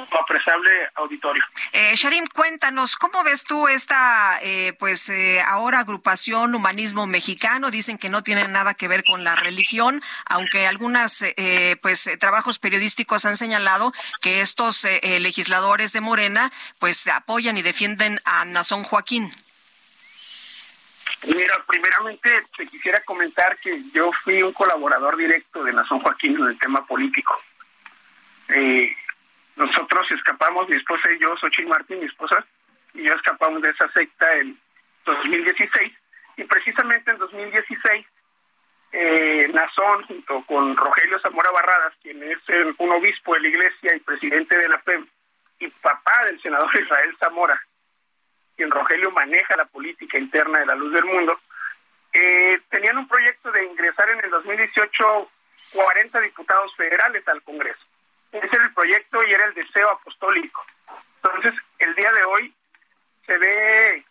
[0.06, 1.44] tu apreciable auditorio.
[1.72, 7.72] Eh, Sharim, cuéntanos, ¿cómo ves tú esta, eh, pues eh, ahora agrupación Humanismo Mexicano?
[7.72, 12.60] Dicen que no tiene nada que ver con la religión, aunque algunos eh, pues trabajos
[12.60, 18.84] periodísticos han señalado que estos eh, legisladores de Morena pues apoyan y defienden a Nazón
[18.84, 19.32] Joaquín.
[21.26, 26.48] Mira, primeramente te quisiera comentar que yo fui un colaborador directo de Nazón Joaquín en
[26.48, 27.36] el tema político.
[28.50, 28.96] Eh,
[29.58, 32.46] nosotros escapamos, mi esposa y yo, Xochitl Martín, mi esposa,
[32.94, 34.58] y yo escapamos de esa secta en
[35.06, 35.94] 2016,
[36.38, 38.06] y precisamente en 2016,
[38.92, 43.96] eh, Nazón, junto con Rogelio Zamora Barradas, quien es el, un obispo de la iglesia
[43.96, 45.08] y presidente de la PEM,
[45.60, 47.60] y papá del senador Israel Zamora,
[48.56, 51.40] quien Rogelio maneja la política interna de la luz del mundo,
[52.14, 55.30] eh, tenían un proyecto de ingresar en el 2018
[55.74, 57.87] 40 diputados federales al Congreso.
[58.32, 60.66] Ese era el proyecto y era el deseo apostólico.
[61.24, 62.54] Entonces, el día de hoy
[63.26, 64.06] se ve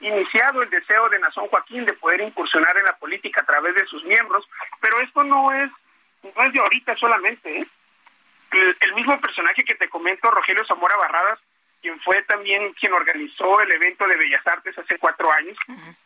[0.00, 3.86] iniciado el deseo de Nazón Joaquín de poder incursionar en la política a través de
[3.86, 4.46] sus miembros,
[4.80, 5.70] pero esto no es
[6.22, 7.60] no es de ahorita solamente.
[7.60, 7.66] ¿eh?
[8.52, 11.38] El, el, mismo personaje que te comento, Rogelio Zamora Barradas,
[11.80, 15.96] quien fue también quien organizó el evento de Bellas Artes hace cuatro años, uh -huh.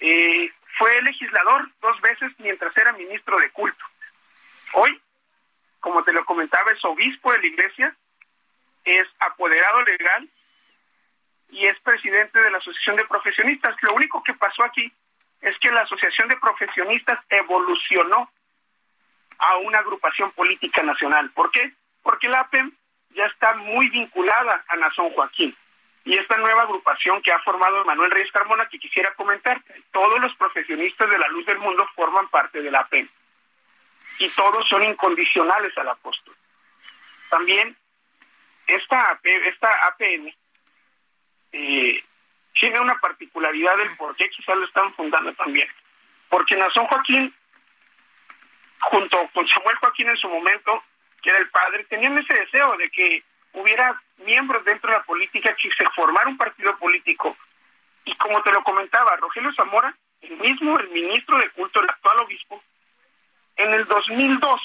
[0.00, 3.84] eh, fue legislador dos veces mientras era ministro de culto.
[4.74, 5.00] Hoy
[5.82, 7.96] como te lo comentaba, es obispo de la iglesia,
[8.84, 10.28] es apoderado legal
[11.50, 13.74] y es presidente de la Asociación de Profesionistas.
[13.82, 14.90] Lo único que pasó aquí
[15.40, 18.30] es que la Asociación de Profesionistas evolucionó
[19.38, 21.30] a una agrupación política nacional.
[21.32, 21.72] ¿Por qué?
[22.02, 22.72] Porque la APEM
[23.10, 25.54] ya está muy vinculada a Nazón Joaquín.
[26.04, 29.60] Y esta nueva agrupación que ha formado Manuel Reyes Carmona, que quisiera comentar,
[29.90, 33.08] todos los profesionistas de la luz del mundo forman parte de la APEM
[34.22, 36.36] y todos son incondicionales al apóstol.
[37.28, 37.76] También
[38.68, 40.32] esta, esta APN
[41.50, 42.04] eh,
[42.54, 45.68] tiene una particularidad del por qué quizás lo están fundando también.
[46.28, 47.34] porque Nazón Joaquín,
[48.80, 50.80] junto con Samuel Joaquín en su momento,
[51.20, 53.24] que era el padre, tenían ese deseo de que
[53.54, 57.36] hubiera miembros dentro de la política que se formara un partido político.
[58.04, 62.20] Y como te lo comentaba, Rogelio Zamora, el mismo, el ministro de culto, el actual
[62.20, 62.62] obispo,
[63.62, 64.60] en el 2002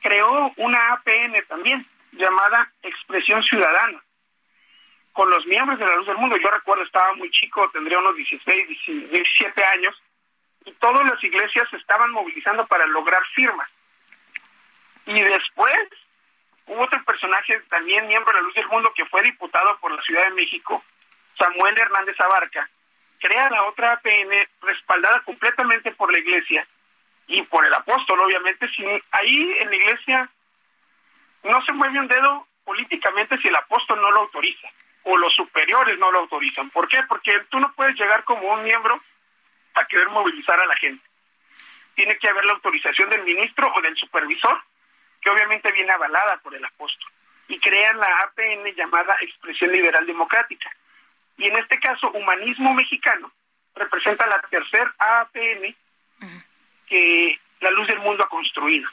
[0.00, 4.02] creó una APN también, llamada Expresión Ciudadana,
[5.12, 6.36] con los miembros de la Luz del Mundo.
[6.36, 8.68] Yo recuerdo, estaba muy chico, tendría unos 16,
[9.10, 10.00] 17 años,
[10.66, 13.68] y todas las iglesias se estaban movilizando para lograr firmas.
[15.06, 15.74] Y después
[16.66, 20.02] hubo otro personaje, también miembro de la Luz del Mundo, que fue diputado por la
[20.02, 20.82] Ciudad de México,
[21.38, 22.68] Samuel Hernández Abarca,
[23.20, 26.66] crea la otra APN respaldada completamente por la iglesia
[27.26, 28.68] y por el apóstol, obviamente.
[28.70, 30.30] Sin, ahí en la iglesia
[31.44, 34.68] no se mueve un dedo políticamente si el apóstol no lo autoriza
[35.04, 36.70] o los superiores no lo autorizan.
[36.70, 37.02] ¿Por qué?
[37.08, 39.00] Porque tú no puedes llegar como un miembro
[39.74, 41.04] a querer movilizar a la gente.
[41.94, 44.60] Tiene que haber la autorización del ministro o del supervisor,
[45.20, 47.10] que obviamente viene avalada por el apóstol.
[47.48, 50.74] Y crean la APN llamada Expresión Liberal Democrática.
[51.36, 53.30] Y en este caso, Humanismo Mexicano
[53.74, 55.76] representa la tercera APN
[56.86, 58.88] que la luz del mundo ha construido.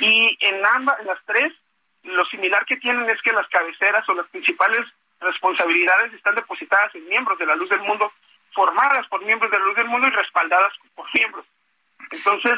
[0.00, 1.52] Y en ambas, en las tres,
[2.04, 4.80] lo similar que tienen es que las cabeceras o las principales
[5.20, 8.12] responsabilidades están depositadas en miembros de la luz del mundo,
[8.52, 11.44] formadas por miembros de la luz del mundo y respaldadas por miembros.
[12.10, 12.54] Entonces,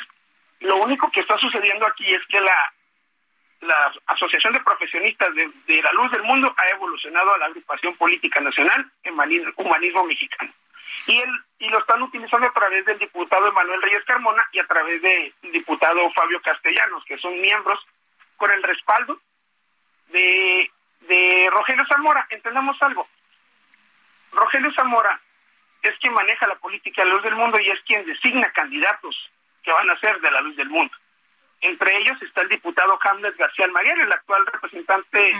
[0.60, 2.72] lo único que está sucediendo aquí es que la,
[3.62, 7.96] la Asociación de Profesionistas de, de la Luz del Mundo ha evolucionado a la Agrupación
[7.96, 8.90] Política Nacional
[9.56, 10.52] Humanismo Mexicano.
[11.06, 14.66] Y, el, y lo están utilizando a través del diputado Emanuel Reyes Carmona y a
[14.66, 17.78] través del diputado Fabio Castellanos, que son miembros
[18.36, 19.20] con el respaldo
[20.08, 23.08] de de Rogelio Zamora, entendamos algo.
[24.32, 25.20] Rogelio Zamora
[25.82, 29.16] es quien maneja la política de la luz del mundo y es quien designa candidatos
[29.62, 30.94] que van a ser de la luz del mundo.
[31.60, 35.32] Entre ellos está el diputado Hamlet García Almaguer, el actual representante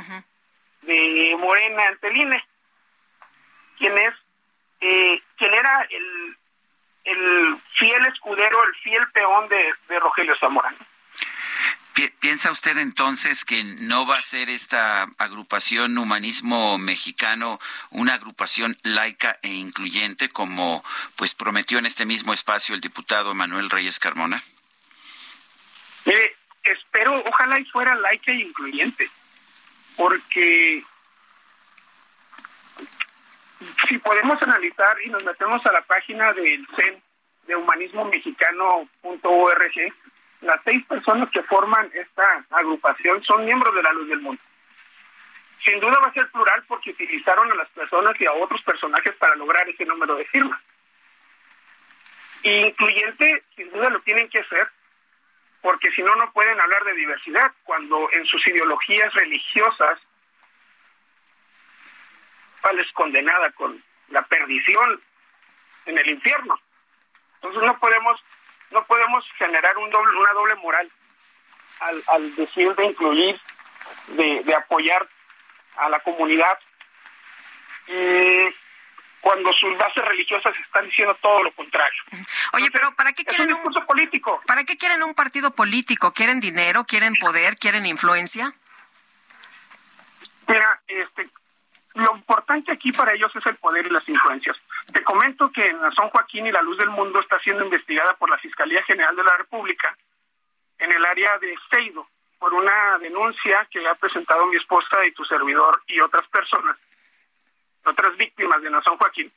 [0.82, 2.42] de Morena ante el
[3.78, 4.14] quien es,
[4.80, 6.36] eh, quien era el,
[7.04, 10.74] el fiel escudero, el fiel peón de, de Rogelio Zamora.
[12.20, 17.58] ¿Piensa usted entonces que no va a ser esta agrupación Humanismo Mexicano
[17.90, 20.84] una agrupación laica e incluyente como
[21.16, 24.42] pues prometió en este mismo espacio el diputado Manuel Reyes Carmona?
[26.06, 29.10] Mire, espero, ojalá y fuera laica e incluyente,
[29.96, 30.84] porque
[33.88, 37.02] si podemos analizar y nos metemos a la página del CEN
[37.46, 39.92] de humanismomexicano.org,
[40.40, 44.40] las seis personas que forman esta agrupación son miembros de la Luz del Mundo.
[45.62, 49.14] Sin duda va a ser plural porque utilizaron a las personas y a otros personajes
[49.16, 50.60] para lograr ese número de firmas.
[52.42, 54.66] incluyente, sin duda lo tienen que hacer,
[55.60, 59.98] porque si no, no pueden hablar de diversidad, cuando en sus ideologías religiosas,
[62.80, 65.00] es condenada con la perdición
[65.86, 66.58] en el infierno.
[67.36, 68.20] Entonces no podemos
[68.70, 70.90] no podemos generar un doble, una doble moral
[71.80, 73.40] al, al decir de incluir,
[74.08, 75.08] de, de apoyar
[75.76, 76.58] a la comunidad,
[79.20, 82.02] cuando sus bases religiosas están diciendo todo lo contrario.
[82.52, 84.40] Oye, pero ¿para qué quieren un, un político?
[84.46, 86.12] ¿Para qué quieren un partido político?
[86.12, 86.84] ¿Quieren dinero?
[86.84, 87.56] ¿Quieren poder?
[87.56, 88.52] ¿Quieren influencia?
[90.46, 91.28] Mira, este,
[91.94, 94.60] lo importante aquí para ellos es el poder y las influencias.
[94.92, 98.30] Te comento que en San Joaquín y la Luz del Mundo está siendo investigada por
[98.30, 99.96] la Fiscalía General de la República
[100.78, 102.06] en el área de Seido
[102.38, 106.76] por una denuncia que ha presentado mi esposa y tu servidor y otras personas,
[107.84, 109.30] otras víctimas de San Joaquín.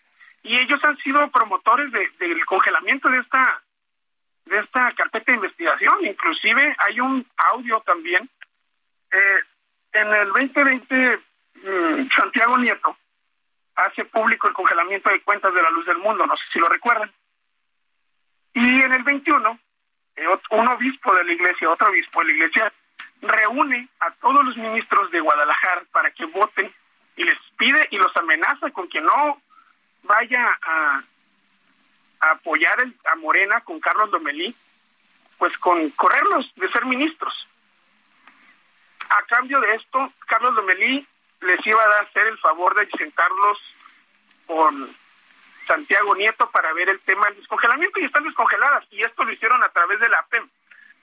[0.44, 3.62] Y ellos han sido promotores del congelamiento de esta
[4.46, 6.06] de esta carpeta de investigación.
[6.06, 8.30] Inclusive hay un audio también.
[9.12, 9.40] Eh,
[9.94, 11.20] en el 2020
[11.56, 12.98] Mm, Santiago Nieto
[13.76, 16.70] hace público el congelamiento de cuentas de la luz del mundo, no sé si lo
[16.70, 17.12] recuerdan.
[18.54, 19.60] Y en el 21,
[20.16, 22.74] eh, un obispo de la iglesia, otro obispo de la iglesia,
[23.22, 26.72] reúne a todos los ministros de Guadalajara para que voten
[27.16, 29.42] y les pide y los amenaza con que no
[30.04, 31.04] vaya a,
[32.32, 34.56] apoyar a Morena con Carlos Domelí,
[35.38, 37.34] pues con correrlos de ser ministros.
[39.10, 41.06] A cambio de esto, Carlos Domelí
[41.44, 43.58] les iba a hacer el favor de sentarlos
[44.46, 44.90] con
[45.66, 49.64] Santiago Nieto para ver el tema del descongelamiento y están descongeladas y esto lo hicieron
[49.64, 50.48] a través de la APEM.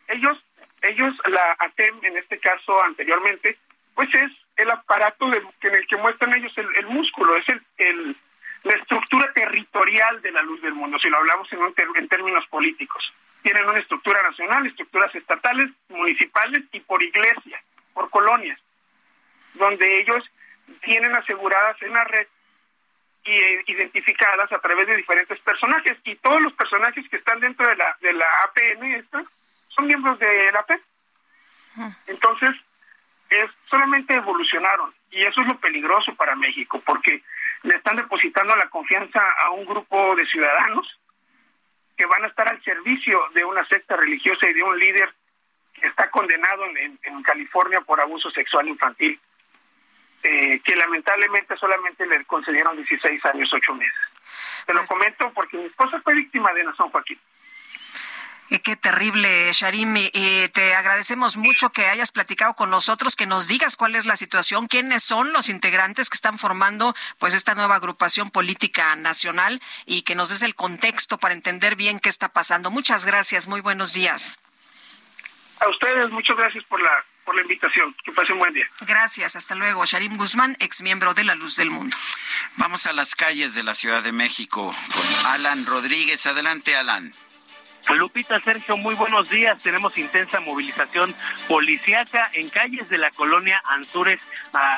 [0.09, 0.39] Ellos,
[0.83, 3.59] ellos, la ATEM en este caso anteriormente,
[3.95, 7.47] pues es el aparato en el que muestran ellos el, músculo, es
[7.79, 8.17] el,
[8.63, 11.61] la estructura territorial de la luz del mundo, si lo hablamos en,
[11.97, 13.13] en términos políticos.
[13.43, 17.63] Tienen una estructura nacional, estructuras estatales, municipales y por iglesia,
[17.95, 18.61] por colonias,
[19.55, 20.25] donde ellos
[20.83, 22.27] tienen aseguradas en la red
[23.25, 27.69] y eh, identificadas a través de diferentes personajes y todos los personajes que están dentro
[27.69, 29.25] de la de la APN esta
[29.69, 30.81] son miembros de la AP.
[32.09, 32.51] Entonces,
[33.29, 37.23] es solamente evolucionaron y eso es lo peligroso para México porque
[37.63, 40.99] le están depositando la confianza a un grupo de ciudadanos
[41.97, 45.15] que van a estar al servicio de una secta religiosa y de un líder
[45.75, 49.21] que está condenado en, en California por abuso sexual infantil.
[50.23, 54.01] Eh, que lamentablemente solamente le concedieron 16 años, 8 meses.
[54.67, 57.19] Te lo comento porque mi esposa fue víctima de Nación Joaquín.
[58.65, 59.95] Qué terrible, Sharim.
[60.53, 64.67] te agradecemos mucho que hayas platicado con nosotros, que nos digas cuál es la situación,
[64.67, 70.17] quiénes son los integrantes que están formando pues esta nueva agrupación política nacional y que
[70.17, 72.73] nos des el contexto para entender bien qué está pasando.
[72.73, 74.41] Muchas gracias, muy buenos días.
[75.61, 77.95] A ustedes, muchas gracias por la por la invitación.
[78.05, 78.67] Que pasen buen día.
[78.81, 79.85] Gracias, hasta luego.
[79.85, 81.97] Sharim Guzmán, ex miembro de La Luz del Mundo.
[82.57, 86.27] Vamos a las calles de la Ciudad de México con Alan Rodríguez.
[86.27, 87.13] Adelante, Alan.
[87.95, 89.63] Lupita, Sergio, muy buenos días.
[89.63, 91.15] Tenemos intensa movilización
[91.49, 94.23] policíaca en calles de la colonia Anzures,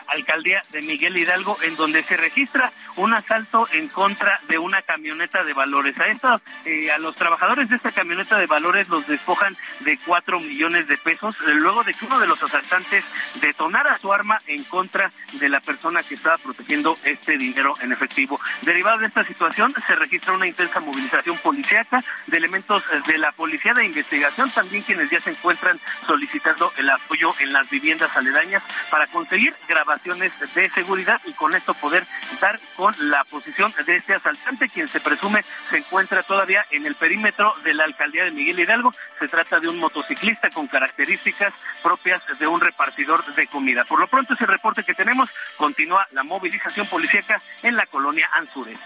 [0.07, 5.45] alcaldía de Miguel Hidalgo, en donde se registra un asalto en contra de una camioneta
[5.45, 5.99] de valores.
[5.99, 10.41] A esto, eh, a los trabajadores de esta camioneta de valores los despojan de cuatro
[10.41, 13.05] millones de pesos, eh, luego de que uno de los asaltantes
[13.41, 18.41] detonara su arma en contra de la persona que estaba protegiendo este dinero en efectivo.
[18.63, 23.33] Derivado de esta situación, se registra una intensa movilización policíaca de elementos eh, de la
[23.33, 28.63] Policía de Investigación, también quienes ya se encuentran solicitando el apoyo en las viviendas aledañas
[28.91, 32.07] para conseguir grabaciones de seguridad y con esto poder
[32.41, 36.95] dar con la posición de este asaltante, quien se presume se encuentra todavía en el
[36.95, 38.95] perímetro de la alcaldía de Miguel Hidalgo.
[39.19, 41.53] Se trata de un motociclista con características
[41.83, 43.85] propias de un repartidor de comida.
[43.85, 48.79] Por lo pronto, ese reporte que tenemos continúa la movilización policíaca en la colonia Anzures.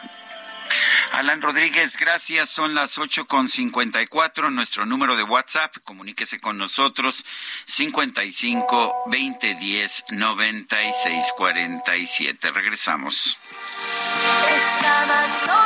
[1.12, 2.50] Alan Rodríguez, gracias.
[2.50, 4.50] Son las ocho con cincuenta y cuatro.
[4.50, 7.24] Nuestro número de WhatsApp, comuníquese con nosotros,
[7.64, 12.50] cincuenta y cinco veinte diez noventa y seis cuarenta y siete.
[12.50, 13.38] Regresamos.
[14.54, 15.65] Estaba sola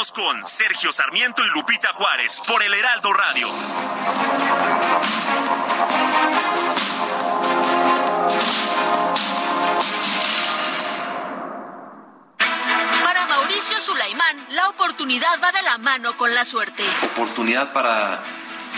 [0.00, 3.48] Continuamos con Sergio Sarmiento y Lupita Juárez por el Heraldo Radio.
[13.04, 16.82] Para Mauricio Sulaimán, la oportunidad va de la mano con la suerte.
[17.02, 18.22] Oportunidad para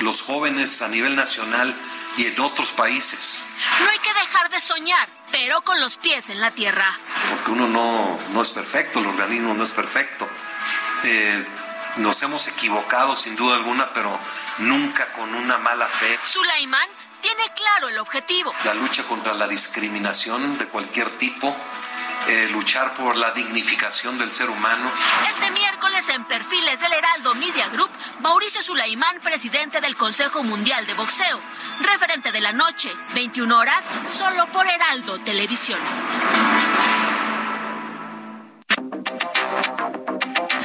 [0.00, 1.72] los jóvenes a nivel nacional
[2.16, 3.46] y en otros países.
[3.80, 6.86] No hay que dejar de soñar, pero con los pies en la tierra.
[7.30, 10.28] Porque uno no, no es perfecto, el organismo no es perfecto.
[11.04, 11.46] Eh,
[11.96, 14.18] nos hemos equivocado sin duda alguna, pero
[14.58, 16.18] nunca con una mala fe.
[16.22, 16.88] Sulaimán
[17.20, 18.52] tiene claro el objetivo.
[18.64, 21.54] La lucha contra la discriminación de cualquier tipo,
[22.28, 24.90] eh, luchar por la dignificación del ser humano.
[25.28, 30.94] Este miércoles en Perfiles del Heraldo Media Group, Mauricio Sulaimán, presidente del Consejo Mundial de
[30.94, 31.40] Boxeo,
[31.80, 35.78] referente de la noche, 21 horas, solo por Heraldo Televisión.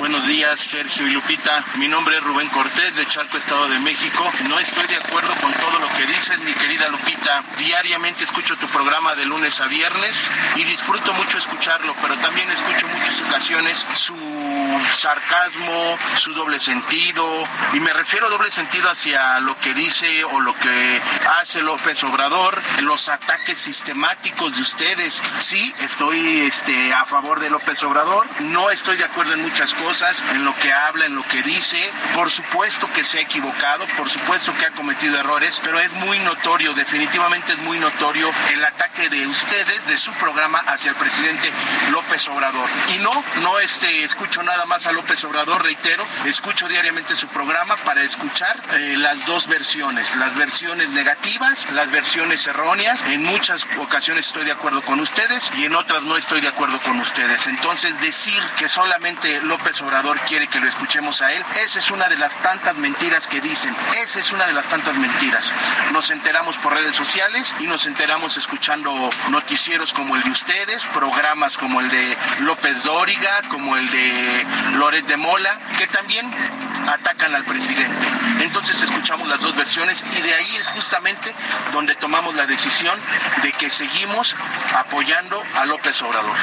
[0.10, 1.66] Buenos días, Sergio y Lupita.
[1.76, 4.24] Mi nombre es Rubén Cortés de Chalco, Estado de México.
[4.48, 7.44] No estoy de acuerdo con todo lo que dices, mi querida Lupita.
[7.58, 12.88] Diariamente escucho tu programa de lunes a viernes y disfruto mucho escucharlo, pero también escucho
[12.88, 14.16] muchas ocasiones su
[14.94, 17.46] sarcasmo, su doble sentido.
[17.74, 21.02] Y me refiero a doble sentido hacia lo que dice o lo que
[21.42, 25.22] hace López Obrador, los ataques sistemáticos de ustedes.
[25.40, 28.26] Sí, estoy este, a favor de López Obrador.
[28.40, 31.42] No estoy de acuerdo en muchas cosas cosas, en lo que habla, en lo que
[31.42, 31.78] dice.
[32.14, 36.20] Por supuesto que se ha equivocado, por supuesto que ha cometido errores, pero es muy
[36.20, 41.52] notorio, definitivamente es muy notorio el ataque de ustedes, de su programa hacia el presidente
[41.92, 42.70] López Obrador.
[42.96, 43.12] Y no,
[43.42, 48.56] no este, escucho nada más a López Obrador, reitero, escucho diariamente su programa para escuchar
[48.74, 53.04] eh, las dos versiones, las versiones negativas, las versiones erróneas.
[53.06, 56.78] En muchas ocasiones estoy de acuerdo con ustedes y en otras no estoy de acuerdo
[56.80, 57.48] con ustedes.
[57.48, 59.87] Entonces decir que solamente López Obrador
[60.28, 63.74] quiere que lo escuchemos a él, esa es una de las tantas mentiras que dicen,
[64.02, 65.52] esa es una de las tantas mentiras.
[65.94, 71.58] Nos enteramos por redes sociales y nos enteramos escuchando noticieros como el de ustedes, programas
[71.58, 76.30] como el de López Dóriga, como el de Loret de Mola, que también
[76.88, 78.08] atacan al presidente.
[78.42, 81.34] Entonces escuchamos las dos versiones y de ahí es justamente
[81.72, 82.98] donde tomamos la decisión
[83.42, 84.36] de que seguimos
[84.76, 86.36] apoyando a López Obrador.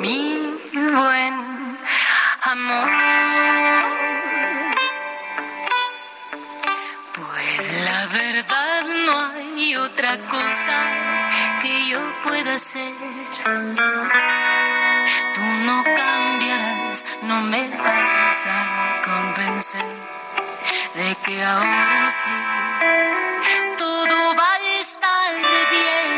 [0.00, 1.78] Mi buen
[2.42, 2.90] amor.
[7.14, 10.78] Pues la verdad no hay otra cosa
[11.62, 12.92] que yo pueda hacer.
[15.34, 19.86] Tú no cambiarás, no me vas a convencer
[20.94, 22.30] de que ahora sí
[23.78, 25.34] todo va a estar
[25.70, 26.15] bien.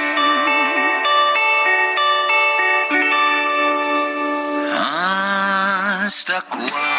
[6.30, 6.97] ¿Hasta cuándo?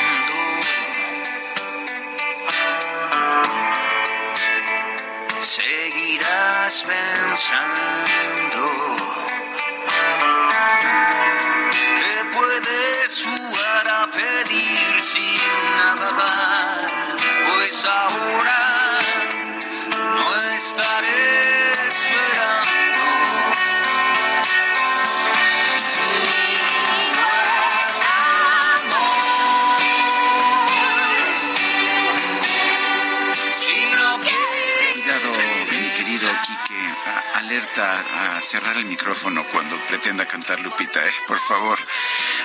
[37.78, 41.14] A- cerrar el micrófono cuando pretenda cantar Lupita, ¿eh?
[41.28, 41.78] por favor.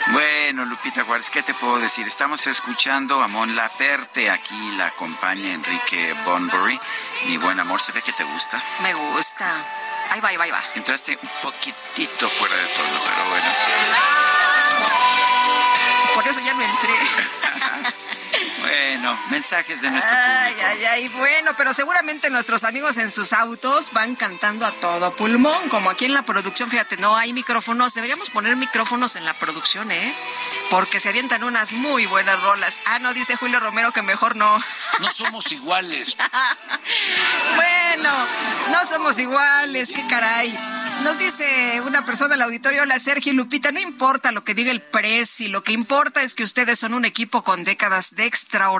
[0.08, 2.06] Bueno, Lupita Juárez, ¿qué te puedo decir?
[2.06, 6.78] Estamos escuchando a Mon Laferte, aquí la acompaña Enrique Bonbury.
[7.26, 8.62] Mi buen amor, ¿se ve que te gusta?
[8.82, 9.64] Me gusta.
[10.10, 10.62] Ahí va, ahí va, ahí va.
[10.74, 13.46] Entraste un poquitito fuera de tono, pero bueno.
[16.14, 16.94] Por eso ya no entré.
[18.60, 18.74] Bueno,
[19.30, 20.68] mensajes de nuestro Ay, público.
[20.70, 21.08] ay, ay.
[21.08, 26.04] Bueno, pero seguramente nuestros amigos en sus autos van cantando a todo pulmón, como aquí
[26.04, 26.70] en la producción.
[26.70, 27.94] Fíjate, no hay micrófonos.
[27.94, 30.14] Deberíamos poner micrófonos en la producción, ¿eh?
[30.70, 32.80] Porque se avientan unas muy buenas rolas.
[32.86, 34.62] Ah, no, dice Julio Romero que mejor no.
[35.00, 36.16] No somos iguales.
[37.56, 38.10] Bueno,
[38.70, 40.56] no somos iguales, qué caray.
[41.02, 44.70] Nos dice una persona del auditorio, hola Sergio y Lupita, no importa lo que diga
[44.70, 48.26] el Prezi, lo que importa es que ustedes son un equipo con décadas de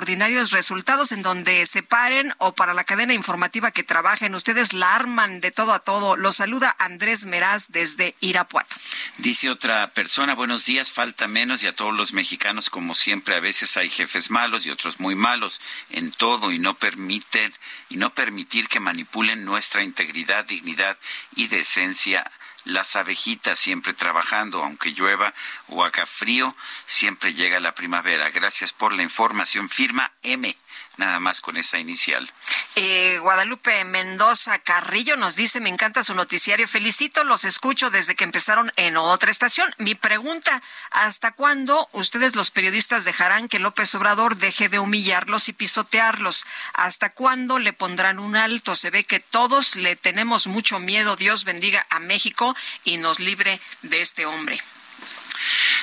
[0.05, 4.93] extraordinarios resultados en donde se paren o para la cadena informativa que trabajen, ustedes la
[4.93, 6.15] arman de todo a todo.
[6.15, 8.75] Los saluda Andrés Meraz desde Irapuato.
[9.17, 13.39] Dice otra persona, buenos días, falta menos y a todos los mexicanos, como siempre, a
[13.39, 15.59] veces hay jefes malos y otros muy malos
[15.89, 17.51] en todo y no permiten
[17.89, 20.97] y no permitir que manipulen nuestra integridad, dignidad
[21.35, 22.29] y decencia.
[22.65, 25.33] Las abejitas siempre trabajando, aunque llueva
[25.67, 26.55] o haga frío,
[26.87, 28.31] siempre llega la primavera.
[28.31, 29.69] Gracias por la información.
[29.69, 30.55] Firma M,
[30.97, 32.31] nada más con esa inicial.
[32.75, 38.25] Eh, Guadalupe Mendoza Carrillo nos dice, me encanta su noticiario, felicito, los escucho desde que
[38.25, 39.73] empezaron en otra estación.
[39.77, 40.61] Mi pregunta,
[40.91, 46.45] ¿hasta cuándo ustedes los periodistas dejarán que López Obrador deje de humillarlos y pisotearlos?
[46.73, 48.75] ¿Hasta cuándo le pondrán un alto?
[48.75, 51.15] Se ve que todos le tenemos mucho miedo.
[51.15, 54.61] Dios bendiga a México y nos libre de este hombre.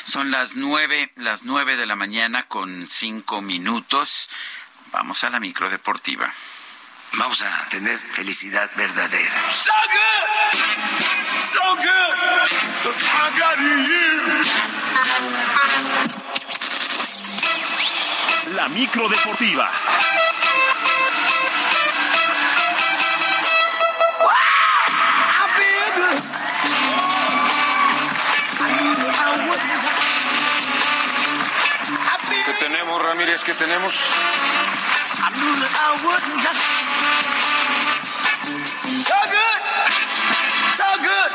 [0.05, 4.29] Son las nueve, las nueve de la mañana con cinco minutos.
[4.93, 6.31] Vamos a la micro deportiva.
[7.15, 9.49] Vamos a tener felicidad verdadera.
[9.49, 10.29] So good,
[11.41, 12.51] so good,
[12.85, 14.45] look, I got you.
[18.55, 19.71] La micro deportiva.
[32.45, 33.43] ¿Qué tenemos, Ramírez?
[33.45, 33.95] ¿Qué tenemos?
[35.37, 36.43] Knew that I wouldn't.
[39.03, 39.63] So good,
[40.77, 41.31] so good.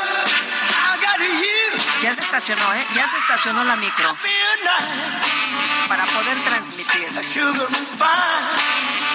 [0.70, 1.67] I got you.
[2.08, 2.86] Ya se estacionó, ¿eh?
[2.94, 4.16] Ya se estacionó la micro
[5.88, 7.06] para poder transmitir.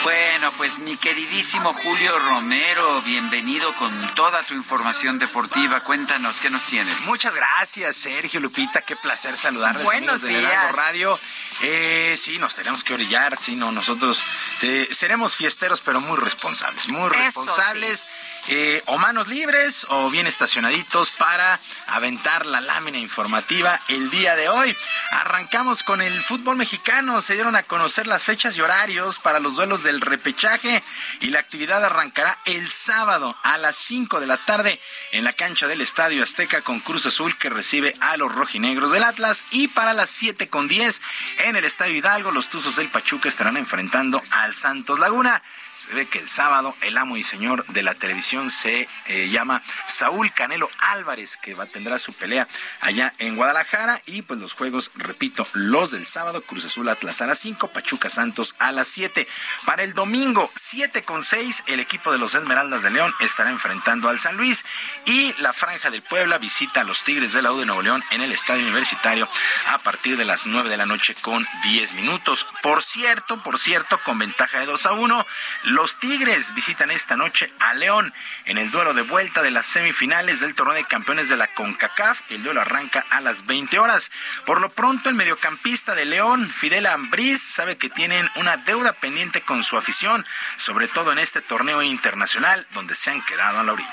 [0.04, 5.80] Bueno, pues mi queridísimo Julio Romero, bienvenido con toda tu información deportiva.
[5.80, 7.02] Cuéntanos, ¿qué nos tienes?
[7.08, 8.82] Muchas gracias, Sergio Lupita.
[8.82, 9.86] Qué placer saludarles.
[9.86, 10.76] Buenos amigos días.
[10.76, 11.20] Radio.
[11.62, 13.40] Eh, sí, nos tenemos que orillar.
[13.40, 14.22] Sí, no, nosotros
[14.62, 16.88] eh, seremos fiesteros, pero muy responsables.
[16.90, 18.08] Muy Eso responsables.
[18.48, 24.50] Eh, o manos libres o bien estacionaditos para aventar la lámina informativa el día de
[24.50, 24.76] hoy.
[25.12, 27.22] Arrancamos con el fútbol mexicano.
[27.22, 30.84] Se dieron a conocer las fechas y horarios para los duelos del repechaje
[31.22, 34.80] y la actividad arrancará el sábado a las 5 de la tarde
[35.14, 39.04] en la cancha del Estadio Azteca con Cruz Azul que recibe a los rojinegros del
[39.04, 41.02] Atlas y para las 7 con 10
[41.46, 45.42] en el Estadio Hidalgo los Tuzos del Pachuca estarán enfrentando al Santos Laguna.
[45.76, 49.64] Se ve que el sábado el amo y señor de la televisión se eh, llama
[49.88, 52.48] Saúl Canelo Álvarez, que va, tendrá su pelea
[52.82, 54.00] allá en Guadalajara.
[54.06, 58.10] Y pues los juegos, repito, los del sábado, Cruz Azul Atlas a las 5, Pachuca
[58.10, 59.28] Santos a las 7.
[59.66, 64.10] Para el domingo, 7 con 6, el equipo de los Esmeraldas de León estará enfrentando
[64.10, 64.66] al San Luis.
[65.06, 68.04] Y la Franja del Puebla visita a los Tigres de la U de Nuevo León
[68.12, 69.28] en el Estadio Universitario
[69.68, 72.46] a partir de las 9 de la noche con 10 minutos.
[72.62, 75.26] Por cierto, por cierto, con ventaja de 2 a 1.
[75.74, 78.14] Los Tigres visitan esta noche a León
[78.46, 82.20] en el duelo de vuelta de las semifinales del torneo de campeones de la CONCACAF.
[82.30, 84.12] El duelo arranca a las 20 horas.
[84.46, 89.42] Por lo pronto, el mediocampista de León, Fidel Ambriz, sabe que tienen una deuda pendiente
[89.42, 90.24] con su afición,
[90.58, 93.90] sobre todo en este torneo internacional donde se han quedado a la orilla.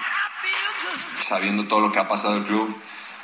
[1.19, 2.79] Sabiendo todo lo que ha pasado el club,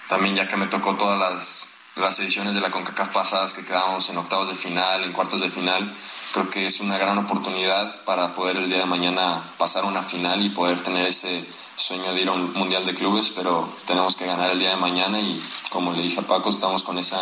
[0.08, 4.08] también ya que me tocó todas las las ediciones de la CONCACAF pasadas que quedamos
[4.10, 5.90] en octavos de final, en cuartos de final,
[6.32, 10.42] creo que es una gran oportunidad para poder el día de mañana pasar una final
[10.42, 11.44] y poder tener ese
[11.76, 14.76] sueño de ir a un mundial de clubes, pero tenemos que ganar el día de
[14.76, 17.18] mañana y como le dije a Paco, estamos con esa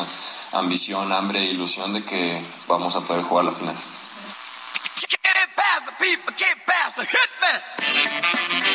[0.53, 3.77] ambición, hambre e ilusión de que vamos a poder jugar la final.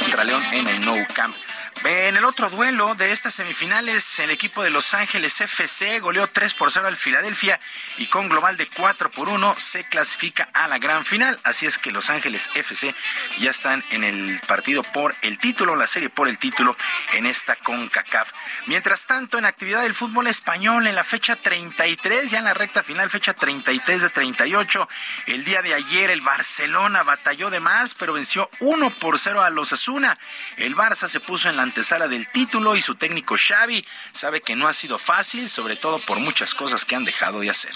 [0.01, 1.35] Contra León en el Nou Camp.
[1.85, 6.53] En el otro duelo de estas semifinales, el equipo de Los Ángeles FC goleó 3
[6.55, 7.57] por 0 al Filadelfia
[7.97, 11.39] y con global de 4 por 1 se clasifica a la gran final.
[11.45, 12.93] Así es que Los Ángeles FC
[13.39, 16.75] ya están en el partido por el título, la serie por el título
[17.13, 18.33] en esta CONCACAF.
[18.65, 22.83] Mientras tanto, en actividad del fútbol español, en la fecha 33, ya en la recta
[22.83, 24.87] final, fecha 33 de 38,
[25.27, 29.49] el día de ayer el Barcelona batalló de más, pero venció 1 por 0 a
[29.49, 30.17] los Asuna.
[30.57, 34.55] El Barça se puso en la antesala del título y su técnico Xavi sabe que
[34.55, 37.71] no ha sido fácil, sobre todo por muchas cosas que han dejado de hacer.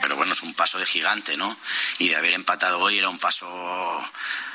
[0.00, 1.56] Pero bueno, es un paso de gigante, ¿no?
[1.98, 3.46] Y de haber empatado hoy era un paso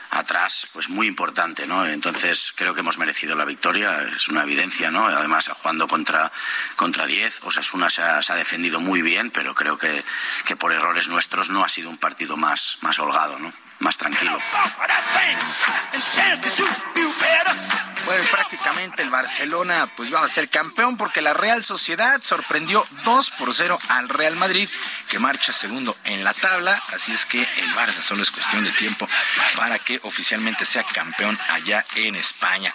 [0.10, 1.86] atrás pues muy importante, ¿no?
[1.86, 5.08] Entonces creo que hemos merecido la victoria, es una evidencia, ¿no?
[5.08, 6.30] Además jugando contra
[6.76, 10.04] contra 10, Osasuna se se ha defendido muy bien, pero creo que,
[10.46, 13.54] que por errores nuestros no ha sido un partido más, más holgado, ¿no?
[13.80, 14.38] Más tranquilo.
[18.08, 23.32] Bueno, prácticamente el Barcelona pues va a ser campeón porque la Real Sociedad sorprendió 2
[23.32, 24.70] por 0 al Real Madrid
[25.10, 28.72] que marcha segundo en la tabla, así es que el Barça solo es cuestión de
[28.72, 29.10] tiempo
[29.58, 32.74] para que oficialmente sea campeón allá en España.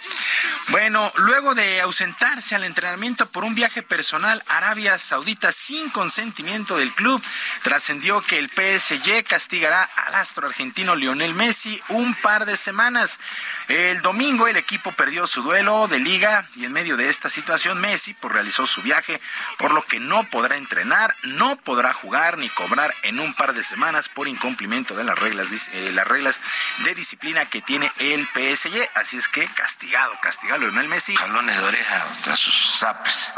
[0.67, 6.77] Bueno, luego de ausentarse al entrenamiento por un viaje personal a Arabia Saudita sin consentimiento
[6.77, 7.21] del club,
[7.63, 13.19] trascendió que el PSG castigará al astro argentino Lionel Messi un par de semanas.
[13.67, 17.79] El domingo el equipo perdió su duelo de liga y en medio de esta situación
[17.79, 19.19] Messi pues, realizó su viaje,
[19.57, 23.63] por lo que no podrá entrenar, no podrá jugar ni cobrar en un par de
[23.63, 26.41] semanas por incumplimiento de las reglas, eh, las reglas
[26.83, 28.89] de disciplina que tiene el PSG.
[28.95, 31.15] Así es que castigado, castigado Lionel Messi.
[31.15, 33.31] Jalones de oreja tras sus zapes.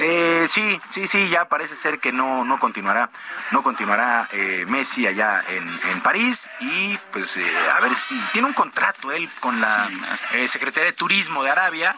[0.00, 3.10] Eh, sí, sí, sí, ya parece ser que no, no continuará,
[3.50, 7.44] no continuará eh, Messi allá en, en, París y pues eh,
[7.76, 11.94] a ver si tiene un contrato él con la sí, Secretaría de Turismo de Arabia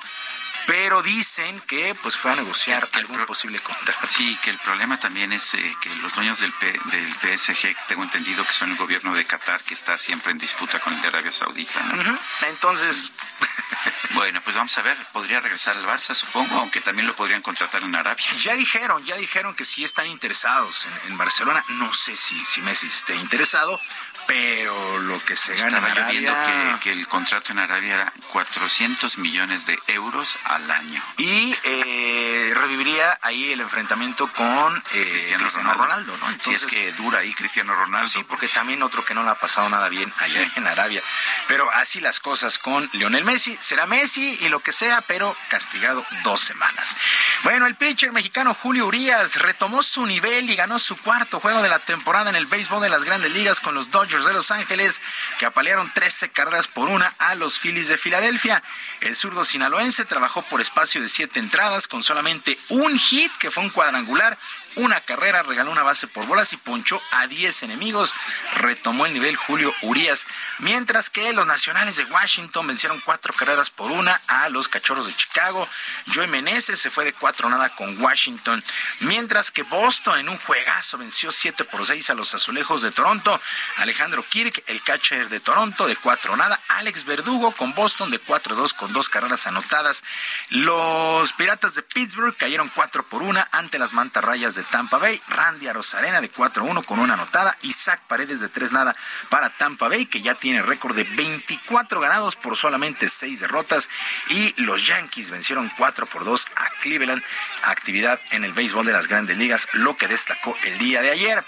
[0.70, 4.06] pero dicen que pues fue a negociar que, que algún posible contrato.
[4.08, 8.04] Sí, que el problema también es eh, que los dueños del, P, del PSG, tengo
[8.04, 11.08] entendido que son el gobierno de Qatar, que está siempre en disputa con el de
[11.08, 11.80] Arabia Saudita.
[11.80, 11.94] ¿no?
[11.94, 12.18] Uh -huh.
[12.50, 13.12] Entonces...
[14.10, 17.82] bueno, pues vamos a ver, podría regresar al Barça, supongo, aunque también lo podrían contratar
[17.82, 18.24] en Arabia.
[18.38, 21.64] Ya dijeron, ya dijeron que sí están interesados en, en Barcelona.
[21.68, 23.80] No sé si, si Messi esté interesado,
[24.26, 26.20] pero lo que se gana Estaba en Arabia...
[26.20, 31.02] yo viendo que, que, el contrato en Arabia era 400 millones de euros al año.
[31.18, 36.26] Y eh, reviviría ahí el enfrentamiento con eh, Cristiano, Ronaldo, ¿no?
[36.38, 38.08] si es que dura ahí Cristiano Ronaldo.
[38.08, 41.02] Sí, porque también otro que no le ha pasado nada bien allá en Arabia.
[41.48, 43.56] Pero así las cosas con Lionel Messi.
[43.60, 46.96] Será Messi y lo que sea, pero castigado dos semanas.
[47.42, 51.68] Bueno, el pitcher mexicano Julio Urias retomó su nivel y ganó su cuarto juego de
[51.68, 55.00] la temporada en el béisbol de las grandes ligas con los Dodgers de Los Ángeles,
[55.38, 58.60] que apalearon 13 carreras por una a los Phillies de Filadelfia.
[59.00, 63.62] El zurdo sinaloense trabajó por espacio de siete entradas con solamente un hit, que fue
[63.62, 64.36] un cuadrangular,
[64.76, 68.14] una carrera, regaló una base por bolas y ponchó a 10 enemigos.
[68.54, 70.26] Retomó el nivel Julio Urias.
[70.58, 75.14] Mientras que los nacionales de Washington vencieron cuatro carreras por una a los cachorros de
[75.14, 75.68] Chicago.
[76.12, 78.62] Joey Meneses se fue de cuatro nada con Washington.
[79.00, 83.40] Mientras que Boston en un juegazo venció 7 por 6 a los azulejos de Toronto.
[83.76, 86.60] Alejandro Kirk, el catcher de Toronto, de cuatro nada.
[86.68, 90.04] Alex Verdugo con Boston de 4-2 con dos carreras anotadas.
[90.48, 95.68] Los Piratas de Pittsburgh cayeron 4 por una ante las mantarrayas de Tampa Bay, Randy
[95.68, 98.96] Arozarena de 4-1 con una anotada, Isaac Paredes de 3 nada
[99.28, 103.88] para Tampa Bay, que ya tiene récord de 24 ganados por solamente 6 derrotas,
[104.28, 107.22] y los Yankees vencieron 4 por 2 a Cleveland,
[107.62, 111.44] actividad en el béisbol de las grandes ligas, lo que destacó el día de ayer.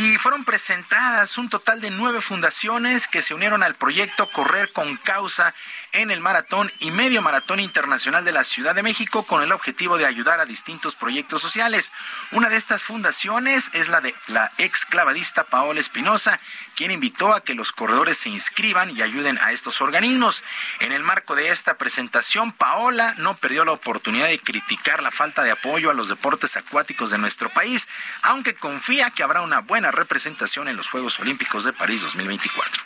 [0.00, 4.96] Y fueron presentadas un total de nueve fundaciones que se unieron al proyecto Correr con
[4.96, 5.52] Causa
[5.90, 9.98] en el Maratón y Medio Maratón Internacional de la Ciudad de México con el objetivo
[9.98, 11.90] de ayudar a distintos proyectos sociales.
[12.30, 16.38] Una de estas fundaciones es la de la ex clavadista Paola Espinosa,
[16.78, 20.44] quien invitó a que los corredores se inscriban y ayuden a estos organismos.
[20.78, 25.42] En el marco de esta presentación, Paola no perdió la oportunidad de criticar la falta
[25.42, 27.88] de apoyo a los deportes acuáticos de nuestro país,
[28.22, 32.80] aunque confía que habrá una buena representación en los Juegos Olímpicos de París 2024.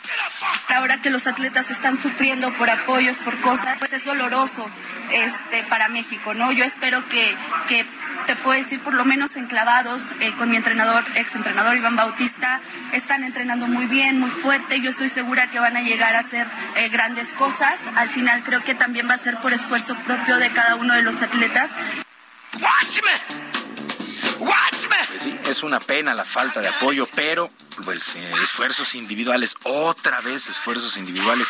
[0.69, 4.67] Ahora que los atletas están sufriendo por apoyos, por cosas, pues es doloroso
[5.11, 6.51] este, para México, ¿no?
[6.51, 7.37] Yo espero que,
[7.67, 7.85] que
[8.25, 12.59] te puedo decir, por lo menos enclavados eh, con mi entrenador, ex entrenador Iván Bautista,
[12.93, 14.81] están entrenando muy bien, muy fuerte.
[14.81, 16.47] Yo estoy segura que van a llegar a hacer
[16.77, 17.79] eh, grandes cosas.
[17.95, 21.01] Al final creo que también va a ser por esfuerzo propio de cada uno de
[21.01, 21.71] los atletas.
[25.53, 27.51] Es una pena la falta de apoyo, pero
[27.85, 31.47] pues eh, esfuerzos individuales, otra vez esfuerzos individuales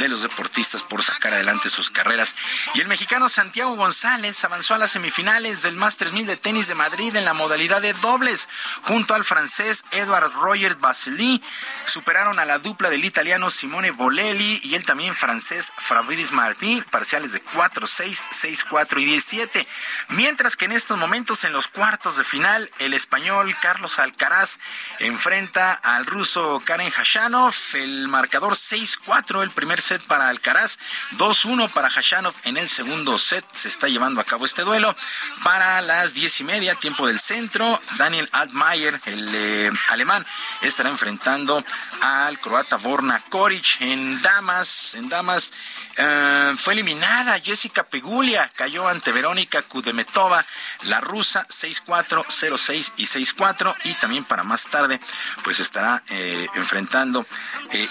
[0.00, 2.34] de los deportistas por sacar adelante sus carreras.
[2.74, 6.74] Y el mexicano Santiago González avanzó a las semifinales del Masters 1000 de tenis de
[6.74, 8.48] Madrid en la modalidad de dobles,
[8.82, 11.40] junto al francés Edward Roger Basili.
[11.86, 17.30] Superaron a la dupla del italiano Simone Bolelli y el también francés Fabrice Martí, parciales
[17.32, 18.22] de 4-6,
[18.68, 19.68] 6-4 y 17.
[20.08, 24.58] Mientras que en estos momentos en los cuartos de final, el español Carlos Alcaraz
[24.98, 27.54] enfrenta al ruso Karen Hashanov.
[27.74, 30.78] El marcador 6-4, el primer set para Alcaraz,
[31.12, 33.44] 2-1 para Hashanov en el segundo set.
[33.52, 34.94] Se está llevando a cabo este duelo.
[35.42, 40.24] Para las diez y media, tiempo del centro, Daniel Altmaier, el eh, alemán,
[40.62, 41.62] estará enfrentando
[42.00, 44.94] al croata Borna Koric en damas.
[44.94, 45.52] En damas
[45.98, 50.44] eh, fue eliminada Jessica Pegulia, cayó ante Verónica Kudemetova,
[50.84, 55.00] la rusa 6-4, 0-6 y 6-4 y también para más tarde
[55.42, 57.26] pues estará eh, enfrentando
[57.70, 57.88] eh,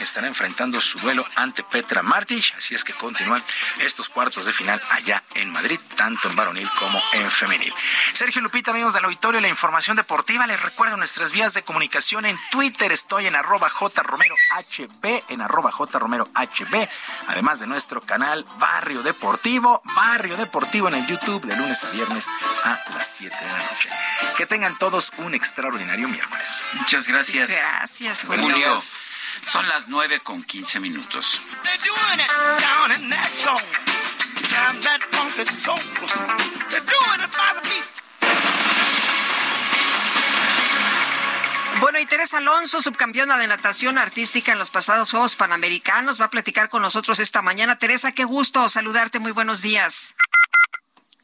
[0.00, 3.42] estará enfrentando su duelo ante Petra Martic, así es que continúan
[3.78, 7.72] estos cuartos de final allá en Madrid, tanto en varonil como en femenil.
[8.12, 12.38] Sergio Lupita, amigos del auditorio, la información deportiva, les recuerdo nuestras vías de comunicación en
[12.50, 14.38] Twitter, estoy en arroba jromerohb,
[15.28, 16.28] en arroba jromerohb,
[17.28, 22.28] además de nuestro canal Barrio Deportivo, Barrio Deportivo en el YouTube de lunes a viernes
[22.64, 23.88] a las 7 de la noche.
[24.36, 26.62] Que tengan todos un extraordinario miércoles.
[26.74, 27.50] Muchas gracias.
[27.50, 28.48] Gracias, Julio.
[28.48, 28.80] Julio.
[29.46, 31.40] Son las 9 con 15 minutos.
[41.82, 46.30] Bueno, y Teresa Alonso, subcampeona de natación artística en los pasados Juegos Panamericanos, va a
[46.30, 47.76] platicar con nosotros esta mañana.
[47.76, 49.18] Teresa, qué gusto saludarte.
[49.18, 50.14] Muy buenos días.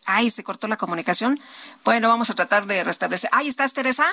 [0.05, 1.39] Ay, se cortó la comunicación.
[1.85, 3.31] Bueno, vamos a tratar de restablecer.
[3.33, 4.09] Ahí estás, Teresa.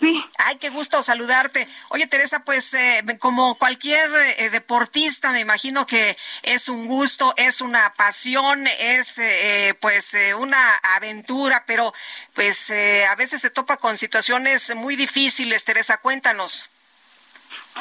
[0.00, 0.22] Sí.
[0.38, 1.66] Ay, qué gusto saludarte.
[1.88, 7.62] Oye, Teresa, pues eh, como cualquier eh, deportista, me imagino que es un gusto, es
[7.62, 11.94] una pasión, es eh, pues eh, una aventura, pero
[12.34, 15.64] pues eh, a veces se topa con situaciones muy difíciles.
[15.64, 16.70] Teresa, cuéntanos.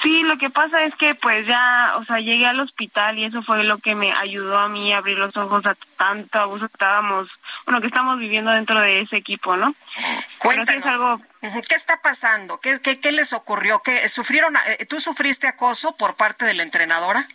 [0.01, 3.41] Sí, lo que pasa es que pues ya, o sea, llegué al hospital y eso
[3.41, 6.73] fue lo que me ayudó a mí a abrir los ojos a tanto abuso que
[6.73, 7.27] estábamos,
[7.65, 9.73] bueno, que estamos viviendo dentro de ese equipo, ¿no?
[9.95, 10.85] Pero sí Cuéntanos.
[10.85, 11.21] es algo,
[11.67, 12.59] ¿Qué está pasando?
[12.59, 13.81] ¿Qué, qué, qué les ocurrió?
[13.83, 17.27] ¿Qué, sufrieron, eh, ¿Tú sufriste acoso por parte de la entrenadora?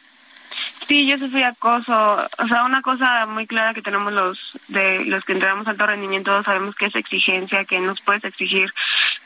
[0.86, 2.28] Sí, yo sufrí acoso.
[2.38, 6.42] O sea, una cosa muy clara que tenemos los de los que entrenamos alto rendimiento,
[6.42, 8.72] sabemos que es exigencia, que nos puedes exigir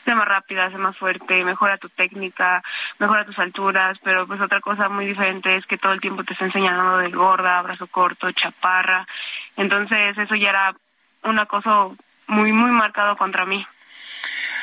[0.05, 2.63] ser más rápida, ser más fuerte, mejora tu técnica,
[2.99, 6.33] mejora tus alturas, pero pues otra cosa muy diferente es que todo el tiempo te
[6.33, 9.05] está enseñando de gorda, brazo corto, chaparra.
[9.57, 10.75] Entonces, eso ya era
[11.23, 11.97] un acoso
[12.27, 13.65] muy, muy marcado contra mí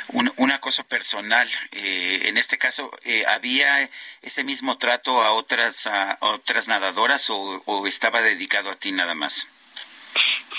[0.09, 1.48] un, un acoso personal.
[1.72, 3.89] Eh, en este caso, eh, ¿había
[4.22, 9.47] ese mismo trato a otras, a otras nadadoras o, estaba dedicado a ti nada más?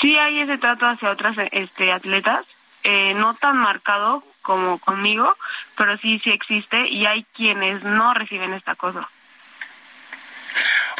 [0.01, 2.45] Sí, hay ese trato hacia otras este, atletas,
[2.83, 5.35] eh, no tan marcado como conmigo,
[5.77, 9.07] pero sí, sí existe y hay quienes no reciben este acoso.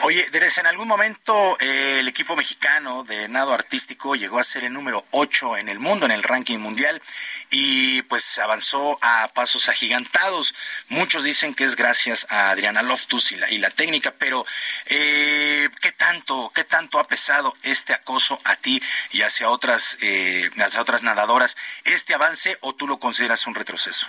[0.04, 4.66] Oye, Deres, en algún momento eh, el equipo mexicano de nado artístico llegó a ser
[4.66, 7.02] el número 8 en el mundo, en el ranking mundial,
[7.50, 10.54] y pues avanzó a pasos agigantados.
[10.90, 14.46] Muchos dicen que es gracias a Adriana Loftus y la, y la técnica, pero
[14.88, 18.82] eh, ¿qué tanto, qué tanto ha pesado este acoso a ti
[19.12, 21.56] y hacia otras, eh, hacia otras nadadoras,
[21.86, 24.08] este avance o tú lo consideras un retroceso?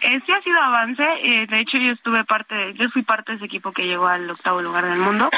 [0.00, 3.46] Este ha sido avance, eh, de hecho yo estuve parte, yo fui parte de ese
[3.46, 5.30] equipo que llegó al octavo lugar del mundo,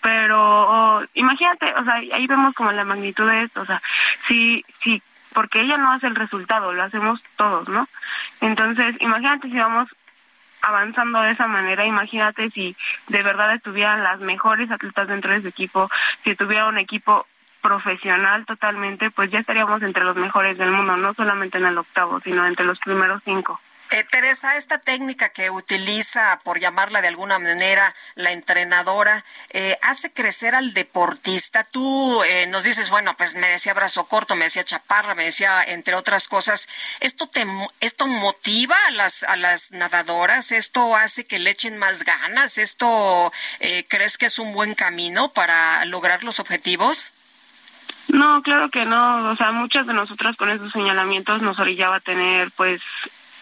[0.00, 3.82] pero imagínate, o sea, ahí vemos como la magnitud de esto, o sea,
[4.26, 5.02] sí, sí,
[5.32, 7.88] porque ella no hace el resultado, lo hacemos todos, ¿no?
[8.40, 9.88] Entonces, imagínate si vamos
[10.62, 12.76] avanzando de esa manera, imagínate si
[13.08, 15.90] de verdad estuvieran las mejores atletas dentro de ese equipo,
[16.22, 17.26] si tuviera un equipo
[17.60, 22.20] profesional totalmente, pues ya estaríamos entre los mejores del mundo, no solamente en el octavo,
[22.20, 23.60] sino entre los primeros cinco.
[23.92, 30.12] Eh, Teresa, esta técnica que utiliza, por llamarla de alguna manera, la entrenadora, eh, hace
[30.12, 31.64] crecer al deportista.
[31.64, 35.64] Tú eh, nos dices, bueno, pues me decía brazo corto, me decía chaparra, me decía
[35.64, 36.68] entre otras cosas.
[37.00, 37.44] ¿Esto te
[37.80, 40.52] esto motiva a las a las nadadoras?
[40.52, 42.58] ¿Esto hace que le echen más ganas?
[42.58, 43.32] ¿Esto
[43.88, 47.12] crees que es un buen camino para lograr los objetivos?
[48.08, 49.30] No, claro que no.
[49.30, 52.82] O sea, muchas de nosotras con esos señalamientos nos orillaba a tener, pues,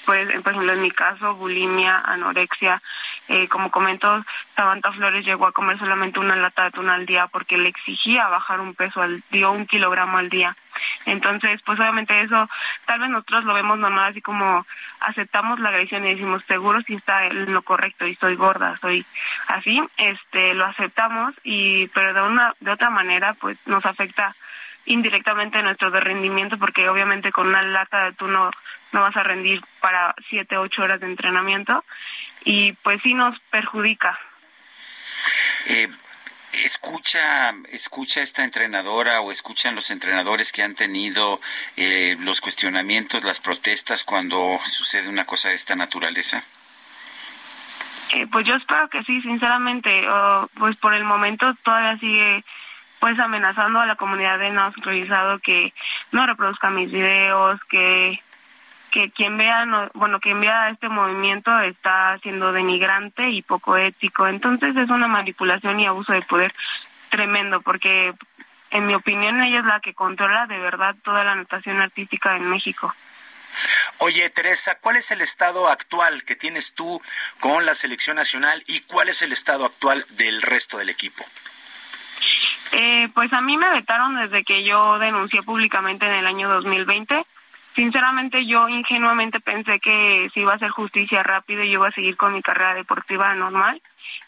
[0.08, 2.80] pues, por ejemplo, en mi caso, bulimia, anorexia.
[3.28, 4.24] Eh, como comento,
[4.56, 8.26] Samantha Flores llegó a comer solamente una lata de tuna al día porque le exigía
[8.26, 10.56] bajar un peso al día, un kilogramo al día.
[11.04, 12.48] Entonces, pues obviamente eso,
[12.86, 14.64] tal vez nosotros lo vemos normal, así como
[15.00, 19.04] aceptamos la agresión y decimos, seguro si está en lo correcto y soy gorda, soy
[19.48, 24.34] así, este, lo aceptamos y, pero de una, de otra manera, pues nos afecta
[24.88, 28.50] indirectamente nuestro de rendimiento porque obviamente con una lata tú no,
[28.92, 31.84] no vas a rendir para siete, ocho horas de entrenamiento
[32.44, 34.18] y pues sí nos perjudica.
[35.66, 35.88] Eh,
[36.64, 41.40] escucha, escucha esta entrenadora o escuchan los entrenadores que han tenido
[41.76, 46.42] eh, los cuestionamientos, las protestas cuando sucede una cosa de esta naturaleza.
[48.14, 50.02] Eh, pues yo espero que sí, sinceramente,
[50.54, 52.42] pues por el momento todavía sigue
[53.00, 55.72] pues amenazando a la comunidad de no sincronizado que
[56.12, 58.20] no reproduzca mis videos, que
[58.90, 64.26] que quien vea no, bueno quien vea este movimiento está siendo denigrante y poco ético
[64.26, 66.54] entonces es una manipulación y abuso de poder
[67.10, 68.14] tremendo porque
[68.70, 72.48] en mi opinión ella es la que controla de verdad toda la natación artística en
[72.48, 72.94] México
[74.00, 77.02] Oye, Teresa, ¿cuál es el estado actual que tienes tú
[77.40, 81.24] con la selección nacional y cuál es el estado actual del resto del equipo?
[82.72, 87.24] Eh, pues a mí me vetaron desde que yo denuncié públicamente en el año 2020.
[87.74, 91.92] Sinceramente yo ingenuamente pensé que se iba a hacer justicia rápido y yo iba a
[91.92, 93.80] seguir con mi carrera deportiva normal.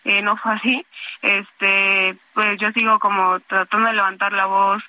[0.04, 0.86] Eh, no fue así.
[1.22, 4.82] Este, pues yo sigo como tratando de levantar la voz.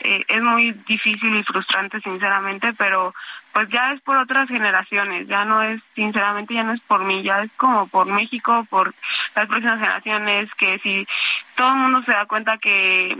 [0.00, 3.14] Eh, es muy difícil y frustrante, sinceramente, pero
[3.56, 7.22] pues ya es por otras generaciones, ya no es, sinceramente, ya no es por mí,
[7.22, 8.92] ya es como por México, por
[9.34, 11.06] las próximas generaciones, que si
[11.54, 13.16] todo el mundo se da cuenta que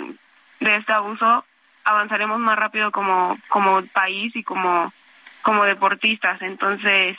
[0.61, 1.43] de este abuso,
[1.85, 4.93] avanzaremos más rápido como, como país y como,
[5.41, 6.43] como deportistas.
[6.43, 7.17] Entonces,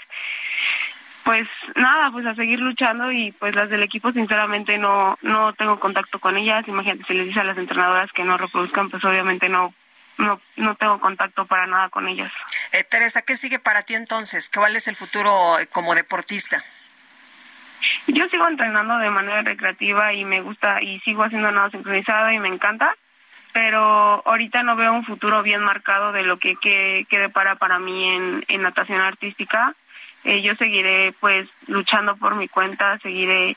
[1.24, 5.80] pues nada, pues a seguir luchando y pues las del equipo sinceramente no, no tengo
[5.80, 6.68] contacto con ellas.
[6.68, 9.74] Imagínate, si les dice a las entrenadoras que no reproduzcan, pues obviamente no
[10.18, 12.32] no, no tengo contacto para nada con ellas.
[12.72, 14.50] Eh, Teresa, ¿qué sigue para ti entonces?
[14.54, 16.64] ¿Cuál es el futuro eh, como deportista?
[18.08, 22.40] Yo sigo entrenando de manera recreativa y me gusta y sigo haciendo nada sincronizado y
[22.40, 22.96] me encanta,
[23.54, 28.10] pero ahorita no veo un futuro bien marcado de lo que, quede para para mí
[28.10, 29.76] en, en natación artística.
[30.24, 33.56] Eh, yo seguiré pues luchando por mi cuenta, seguiré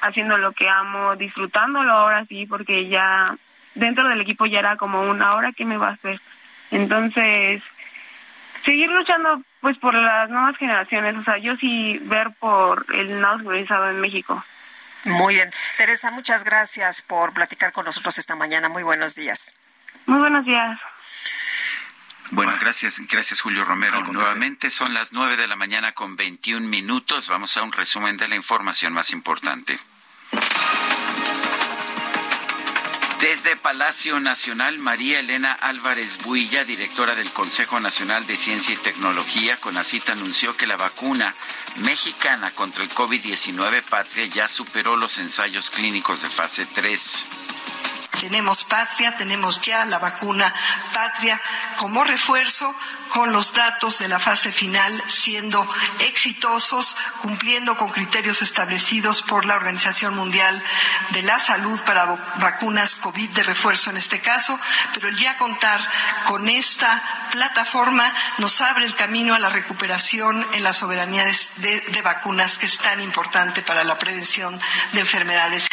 [0.00, 3.36] haciendo lo que amo, disfrutándolo ahora sí, porque ya
[3.74, 6.20] dentro del equipo ya era como una hora que me va a hacer.
[6.70, 7.62] Entonces,
[8.64, 13.38] seguir luchando pues por las nuevas generaciones, o sea, yo sí ver por el nado
[13.38, 14.42] segurizado en México.
[15.04, 15.50] Muy bien.
[15.76, 18.68] Teresa, muchas gracias por platicar con nosotros esta mañana.
[18.68, 19.54] Muy buenos días.
[20.06, 20.78] Muy buenos días.
[22.32, 24.02] Bueno, gracias, gracias Julio Romero.
[24.04, 27.28] Nuevamente son las nueve de la mañana con 21 minutos.
[27.28, 29.80] Vamos a un resumen de la información más importante.
[33.20, 39.58] Desde Palacio Nacional, María Elena Álvarez Builla, directora del Consejo Nacional de Ciencia y Tecnología,
[39.58, 41.34] CONACIT, anunció que la vacuna
[41.76, 47.26] mexicana contra el COVID-19 Patria ya superó los ensayos clínicos de fase 3.
[48.20, 50.52] Tenemos Patria, tenemos ya la vacuna
[50.92, 51.40] Patria
[51.78, 52.76] como refuerzo
[53.08, 55.66] con los datos de la fase final siendo
[56.00, 60.62] exitosos, cumpliendo con criterios establecidos por la Organización Mundial
[61.12, 62.04] de la Salud para
[62.36, 64.60] vacunas COVID de refuerzo en este caso,
[64.92, 65.80] pero el ya contar
[66.26, 71.24] con esta plataforma nos abre el camino a la recuperación en la soberanía
[71.56, 74.60] de, de vacunas que es tan importante para la prevención
[74.92, 75.70] de enfermedades.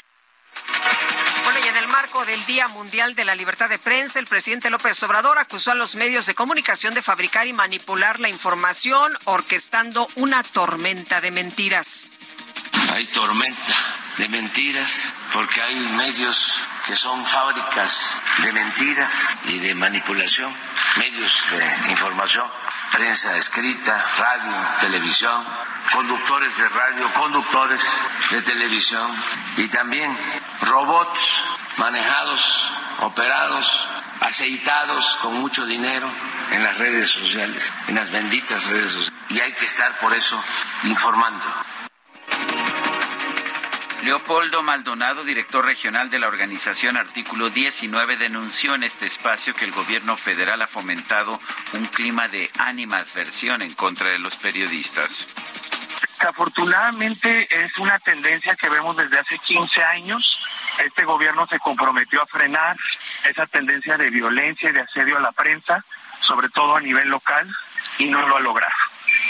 [1.44, 4.69] Bueno, y en el marco del Día Mundial de la Libertad de Prensa, el presidente
[4.69, 10.07] López Obrador acusó a los medios de comunicación de fabricar y manipular la información, orquestando
[10.15, 12.11] una tormenta de mentiras.
[12.94, 13.73] Hay tormenta
[14.18, 14.99] de mentiras
[15.34, 20.53] porque hay medios que son fábricas de mentiras y de manipulación,
[20.98, 22.49] medios de información,
[22.91, 25.45] prensa escrita, radio, televisión,
[25.93, 27.81] conductores de radio, conductores
[28.31, 29.09] de televisión
[29.57, 30.15] y también
[30.61, 31.41] robots
[31.77, 33.88] manejados, operados,
[34.22, 36.09] aceitados con mucho dinero
[36.51, 39.19] en las redes sociales, en las benditas redes sociales.
[39.30, 40.41] Y hay que estar por eso
[40.84, 41.45] informando.
[44.03, 49.72] Leopoldo Maldonado, director regional de la organización Artículo 19, denunció en este espacio que el
[49.72, 51.39] gobierno federal ha fomentado
[51.73, 55.27] un clima de animadversión en contra de los periodistas.
[56.19, 60.39] Desafortunadamente es una tendencia que vemos desde hace 15 años.
[60.84, 62.76] Este gobierno se comprometió a frenar
[63.30, 65.85] esa tendencia de violencia y de asedio a la prensa,
[66.22, 67.48] sobre todo a nivel local,
[67.99, 68.73] y no lo ha logrado.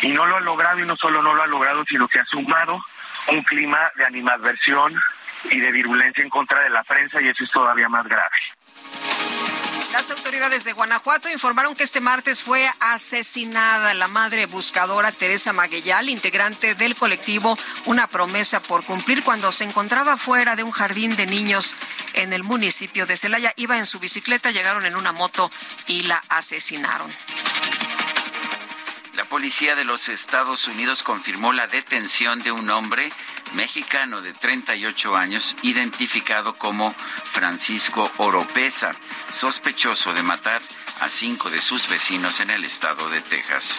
[0.01, 2.25] Y no lo ha logrado y no solo no lo ha logrado, sino que ha
[2.25, 2.81] sumado
[3.27, 4.95] un clima de animadversión
[5.51, 8.35] y de virulencia en contra de la prensa y eso es todavía más grave.
[9.93, 16.09] Las autoridades de Guanajuato informaron que este martes fue asesinada la madre buscadora Teresa Maguellal,
[16.09, 21.25] integrante del colectivo Una promesa por cumplir, cuando se encontraba fuera de un jardín de
[21.25, 21.75] niños
[22.13, 23.53] en el municipio de Celaya.
[23.55, 25.49] Iba en su bicicleta, llegaron en una moto
[25.87, 27.09] y la asesinaron.
[29.17, 33.09] La policía de los Estados Unidos confirmó la detención de un hombre
[33.55, 38.91] mexicano de 38 años identificado como Francisco Oropesa,
[39.33, 40.61] sospechoso de matar
[40.99, 43.75] a cinco de sus vecinos en el estado de Texas.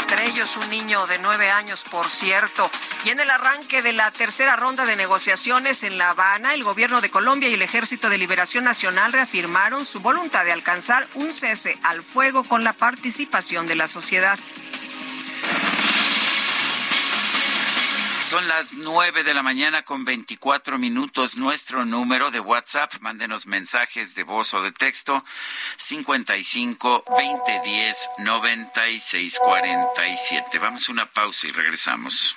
[0.00, 2.70] Entre ellos un niño de nueve años, por cierto.
[3.04, 7.00] Y en el arranque de la tercera ronda de negociaciones en La Habana, el gobierno
[7.00, 11.78] de Colombia y el Ejército de Liberación Nacional reafirmaron su voluntad de alcanzar un cese
[11.82, 14.38] al fuego con la participación de la sociedad.
[18.28, 21.38] Son las nueve de la mañana con 24 minutos.
[21.38, 25.24] Nuestro número de WhatsApp, mándenos mensajes de voz o de texto,
[25.78, 30.58] 55 2010 9647.
[30.58, 32.36] Vamos a una pausa y regresamos.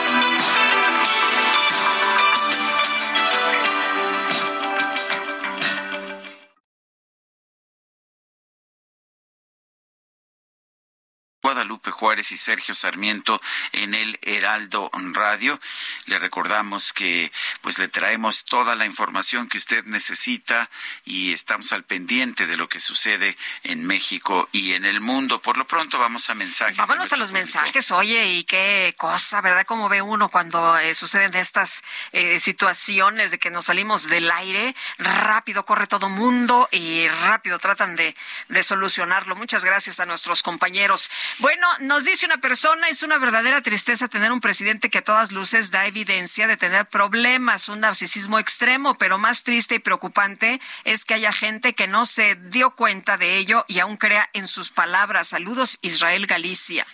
[11.41, 13.41] Guadalupe Juárez y Sergio Sarmiento
[13.71, 15.59] en el Heraldo Radio.
[16.05, 17.31] Le recordamos que
[17.61, 20.69] pues le traemos toda la información que usted necesita
[21.03, 25.41] y estamos al pendiente de lo que sucede en México y en el mundo.
[25.41, 26.77] Por lo pronto vamos a mensajes.
[26.77, 29.65] Vámonos a los mensajes, oye, y qué cosa, ¿verdad?
[29.65, 31.81] Como ve uno cuando eh, suceden estas
[32.11, 37.95] eh, situaciones de que nos salimos del aire, rápido corre todo mundo y rápido tratan
[37.95, 38.15] de,
[38.47, 39.35] de solucionarlo.
[39.35, 41.09] Muchas gracias a nuestros compañeros.
[41.39, 45.31] Bueno, nos dice una persona, es una verdadera tristeza tener un presidente que a todas
[45.31, 51.05] luces da evidencia de tener problemas, un narcisismo extremo, pero más triste y preocupante es
[51.05, 54.71] que haya gente que no se dio cuenta de ello y aún crea en sus
[54.71, 55.29] palabras.
[55.29, 56.85] Saludos, Israel Galicia.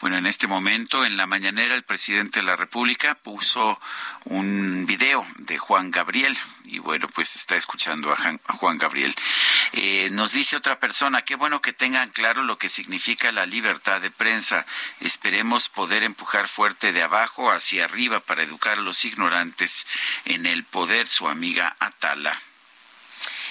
[0.00, 3.80] Bueno, en este momento, en la mañanera, el presidente de la República puso
[4.24, 6.36] un video de Juan Gabriel
[6.72, 8.16] y bueno, pues está escuchando a,
[8.54, 9.14] Juan Gabriel.
[9.72, 14.00] Eh, nos dice otra persona, qué bueno que tengan claro lo que significa la libertad
[14.00, 14.64] de prensa.
[15.00, 19.86] Esperemos poder empujar fuerte de abajo hacia arriba para educar a los ignorantes
[20.24, 22.40] en el poder, su amiga Atala.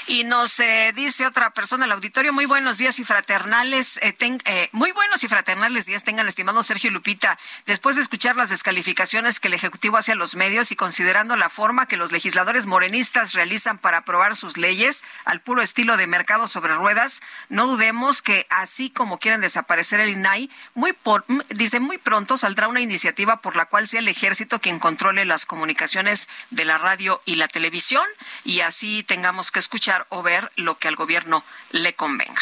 [0.07, 4.69] Y nos eh, dice otra persona el auditorio, muy buenos días y fraternales, eh, eh,
[4.71, 7.37] muy buenos y fraternales días tengan, estimado Sergio Lupita.
[7.67, 11.49] Después de escuchar las descalificaciones que el Ejecutivo hace a los medios y considerando la
[11.49, 16.47] forma que los legisladores morenistas realizan para aprobar sus leyes al puro estilo de mercado
[16.47, 21.99] sobre ruedas, no dudemos que así como quieren desaparecer el INAI, muy por, dice muy
[21.99, 26.65] pronto saldrá una iniciativa por la cual sea el ejército quien controle las comunicaciones de
[26.65, 28.05] la radio y la televisión
[28.43, 32.41] y así tengamos que escuchar o ver lo que al gobierno le convenga.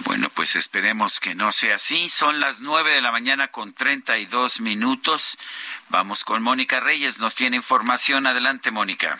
[0.00, 2.08] Bueno, pues esperemos que no sea así.
[2.08, 5.36] Son las nueve de la mañana con treinta y dos minutos.
[5.88, 7.18] Vamos con Mónica Reyes.
[7.18, 8.26] Nos tiene información.
[8.26, 9.18] Adelante, Mónica.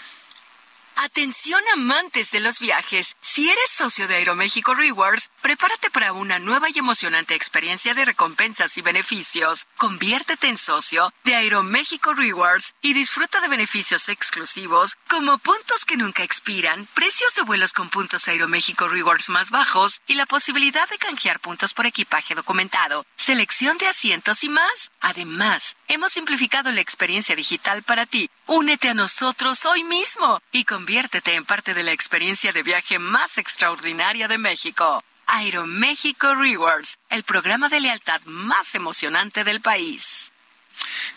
[0.97, 3.17] Atención amantes de los viajes.
[3.21, 8.77] Si eres socio de Aeroméxico Rewards, prepárate para una nueva y emocionante experiencia de recompensas
[8.79, 9.67] y beneficios.
[9.77, 16.23] Conviértete en socio de Aeroméxico Rewards y disfruta de beneficios exclusivos como puntos que nunca
[16.23, 21.41] expiran, precios de vuelos con puntos Aeroméxico Rewards más bajos y la posibilidad de canjear
[21.41, 24.91] puntos por equipaje documentado, selección de asientos y más.
[25.01, 28.31] Además, hemos simplificado la experiencia digital para ti.
[28.47, 33.39] Únete a nosotros hoy mismo y conviértete en parte de la experiencia de viaje más
[33.39, 35.03] extraordinaria de México.
[35.29, 40.33] Aeroméxico Rewards, el programa de lealtad más emocionante del país.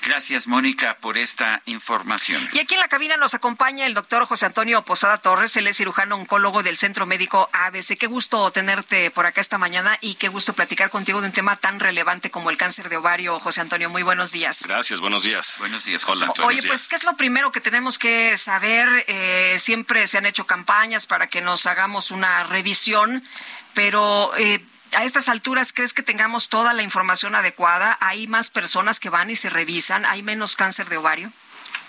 [0.04, 2.48] Gracias, Mónica, por esta información.
[2.54, 5.78] Y aquí en la cabina nos acompaña el doctor José Antonio Posada Torres, él es
[5.78, 7.98] cirujano oncólogo del Centro Médico ABC.
[8.00, 11.56] Qué gusto tenerte por acá esta mañana y qué gusto platicar contigo de un tema
[11.56, 13.40] tan relevante como el cáncer de ovario.
[13.40, 14.64] José Antonio, muy buenos días.
[14.68, 15.56] Gracias, buenos días.
[15.60, 16.26] Buenos días, José.
[16.44, 19.06] Oye, pues, ¿qué es lo primero que tenemos que saber?
[19.08, 23.24] Eh, siempre se han hecho campañas para que nos hagamos una revisión,
[23.73, 24.31] pero...
[24.38, 27.98] Eh, a estas alturas, ¿crees que tengamos toda la información adecuada?
[28.02, 30.06] ¿Hay más personas que van y se revisan?
[30.06, 31.31] ¿Hay menos cáncer de ovario?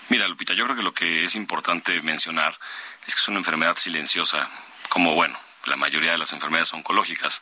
[0.09, 2.57] Mira, Lupita, yo creo que lo que es importante mencionar
[3.05, 4.49] es que es una enfermedad silenciosa,
[4.89, 7.41] como bueno, la mayoría de las enfermedades oncológicas,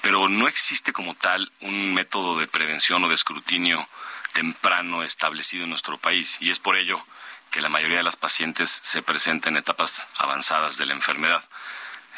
[0.00, 3.88] pero no existe como tal un método de prevención o de escrutinio
[4.32, 7.04] temprano establecido en nuestro país y es por ello
[7.50, 11.44] que la mayoría de las pacientes se presentan en etapas avanzadas de la enfermedad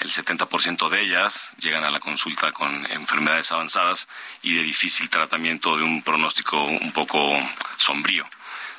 [0.00, 4.08] el 70% de ellas llegan a la consulta con enfermedades avanzadas
[4.42, 7.36] y de difícil tratamiento de un pronóstico un poco
[7.76, 8.26] sombrío.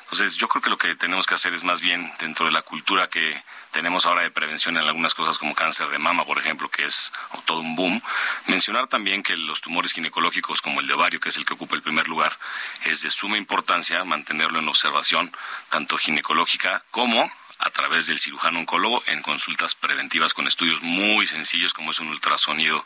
[0.06, 2.62] Entonces, yo creo que lo que tenemos que hacer es más bien, dentro de la
[2.62, 6.68] cultura que tenemos ahora de prevención en algunas cosas como cáncer de mama, por ejemplo,
[6.68, 7.10] que es
[7.44, 8.00] todo un boom,
[8.46, 11.74] mencionar también que los tumores ginecológicos como el de ovario, que es el que ocupa
[11.74, 12.38] el primer lugar,
[12.84, 15.36] es de suma importancia mantenerlo en observación,
[15.70, 17.28] tanto ginecológica como
[17.58, 22.08] a través del cirujano oncólogo en consultas preventivas con estudios muy sencillos como es un
[22.08, 22.84] ultrasonido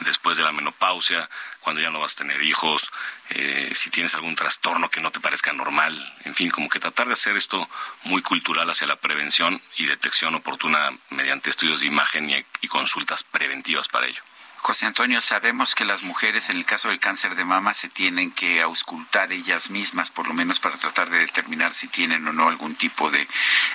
[0.00, 1.28] después de la menopausia,
[1.60, 2.90] cuando ya no vas a tener hijos,
[3.30, 7.06] eh, si tienes algún trastorno que no te parezca normal, en fin, como que tratar
[7.06, 7.68] de hacer esto
[8.04, 13.88] muy cultural hacia la prevención y detección oportuna mediante estudios de imagen y consultas preventivas
[13.88, 14.22] para ello.
[14.62, 18.30] José Antonio, sabemos que las mujeres en el caso del cáncer de mama se tienen
[18.30, 22.48] que auscultar ellas mismas, por lo menos para tratar de determinar si tienen o no
[22.48, 23.26] algún tipo de,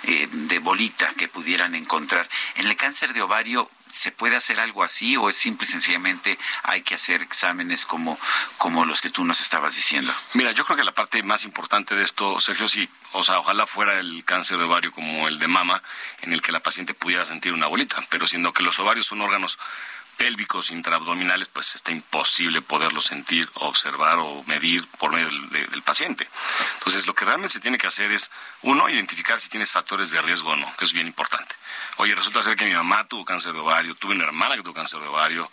[0.04, 2.30] eh, de bolita que pudieran encontrar.
[2.56, 6.40] En el cáncer de ovario, ¿se puede hacer algo así o es simple y sencillamente
[6.64, 8.18] hay que hacer exámenes como,
[8.58, 10.14] como los que tú nos estabas diciendo?
[10.36, 13.68] Mira, yo creo que la parte más importante de esto, Sergio, sí, o sea, ojalá
[13.68, 15.84] fuera el cáncer de ovario como el de mama,
[16.22, 19.20] en el que la paciente pudiera sentir una bolita, pero siendo que los ovarios son
[19.20, 19.60] órganos
[20.18, 26.28] pélvicos intraabdominales, pues está imposible poderlo sentir, observar o medir por medio del, paciente.
[26.80, 28.30] Entonces, lo que realmente se tiene que hacer es,
[28.64, 31.56] uno, identificar si tienes factores de riesgo o no, que es bien importante.
[31.98, 34.74] Oye, resulta ser que mi mamá tuvo cáncer de ovario, tuve una hermana que tuvo
[34.74, 35.50] cáncer de ovario,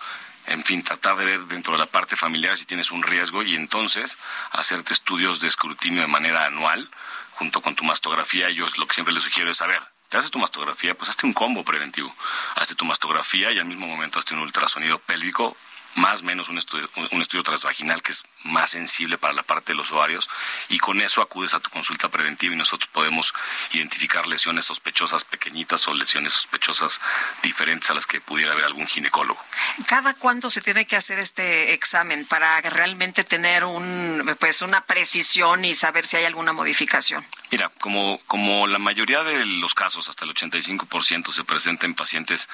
[0.46, 3.54] en fin, tratar de ver dentro de la parte familiar si tienes un riesgo y
[3.54, 4.18] entonces
[4.50, 6.90] hacerte estudios de escrutinio de manera anual
[7.32, 8.50] junto con tu mastografía.
[8.50, 9.80] Yo lo que siempre les sugiero es saber,
[10.16, 12.14] haces tu mastografía, pues hazte un combo preventivo.
[12.56, 15.56] Hazte tu mastografía y al mismo momento hazte un ultrasonido pélvico
[15.96, 19.72] más o menos un estudio, un estudio transvaginal que es más sensible para la parte
[19.72, 20.28] de los ovarios
[20.68, 23.34] y con eso acudes a tu consulta preventiva y nosotros podemos
[23.72, 27.00] identificar lesiones sospechosas pequeñitas o lesiones sospechosas
[27.42, 29.40] diferentes a las que pudiera haber algún ginecólogo.
[29.86, 35.64] ¿Cada cuánto se tiene que hacer este examen para realmente tener un pues una precisión
[35.64, 37.24] y saber si hay alguna modificación?
[37.50, 42.48] Mira, como, como la mayoría de los casos, hasta el 85% se presenta en pacientes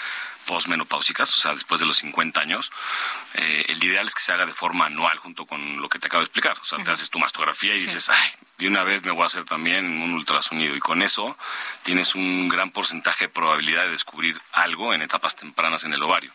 [0.46, 2.70] postmenopáusicas, o sea, después de los 50 años,
[3.34, 6.07] eh, el ideal es que se haga de forma anual junto con lo que te
[6.07, 6.59] acabo de explicar.
[6.61, 9.27] O sea, te haces tu mastografía y dices, ay, de una vez me voy a
[9.27, 10.77] hacer también un ultrasonido.
[10.77, 11.36] Y con eso
[11.82, 16.32] tienes un gran porcentaje de probabilidad de descubrir algo en etapas tempranas en el ovario.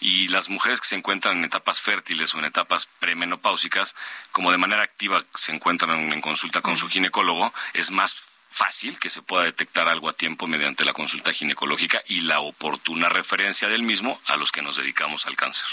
[0.00, 3.94] Y las mujeres que se encuentran en etapas fértiles o en etapas premenopáusicas,
[4.32, 8.16] como de manera activa se encuentran en consulta con su ginecólogo, es más
[8.50, 13.08] fácil que se pueda detectar algo a tiempo mediante la consulta ginecológica y la oportuna
[13.08, 15.66] referencia del mismo a los que nos dedicamos al cáncer.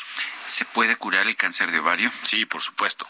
[0.46, 2.12] ¿Se puede curar el cáncer de ovario?
[2.24, 3.08] Sí, por supuesto.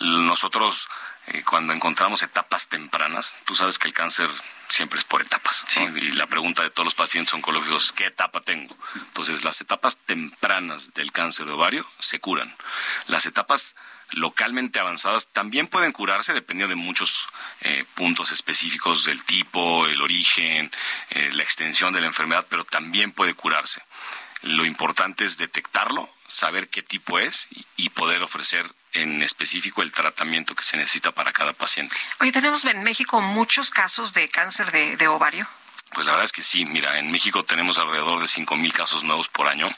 [0.00, 0.88] Nosotros
[1.28, 4.30] eh, cuando encontramos etapas tempranas, tú sabes que el cáncer
[4.68, 5.64] siempre es por etapas.
[5.76, 8.74] Y la pregunta de todos los pacientes oncológicos es, ¿qué etapa tengo?
[8.94, 12.54] Entonces, las etapas tempranas del cáncer de ovario se curan.
[13.06, 13.74] Las etapas
[14.10, 17.26] localmente avanzadas también pueden curarse dependiendo de muchos
[17.60, 20.70] eh, puntos específicos del tipo, el origen,
[21.10, 23.82] eh, la extensión de la enfermedad, pero también puede curarse.
[24.42, 30.54] Lo importante es detectarlo, saber qué tipo es y poder ofrecer en específico el tratamiento
[30.54, 31.96] que se necesita para cada paciente.
[32.20, 35.48] Hoy tenemos en México muchos casos de cáncer de ovario.
[35.98, 39.02] Pues la verdad es que sí, mira, en México tenemos alrededor de cinco mil casos
[39.02, 39.68] nuevos por año.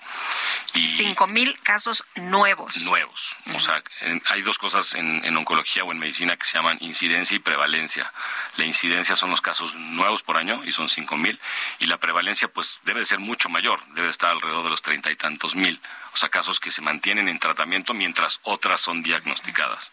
[0.74, 2.76] Y cinco mil casos nuevos.
[2.82, 3.36] Nuevos.
[3.54, 3.82] O sea,
[4.26, 8.12] hay dos cosas en, en, oncología o en medicina que se llaman incidencia y prevalencia.
[8.58, 11.40] La incidencia son los casos nuevos por año y son cinco mil.
[11.78, 14.82] Y la prevalencia pues debe de ser mucho mayor, debe de estar alrededor de los
[14.82, 15.80] treinta y tantos mil.
[16.12, 19.90] O sea, casos que se mantienen en tratamiento mientras otras son diagnosticadas.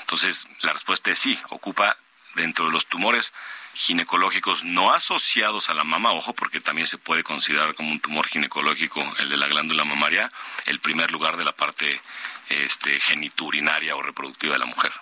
[0.00, 1.96] Entonces, la respuesta es sí, ocupa
[2.34, 3.32] dentro de los tumores
[3.78, 8.26] ginecológicos no asociados a la mama, ojo, porque también se puede considerar como un tumor
[8.26, 10.32] ginecológico el de la glándula mamaria,
[10.66, 12.00] el primer lugar de la parte
[12.48, 14.92] este, geniturinaria o reproductiva de la mujer.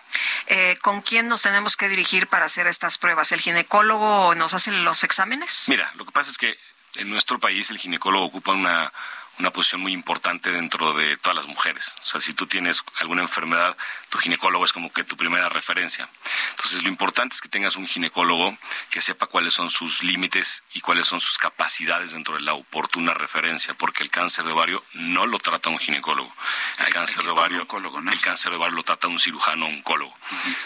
[0.49, 3.33] Eh, ¿Con quién nos tenemos que dirigir para hacer estas pruebas?
[3.33, 5.65] ¿El ginecólogo nos hace los exámenes?
[5.69, 6.59] Mira, lo que pasa es que
[6.97, 8.93] en nuestro país el ginecólogo ocupa una
[9.39, 11.97] una posición muy importante dentro de todas las mujeres.
[12.01, 13.77] O sea, si tú tienes alguna enfermedad,
[14.09, 16.09] tu ginecólogo es como que tu primera referencia.
[16.51, 18.57] Entonces, lo importante es que tengas un ginecólogo
[18.91, 23.15] que sepa cuáles son sus límites y cuáles son sus capacidades dentro de la oportuna
[23.15, 26.33] referencia, porque el cáncer de ovario no lo trata un ginecólogo.
[26.79, 27.67] El cáncer de ovario,
[28.13, 30.17] el cáncer de ovario lo trata un cirujano oncólogo.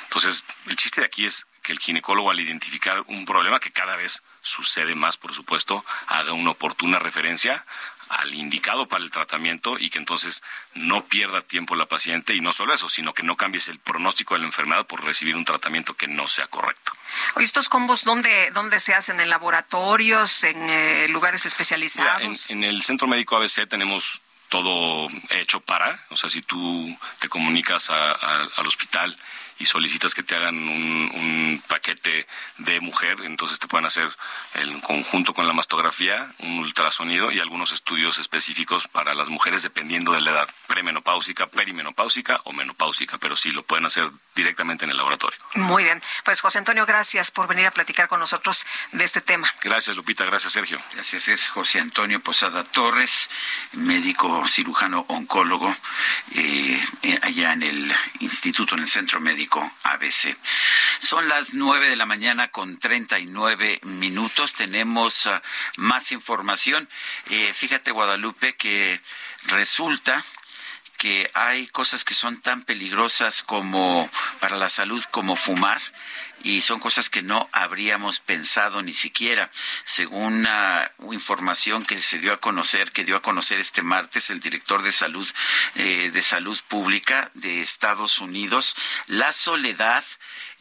[0.04, 3.96] Entonces, el chiste de aquí es que el ginecólogo al identificar un problema que cada
[3.96, 7.66] vez sucede más, por supuesto, haga una oportuna referencia
[8.10, 10.42] al indicado para el tratamiento y que entonces
[10.74, 14.34] no pierda tiempo la paciente y no solo eso, sino que no cambies el pronóstico
[14.34, 16.92] de la enfermedad por recibir un tratamiento que no sea correcto.
[17.36, 19.20] ¿Estos combos dónde, dónde se hacen?
[19.20, 20.42] ¿En laboratorios?
[20.44, 22.50] ¿En eh, lugares especializados?
[22.50, 27.88] en, el Centro Médico ABC tenemos todo hecho para, o sea, si tú te comunicas
[27.90, 29.16] al hospital
[29.60, 32.26] y solicitas que te hagan un, paquete
[32.58, 34.08] de mujer, entonces te pueden hacer
[34.54, 40.12] en conjunto con la mastografía un ultrasonido y algunos estudios específicos para las mujeres dependiendo
[40.12, 44.96] de la edad, premenopáusica, perimenopáusica o menopáusica, pero sí lo pueden hacer directamente en el
[44.96, 45.38] laboratorio.
[45.54, 49.52] Muy bien, pues José Antonio, gracias por venir a platicar con nosotros de este tema.
[49.62, 50.78] Gracias Lupita, gracias Sergio.
[50.94, 53.30] Gracias, es José Antonio Posada Torres,
[53.72, 55.76] médico cirujano oncólogo,
[56.34, 59.49] eh, eh, allá en el instituto, en el centro médico
[59.82, 60.36] ABC.
[61.00, 64.54] Son las nueve de la mañana con treinta y nueve minutos.
[64.54, 65.42] Tenemos ah,
[65.76, 66.88] más información.
[67.30, 69.00] Eh, fíjate, Guadalupe, que
[69.46, 70.24] resulta
[70.98, 75.80] que hay cosas que son tan peligrosas como para la salud como fumar
[76.42, 79.50] y son cosas que no habríamos pensado ni siquiera.
[79.84, 84.40] Según una información que se dio a conocer, que dio a conocer este martes el
[84.40, 85.28] director de salud
[85.74, 88.76] eh, de salud pública de Estados Unidos,
[89.06, 90.04] la soledad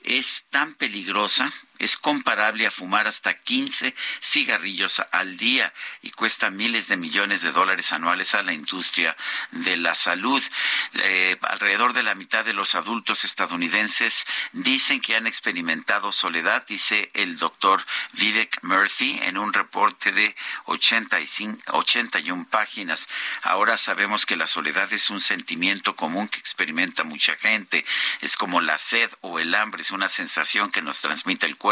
[0.03, 6.89] es tan peligrosa es comparable a fumar hasta 15 cigarrillos al día y cuesta miles
[6.89, 9.15] de millones de dólares anuales a la industria
[9.51, 10.43] de la salud.
[10.93, 17.11] Eh, alrededor de la mitad de los adultos estadounidenses dicen que han experimentado soledad, dice
[17.13, 20.35] el doctor Vivek Murthy en un reporte de
[20.65, 23.07] 85, 81 páginas.
[23.41, 27.85] Ahora sabemos que la soledad es un sentimiento común que experimenta mucha gente.
[28.19, 31.68] Es como la sed o el hambre, es una sensación que nos transmite el cuerpo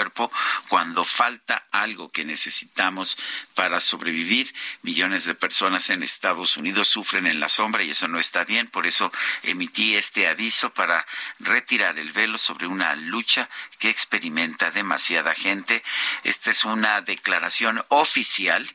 [0.67, 3.17] cuando falta algo que necesitamos
[3.53, 4.53] para sobrevivir.
[4.81, 8.67] Millones de personas en Estados Unidos sufren en la sombra y eso no está bien.
[8.67, 9.11] Por eso
[9.43, 11.05] emití este aviso para
[11.39, 13.49] retirar el velo sobre una lucha
[13.79, 15.83] que experimenta demasiada gente.
[16.23, 18.67] Esta es una declaración oficial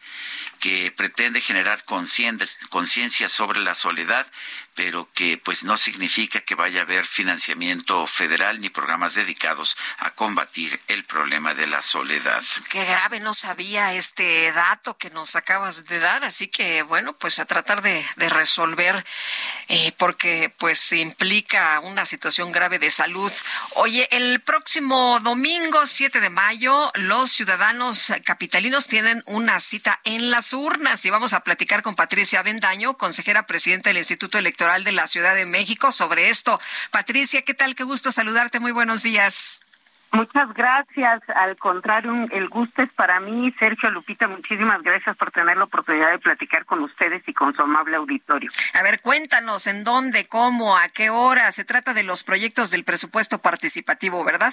[0.63, 4.31] que pretende generar conciencia sobre la soledad,
[4.75, 10.11] pero que pues no significa que vaya a haber financiamiento federal ni programas dedicados a
[10.11, 12.43] combatir el problema de la soledad.
[12.71, 17.41] Qué grave, no sabía este dato que nos acabas de dar, así que bueno, pues
[17.41, 19.05] a tratar de, resolver,
[19.67, 23.33] eh, porque pues implica una situación grave de salud.
[23.75, 30.52] Oye, el próximo domingo 7 de mayo, los ciudadanos capitalinos tienen una cita en las
[30.53, 35.07] urnas y vamos a platicar con Patricia Bendaño, consejera presidenta del Instituto Electoral de la
[35.07, 36.61] Ciudad de México sobre esto.
[36.91, 37.75] Patricia, ¿qué tal?
[37.75, 38.61] Qué gusto saludarte.
[38.61, 39.63] Muy buenos días.
[40.13, 41.23] Muchas gracias.
[41.35, 43.51] Al contrario, el gusto es para mí.
[43.59, 47.63] Sergio Lupita, muchísimas gracias por tener la oportunidad de platicar con ustedes y con su
[47.63, 48.51] amable auditorio.
[48.75, 51.51] A ver, cuéntanos en dónde, cómo, a qué hora.
[51.51, 54.53] Se trata de los proyectos del presupuesto participativo, ¿verdad?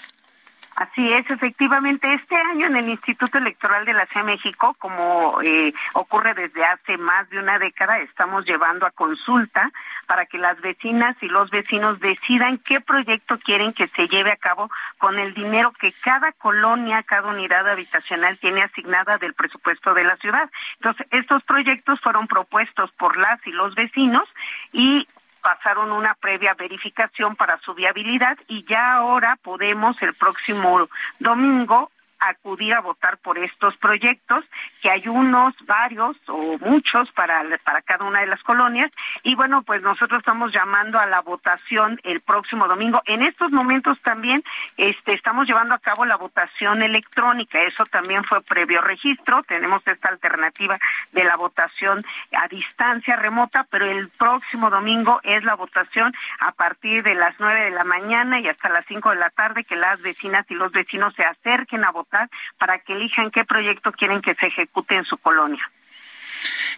[0.80, 2.14] Así es, efectivamente.
[2.14, 6.64] Este año en el Instituto Electoral de la Ciudad de México, como eh, ocurre desde
[6.64, 9.74] hace más de una década, estamos llevando a consulta
[10.08, 14.38] para que las vecinas y los vecinos decidan qué proyecto quieren que se lleve a
[14.38, 20.06] cabo con el dinero que cada colonia, cada unidad habitacional tiene asignada del presupuesto de
[20.06, 20.50] la ciudad.
[20.76, 24.24] Entonces, estos proyectos fueron propuestos por las y los vecinos
[24.72, 25.06] y
[25.42, 30.88] pasaron una previa verificación para su viabilidad y ya ahora podemos el próximo
[31.20, 34.44] domingo acudir a votar por estos proyectos,
[34.82, 38.92] que hay unos, varios o muchos para, para cada una de las colonias.
[39.24, 43.02] Y bueno, pues nosotros estamos llamando a la votación el próximo domingo.
[43.06, 44.44] En estos momentos también
[44.78, 47.62] este, estamos llevando a cabo la votación electrónica.
[47.62, 49.44] Eso también fue previo registro.
[49.44, 50.78] Tenemos esta alternativa
[51.12, 52.04] de la votación
[52.38, 57.66] a distancia remota, pero el próximo domingo es la votación a partir de las nueve
[57.66, 60.72] de la mañana y hasta las cinco de la tarde que las vecinas y los
[60.72, 62.09] vecinos se acerquen a votar
[62.58, 65.72] para que elijan qué proyecto quieren que se ejecute en su colonia.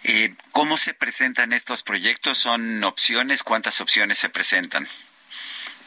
[0.04, 2.38] Eh, ¿Cómo se presentan estos proyectos?
[2.38, 3.42] ¿Son opciones?
[3.42, 4.88] ¿Cuántas opciones se presentan?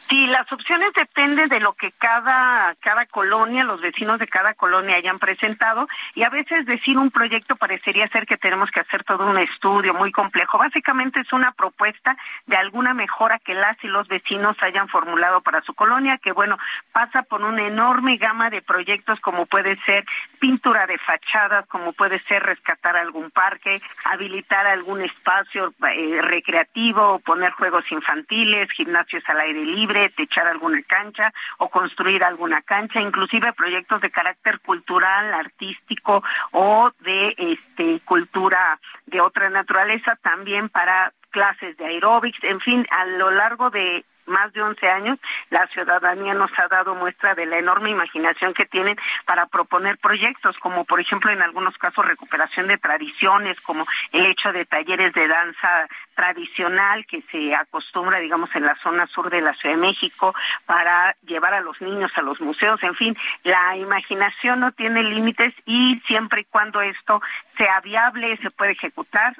[0.08, 4.94] Sí, las opciones dependen de lo que cada, cada colonia, los vecinos de cada colonia
[4.94, 9.28] hayan presentado y a veces decir un proyecto parecería ser que tenemos que hacer todo
[9.28, 10.58] un estudio muy complejo.
[10.58, 15.60] Básicamente es una propuesta de alguna mejora que las y los vecinos hayan formulado para
[15.62, 16.56] su colonia, que bueno,
[16.92, 20.04] pasa por una enorme gama de proyectos como puede ser
[20.38, 27.50] pintura de fachadas, como puede ser rescatar algún parque, habilitar algún espacio eh, recreativo, poner
[27.50, 34.00] juegos infantiles, gimnasios al aire libre techar alguna cancha o construir alguna cancha, inclusive proyectos
[34.00, 41.86] de carácter cultural, artístico o de este cultura de otra naturaleza también para clases de
[41.86, 45.18] aeróbics, en fin, a lo largo de más de 11 años,
[45.50, 50.56] la ciudadanía nos ha dado muestra de la enorme imaginación que tienen para proponer proyectos,
[50.58, 55.28] como por ejemplo en algunos casos recuperación de tradiciones, como el hecho de talleres de
[55.28, 60.34] danza tradicional que se acostumbra, digamos, en la zona sur de la Ciudad de México
[60.64, 62.82] para llevar a los niños a los museos.
[62.82, 67.20] En fin, la imaginación no tiene límites y siempre y cuando esto
[67.56, 69.36] sea viable, se puede ejecutar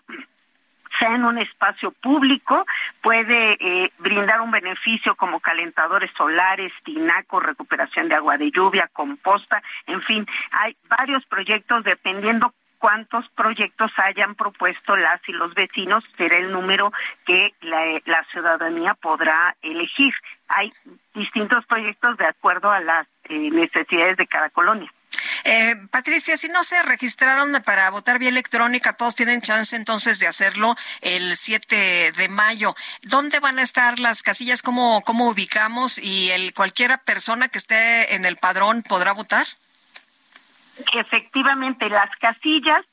[0.98, 2.64] sea en un espacio público,
[3.02, 9.62] puede eh, brindar un beneficio como calentadores solares, tinaco, recuperación de agua de lluvia, composta,
[9.86, 16.38] en fin, hay varios proyectos dependiendo cuántos proyectos hayan propuesto las y los vecinos, será
[16.38, 16.92] el número
[17.24, 20.14] que la, ciudadanía podrá elegir.
[20.48, 20.72] Hay
[21.14, 24.92] distintos proyectos de acuerdo a las eh, necesidades de cada colonia.
[25.48, 30.26] Eh, Patricia, si no se registraron para votar vía electrónica, todos tienen chance entonces de
[30.26, 32.74] hacerlo el 7 de mayo.
[33.02, 34.60] ¿Dónde van a estar las casillas?
[34.60, 35.98] ¿Cómo, cómo ubicamos?
[35.98, 39.46] ¿Y el, cualquiera persona que esté en el padrón podrá votar?
[40.92, 42.84] Efectivamente, las casillas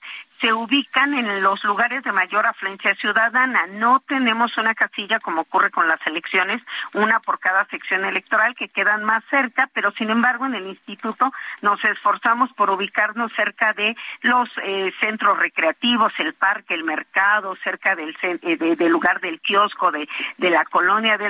[0.43, 3.65] se ubican en los lugares de mayor afluencia ciudadana.
[3.67, 6.61] No tenemos una casilla como ocurre con las elecciones,
[6.93, 11.31] una por cada sección electoral que quedan más cerca, pero sin embargo en el instituto
[11.61, 17.95] nos esforzamos por ubicarnos cerca de los eh, centros recreativos, el parque, el mercado, cerca
[17.95, 21.29] del, eh, lugar del kiosco, de, la colonia, de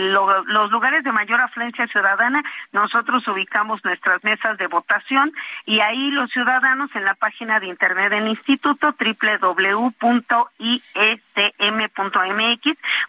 [0.00, 2.42] los lugares de mayor afluencia ciudadana.
[2.72, 5.34] Nosotros ubicamos nuestras mesas de votación
[5.66, 9.98] y ahí los ciudadanos en la página de internet del instituto instituto www.ism.mx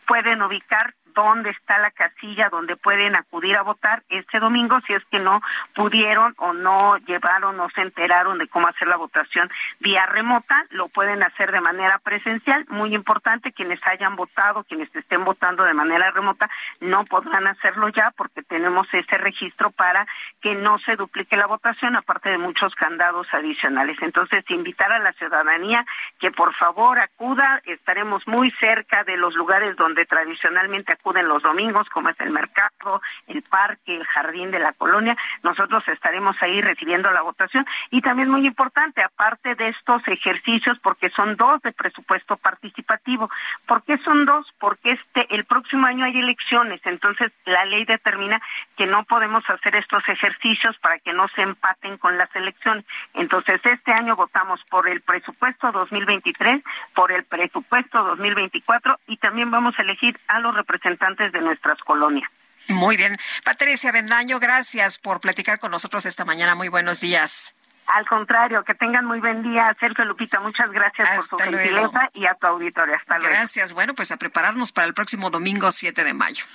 [0.08, 5.04] pueden ubicar dónde está la casilla donde pueden acudir a votar este domingo si es
[5.06, 5.42] que no
[5.74, 10.90] pudieron o no llevaron o se enteraron de cómo hacer la votación vía remota, lo
[10.90, 12.66] pueden hacer de manera presencial.
[12.70, 16.50] Muy importante, quienes hayan votado, quienes estén votando de manera remota,
[16.82, 20.06] no podrán hacerlo ya porque tenemos ese registro para
[20.42, 23.98] que no se duplique la votación, aparte de muchos candados adicionales.
[24.02, 25.86] Entonces, invitar a la ciudadanía
[26.20, 31.88] que por favor acuda, estaremos muy cerca de los lugares donde tradicionalmente acuden los domingos,
[31.90, 35.16] como es el mercado, el parque, el jardín de la colonia.
[35.44, 41.12] Nosotros estaremos ahí recibiendo la votación y también muy importante, aparte de estos ejercicios, porque
[41.12, 43.30] son dos de presupuesto participativo.
[43.68, 44.52] ¿Por qué son dos?
[44.60, 48.42] Porque este el próximo año hay elecciones, entonces la ley determina
[48.76, 52.84] que no podemos hacer estos ejercicios para que no se empaten con las elecciones.
[53.14, 56.64] Entonces este año votamos por el presupuesto 2023,
[56.96, 62.30] por el presupuesto 2024 y también vamos a elegir a los representantes de nuestras colonias.
[62.68, 63.18] Muy bien.
[63.44, 66.56] Patricia Bendaño, gracias por platicar con nosotros esta mañana.
[66.56, 67.54] Muy buenos días.
[67.88, 70.40] Al contrario, que tengan muy buen día, Sergio Lupita.
[70.40, 72.96] Muchas gracias por su gentileza y a tu auditorio.
[72.96, 73.34] Hasta luego.
[73.34, 73.74] Gracias.
[73.74, 76.46] Bueno, pues a prepararnos para el próximo domingo 7 de mayo.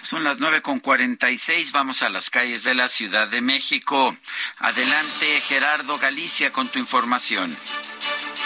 [0.00, 1.70] Son las nueve con cuarenta y seis.
[1.70, 4.16] Vamos a las calles de la Ciudad de México.
[4.58, 7.54] Adelante, Gerardo Galicia, con tu información.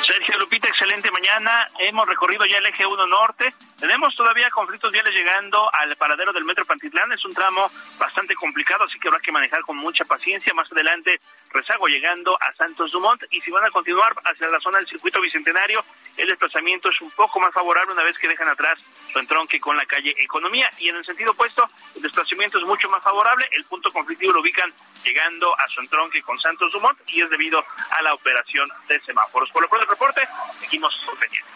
[0.07, 1.67] Sergio Lupita, excelente mañana.
[1.81, 3.53] Hemos recorrido ya el eje 1 norte.
[3.81, 7.11] Tenemos todavía conflictos viales llegando al paradero del metro Pantitlán.
[7.13, 7.69] Es un tramo
[7.99, 10.55] bastante complicado, así que habrá que manejar con mucha paciencia.
[10.55, 11.19] Más adelante,
[11.51, 13.21] rezago llegando a Santos Dumont.
[13.33, 15.85] Y si van a continuar hacia la zona del circuito bicentenario,
[16.17, 18.81] el desplazamiento es un poco más favorable una vez que dejan atrás
[19.13, 20.71] su entronque con la calle Economía.
[20.79, 23.49] Y en el sentido opuesto, el desplazamiento es mucho más favorable.
[23.51, 27.59] El punto conflictivo lo ubican llegando a su entronque con Santos Dumont y es debido
[27.91, 29.51] a la operación de semáforos.
[29.51, 30.29] Por lo pronto, reporte,
[30.61, 31.55] seguimos pendientes.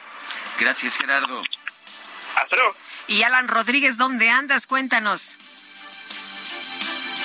[0.59, 1.43] Gracias, Gerardo.
[2.37, 2.75] Hasta luego.
[3.07, 4.67] Y Alan Rodríguez, ¿dónde andas?
[4.67, 5.37] Cuéntanos.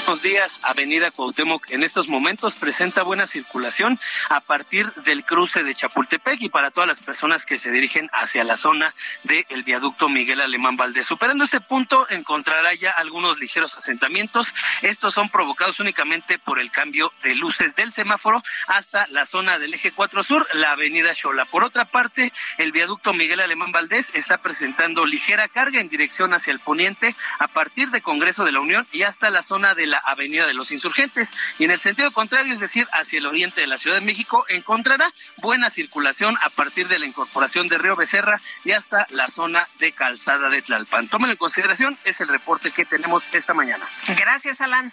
[0.06, 5.74] Buenos días, Avenida Cuauhtémoc en estos momentos presenta buena circulación a partir del cruce de
[5.74, 8.94] Chapultepec y para todas las personas que se dirigen hacia la zona
[9.24, 11.08] del viaducto Miguel Alemán Valdés.
[11.08, 14.54] Superando este punto encontrará ya algunos ligeros asentamientos.
[14.84, 19.74] Estos son provocados únicamente por el cambio de luces del semáforo hasta la zona del
[19.74, 21.46] eje 4 Sur, la Avenida Xola.
[21.46, 26.54] Por otra parte, el viaducto Miguel Alemán Valdés está presentando ligera carga en dirección hacia
[26.54, 29.95] el poniente a partir de Congreso de la Unión y hasta la zona de la
[29.98, 31.30] Avenida de los Insurgentes.
[31.60, 34.46] Y en el sentido contrario, es decir, hacia el oriente de la Ciudad de México,
[34.50, 39.68] encontrará buena circulación a partir de la incorporación de Río Becerra y hasta la zona
[39.80, 41.08] de Calzada de Tlalpan.
[41.08, 43.86] Tómenlo en consideración, es el reporte que tenemos esta mañana.
[44.18, 44.92] Gracias, Alan.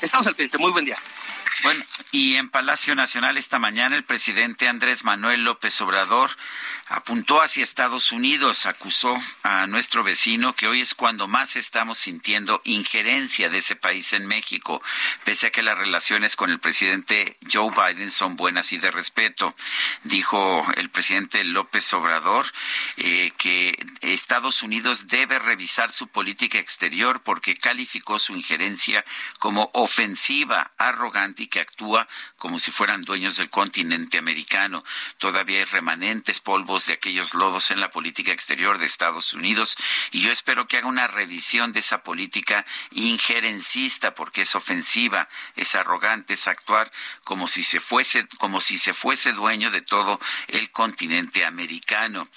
[0.00, 0.58] Estamos al pendiente.
[0.58, 0.96] Muy buen día.
[1.64, 6.30] Bueno, y en Palacio Nacional esta mañana el presidente Andrés Manuel López Obrador
[6.88, 12.62] apuntó hacia Estados Unidos, acusó a nuestro vecino que hoy es cuando más estamos sintiendo
[12.64, 14.80] injerencia de ese país en México,
[15.24, 19.54] pese a que las relaciones con el presidente Joe Biden son buenas y de respeto.
[20.04, 22.46] Dijo el presidente López Obrador
[22.96, 29.04] eh, que Estados Unidos debe revisar su política exterior porque calificó su injerencia
[29.38, 34.84] como ofensiva, arrogante y que actúa como si fueran dueños del continente americano.
[35.18, 39.76] Todavía hay remanentes, polvos de aquellos lodos en la política exterior de Estados Unidos
[40.12, 45.74] y yo espero que haga una revisión de esa política injerencista porque es ofensiva, es
[45.74, 46.90] arrogante, es actuar
[47.24, 52.28] como si se fuese como si se fuese dueño de todo el continente americano.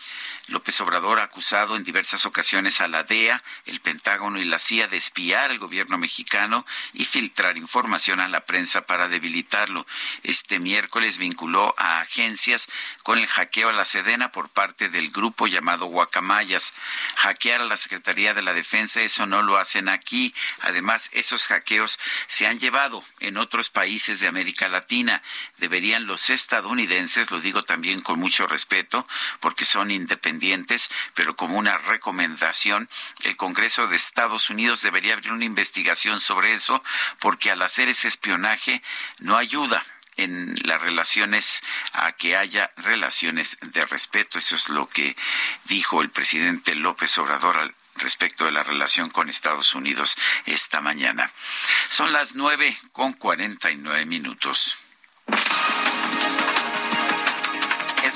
[0.51, 4.89] López Obrador ha acusado en diversas ocasiones a la DEA, el Pentágono y la CIA
[4.89, 9.87] de espiar al gobierno mexicano y filtrar información a la prensa para debilitarlo.
[10.23, 12.67] Este miércoles vinculó a agencias
[13.03, 16.73] con el hackeo a la Sedena por parte del grupo llamado Guacamayas.
[17.15, 20.35] Hackear a la Secretaría de la Defensa, eso no lo hacen aquí.
[20.61, 21.97] Además, esos hackeos
[22.27, 25.23] se han llevado en otros países de América Latina.
[25.59, 29.07] Deberían los estadounidenses, lo digo también con mucho respeto,
[29.39, 30.40] porque son independientes
[31.13, 32.89] pero como una recomendación,
[33.23, 36.83] el Congreso de Estados Unidos debería abrir una investigación sobre eso,
[37.19, 38.81] porque al hacer ese espionaje
[39.19, 39.85] no ayuda
[40.17, 41.61] en las relaciones
[41.93, 44.39] a que haya relaciones de respeto.
[44.39, 45.15] Eso es lo que
[45.65, 51.31] dijo el presidente López Obrador al respecto de la relación con Estados Unidos esta mañana.
[51.89, 54.77] Son las nueve con cuarenta y nueve minutos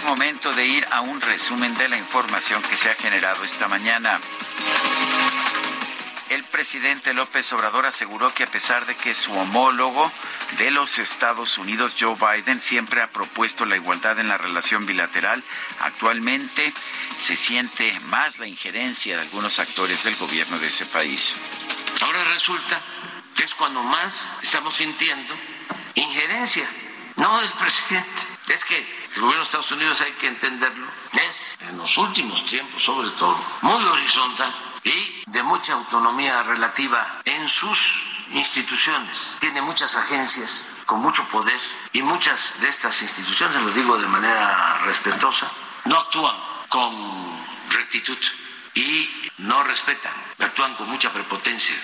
[0.05, 4.19] momento de ir a un resumen de la información que se ha generado esta mañana.
[6.29, 10.11] el presidente López Obrador aseguró que a pesar de que su homólogo
[10.57, 15.43] de los Estados Unidos, Joe Biden, siempre ha propuesto la igualdad en la relación bilateral,
[15.79, 16.73] actualmente
[17.17, 21.35] se siente más la injerencia de algunos actores del gobierno de ese país.
[22.01, 22.81] Ahora resulta
[23.35, 25.35] que es cuando más estamos sintiendo
[25.95, 26.67] injerencia,
[27.17, 28.21] no del presidente.
[28.47, 32.83] Es que el gobierno de Estados Unidos hay que entenderlo, es en los últimos tiempos
[32.83, 34.53] sobre todo muy horizontal
[34.83, 38.03] y de mucha autonomía relativa en sus
[38.33, 39.35] instituciones.
[39.39, 41.59] Tiene muchas agencias con mucho poder
[41.93, 45.49] y muchas de estas instituciones, lo digo de manera respetuosa,
[45.85, 46.35] no actúan
[46.67, 48.17] con rectitud
[48.73, 51.75] y no respetan, actúan con mucha prepotencia.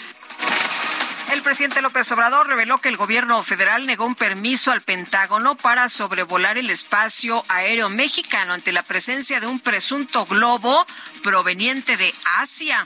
[1.32, 5.88] El presidente López Obrador reveló que el gobierno federal negó un permiso al Pentágono para
[5.88, 10.86] sobrevolar el espacio aéreo mexicano ante la presencia de un presunto globo
[11.24, 12.86] proveniente de Asia.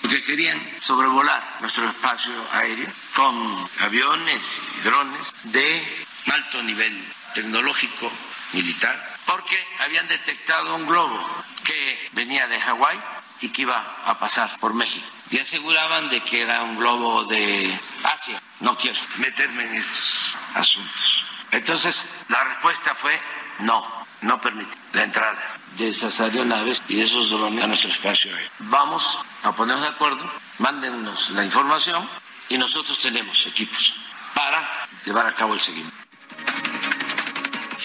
[0.00, 8.10] Porque querían sobrevolar nuestro espacio aéreo con aviones y drones de alto nivel tecnológico
[8.54, 11.22] militar, porque habían detectado un globo
[11.64, 12.98] que venía de Hawái
[13.42, 17.76] y que iba a pasar por México y aseguraban de que era un globo de
[18.04, 18.40] Asia.
[18.60, 21.24] No quiero meterme en estos asuntos.
[21.50, 23.18] Entonces, la respuesta fue
[23.60, 25.38] no, no permite la entrada
[25.76, 28.50] de esas aeronaves y de esos drones a nuestro espacio aéreo.
[28.58, 32.08] Vamos a ponernos de acuerdo, mándennos la información
[32.50, 33.96] y nosotros tenemos equipos
[34.34, 36.01] para llevar a cabo el seguimiento.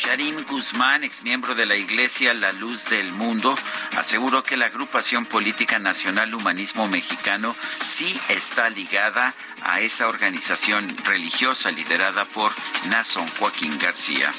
[0.08, 3.56] Sharin Guzmán, exmiembro de la Iglesia La Luz del Mundo,
[3.98, 7.54] aseguró que la agrupación política nacional Humanismo Mexicano
[7.84, 12.54] sí está ligada a esa organización religiosa liderada por
[12.88, 14.32] Nason Joaquín García.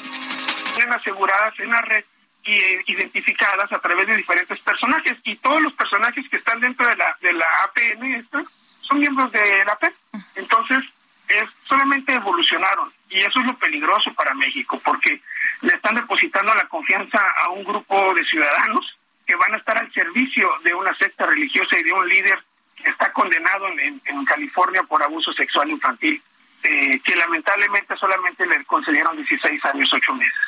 [0.73, 2.03] Tienen aseguradas en la red
[2.45, 6.87] y eh, identificadas a través de diferentes personajes y todos los personajes que están dentro
[6.87, 8.47] de la de la APN
[8.81, 9.93] son miembros de la AP.
[10.33, 10.79] Entonces,
[11.27, 15.21] es, solamente evolucionaron y eso es lo peligroso para México porque
[15.61, 19.91] le están depositando la confianza a un grupo de ciudadanos que van a estar al
[19.93, 22.39] servicio de una secta religiosa y de un líder
[22.75, 26.21] que está condenado en, California por abuso sexual infantil,
[26.63, 30.39] eh, que lamentablemente solamente le concedieron 16 años, 8 meses.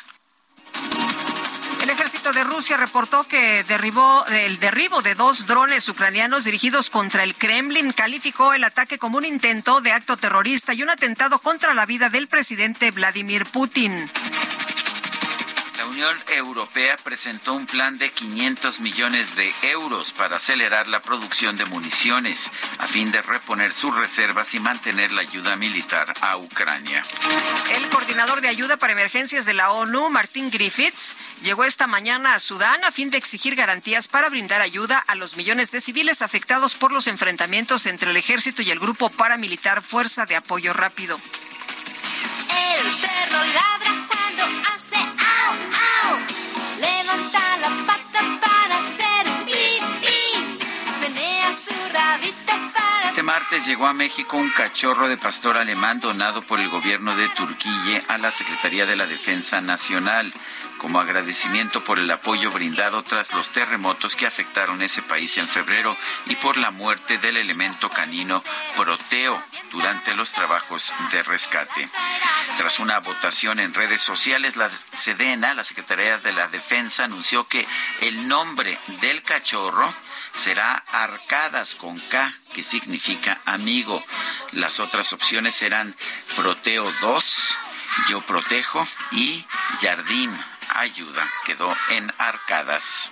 [1.82, 7.24] El ejército de Rusia reportó que derribó el derribo de dos drones ucranianos dirigidos contra
[7.24, 7.92] el Kremlin.
[7.92, 12.08] Calificó el ataque como un intento de acto terrorista y un atentado contra la vida
[12.08, 14.08] del presidente Vladimir Putin.
[15.82, 21.56] La Unión Europea presentó un plan de 500 millones de euros para acelerar la producción
[21.56, 27.02] de municiones a fin de reponer sus reservas y mantener la ayuda militar a Ucrania.
[27.74, 32.38] El coordinador de ayuda para emergencias de la ONU, Martin Griffiths, llegó esta mañana a
[32.38, 36.76] Sudán a fin de exigir garantías para brindar ayuda a los millones de civiles afectados
[36.76, 41.18] por los enfrentamientos entre el ejército y el grupo paramilitar Fuerza de Apoyo Rápido.
[41.18, 44.96] El perro ladra cuando hace
[46.78, 48.01] levantar la pata.
[53.22, 57.28] Este martes llegó a México un cachorro de pastor alemán donado por el gobierno de
[57.28, 60.32] Turquía a la Secretaría de la Defensa Nacional
[60.78, 65.96] como agradecimiento por el apoyo brindado tras los terremotos que afectaron ese país en febrero
[66.26, 68.42] y por la muerte del elemento canino
[68.76, 71.88] Proteo durante los trabajos de rescate.
[72.58, 77.64] Tras una votación en redes sociales, la Sedena, la Secretaría de la Defensa, anunció que
[78.00, 79.94] el nombre del cachorro
[80.34, 84.02] será Arcadas con K, que significa amigo.
[84.52, 85.94] Las otras opciones serán
[86.36, 87.54] Proteo 2,
[88.08, 89.44] Yo Protejo y
[89.80, 90.36] Jardín
[90.74, 91.26] Ayuda.
[91.44, 93.10] Quedó en Arcadas.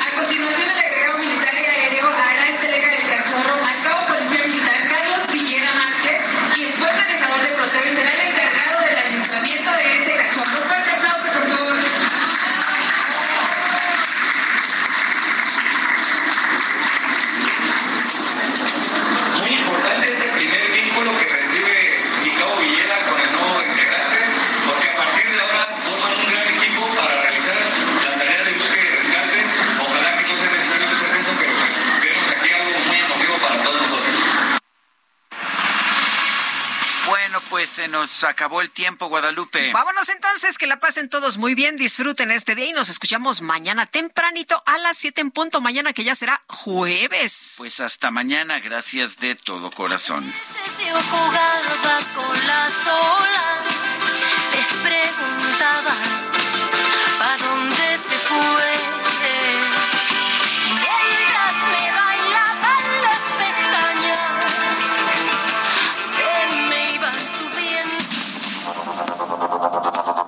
[0.00, 4.88] A continuación, el agregado militar y aéreo hará entrega del cachorro al cabo policía militar
[4.88, 6.22] Carlos Villera Márquez,
[6.54, 10.68] quien fue manejador de Proteo y será el encargado del alistamiento de este cachorro.
[10.68, 11.74] Fuerte aplauso, por favor.
[19.40, 24.18] Muy importante este primer vínculo que recibe Gustavo Villela con el nuevo integrante,
[24.66, 27.56] porque a partir de ahora forman un gran equipo para realizar
[28.04, 29.38] la tarea de búsqueda y rescate.
[29.80, 33.34] Ojalá que no sea necesario que sea junto, pero pues vemos aquí algo muy emotivo
[33.38, 34.14] para todos nosotros.
[37.06, 39.72] Bueno, pues se nos acabó el tiempo, Guadalupe.
[39.72, 43.86] Vámonos entonces, que la pasen todos muy bien, disfruten este día y nos escuchamos mañana
[43.86, 47.56] tempranito a las 7 en punto, mañana que ya será jueves.
[47.58, 50.32] Pues hasta mañana, gracias de todo corazón.
[50.78, 53.66] yo jugaba con las olas,
[54.54, 56.19] les preguntaba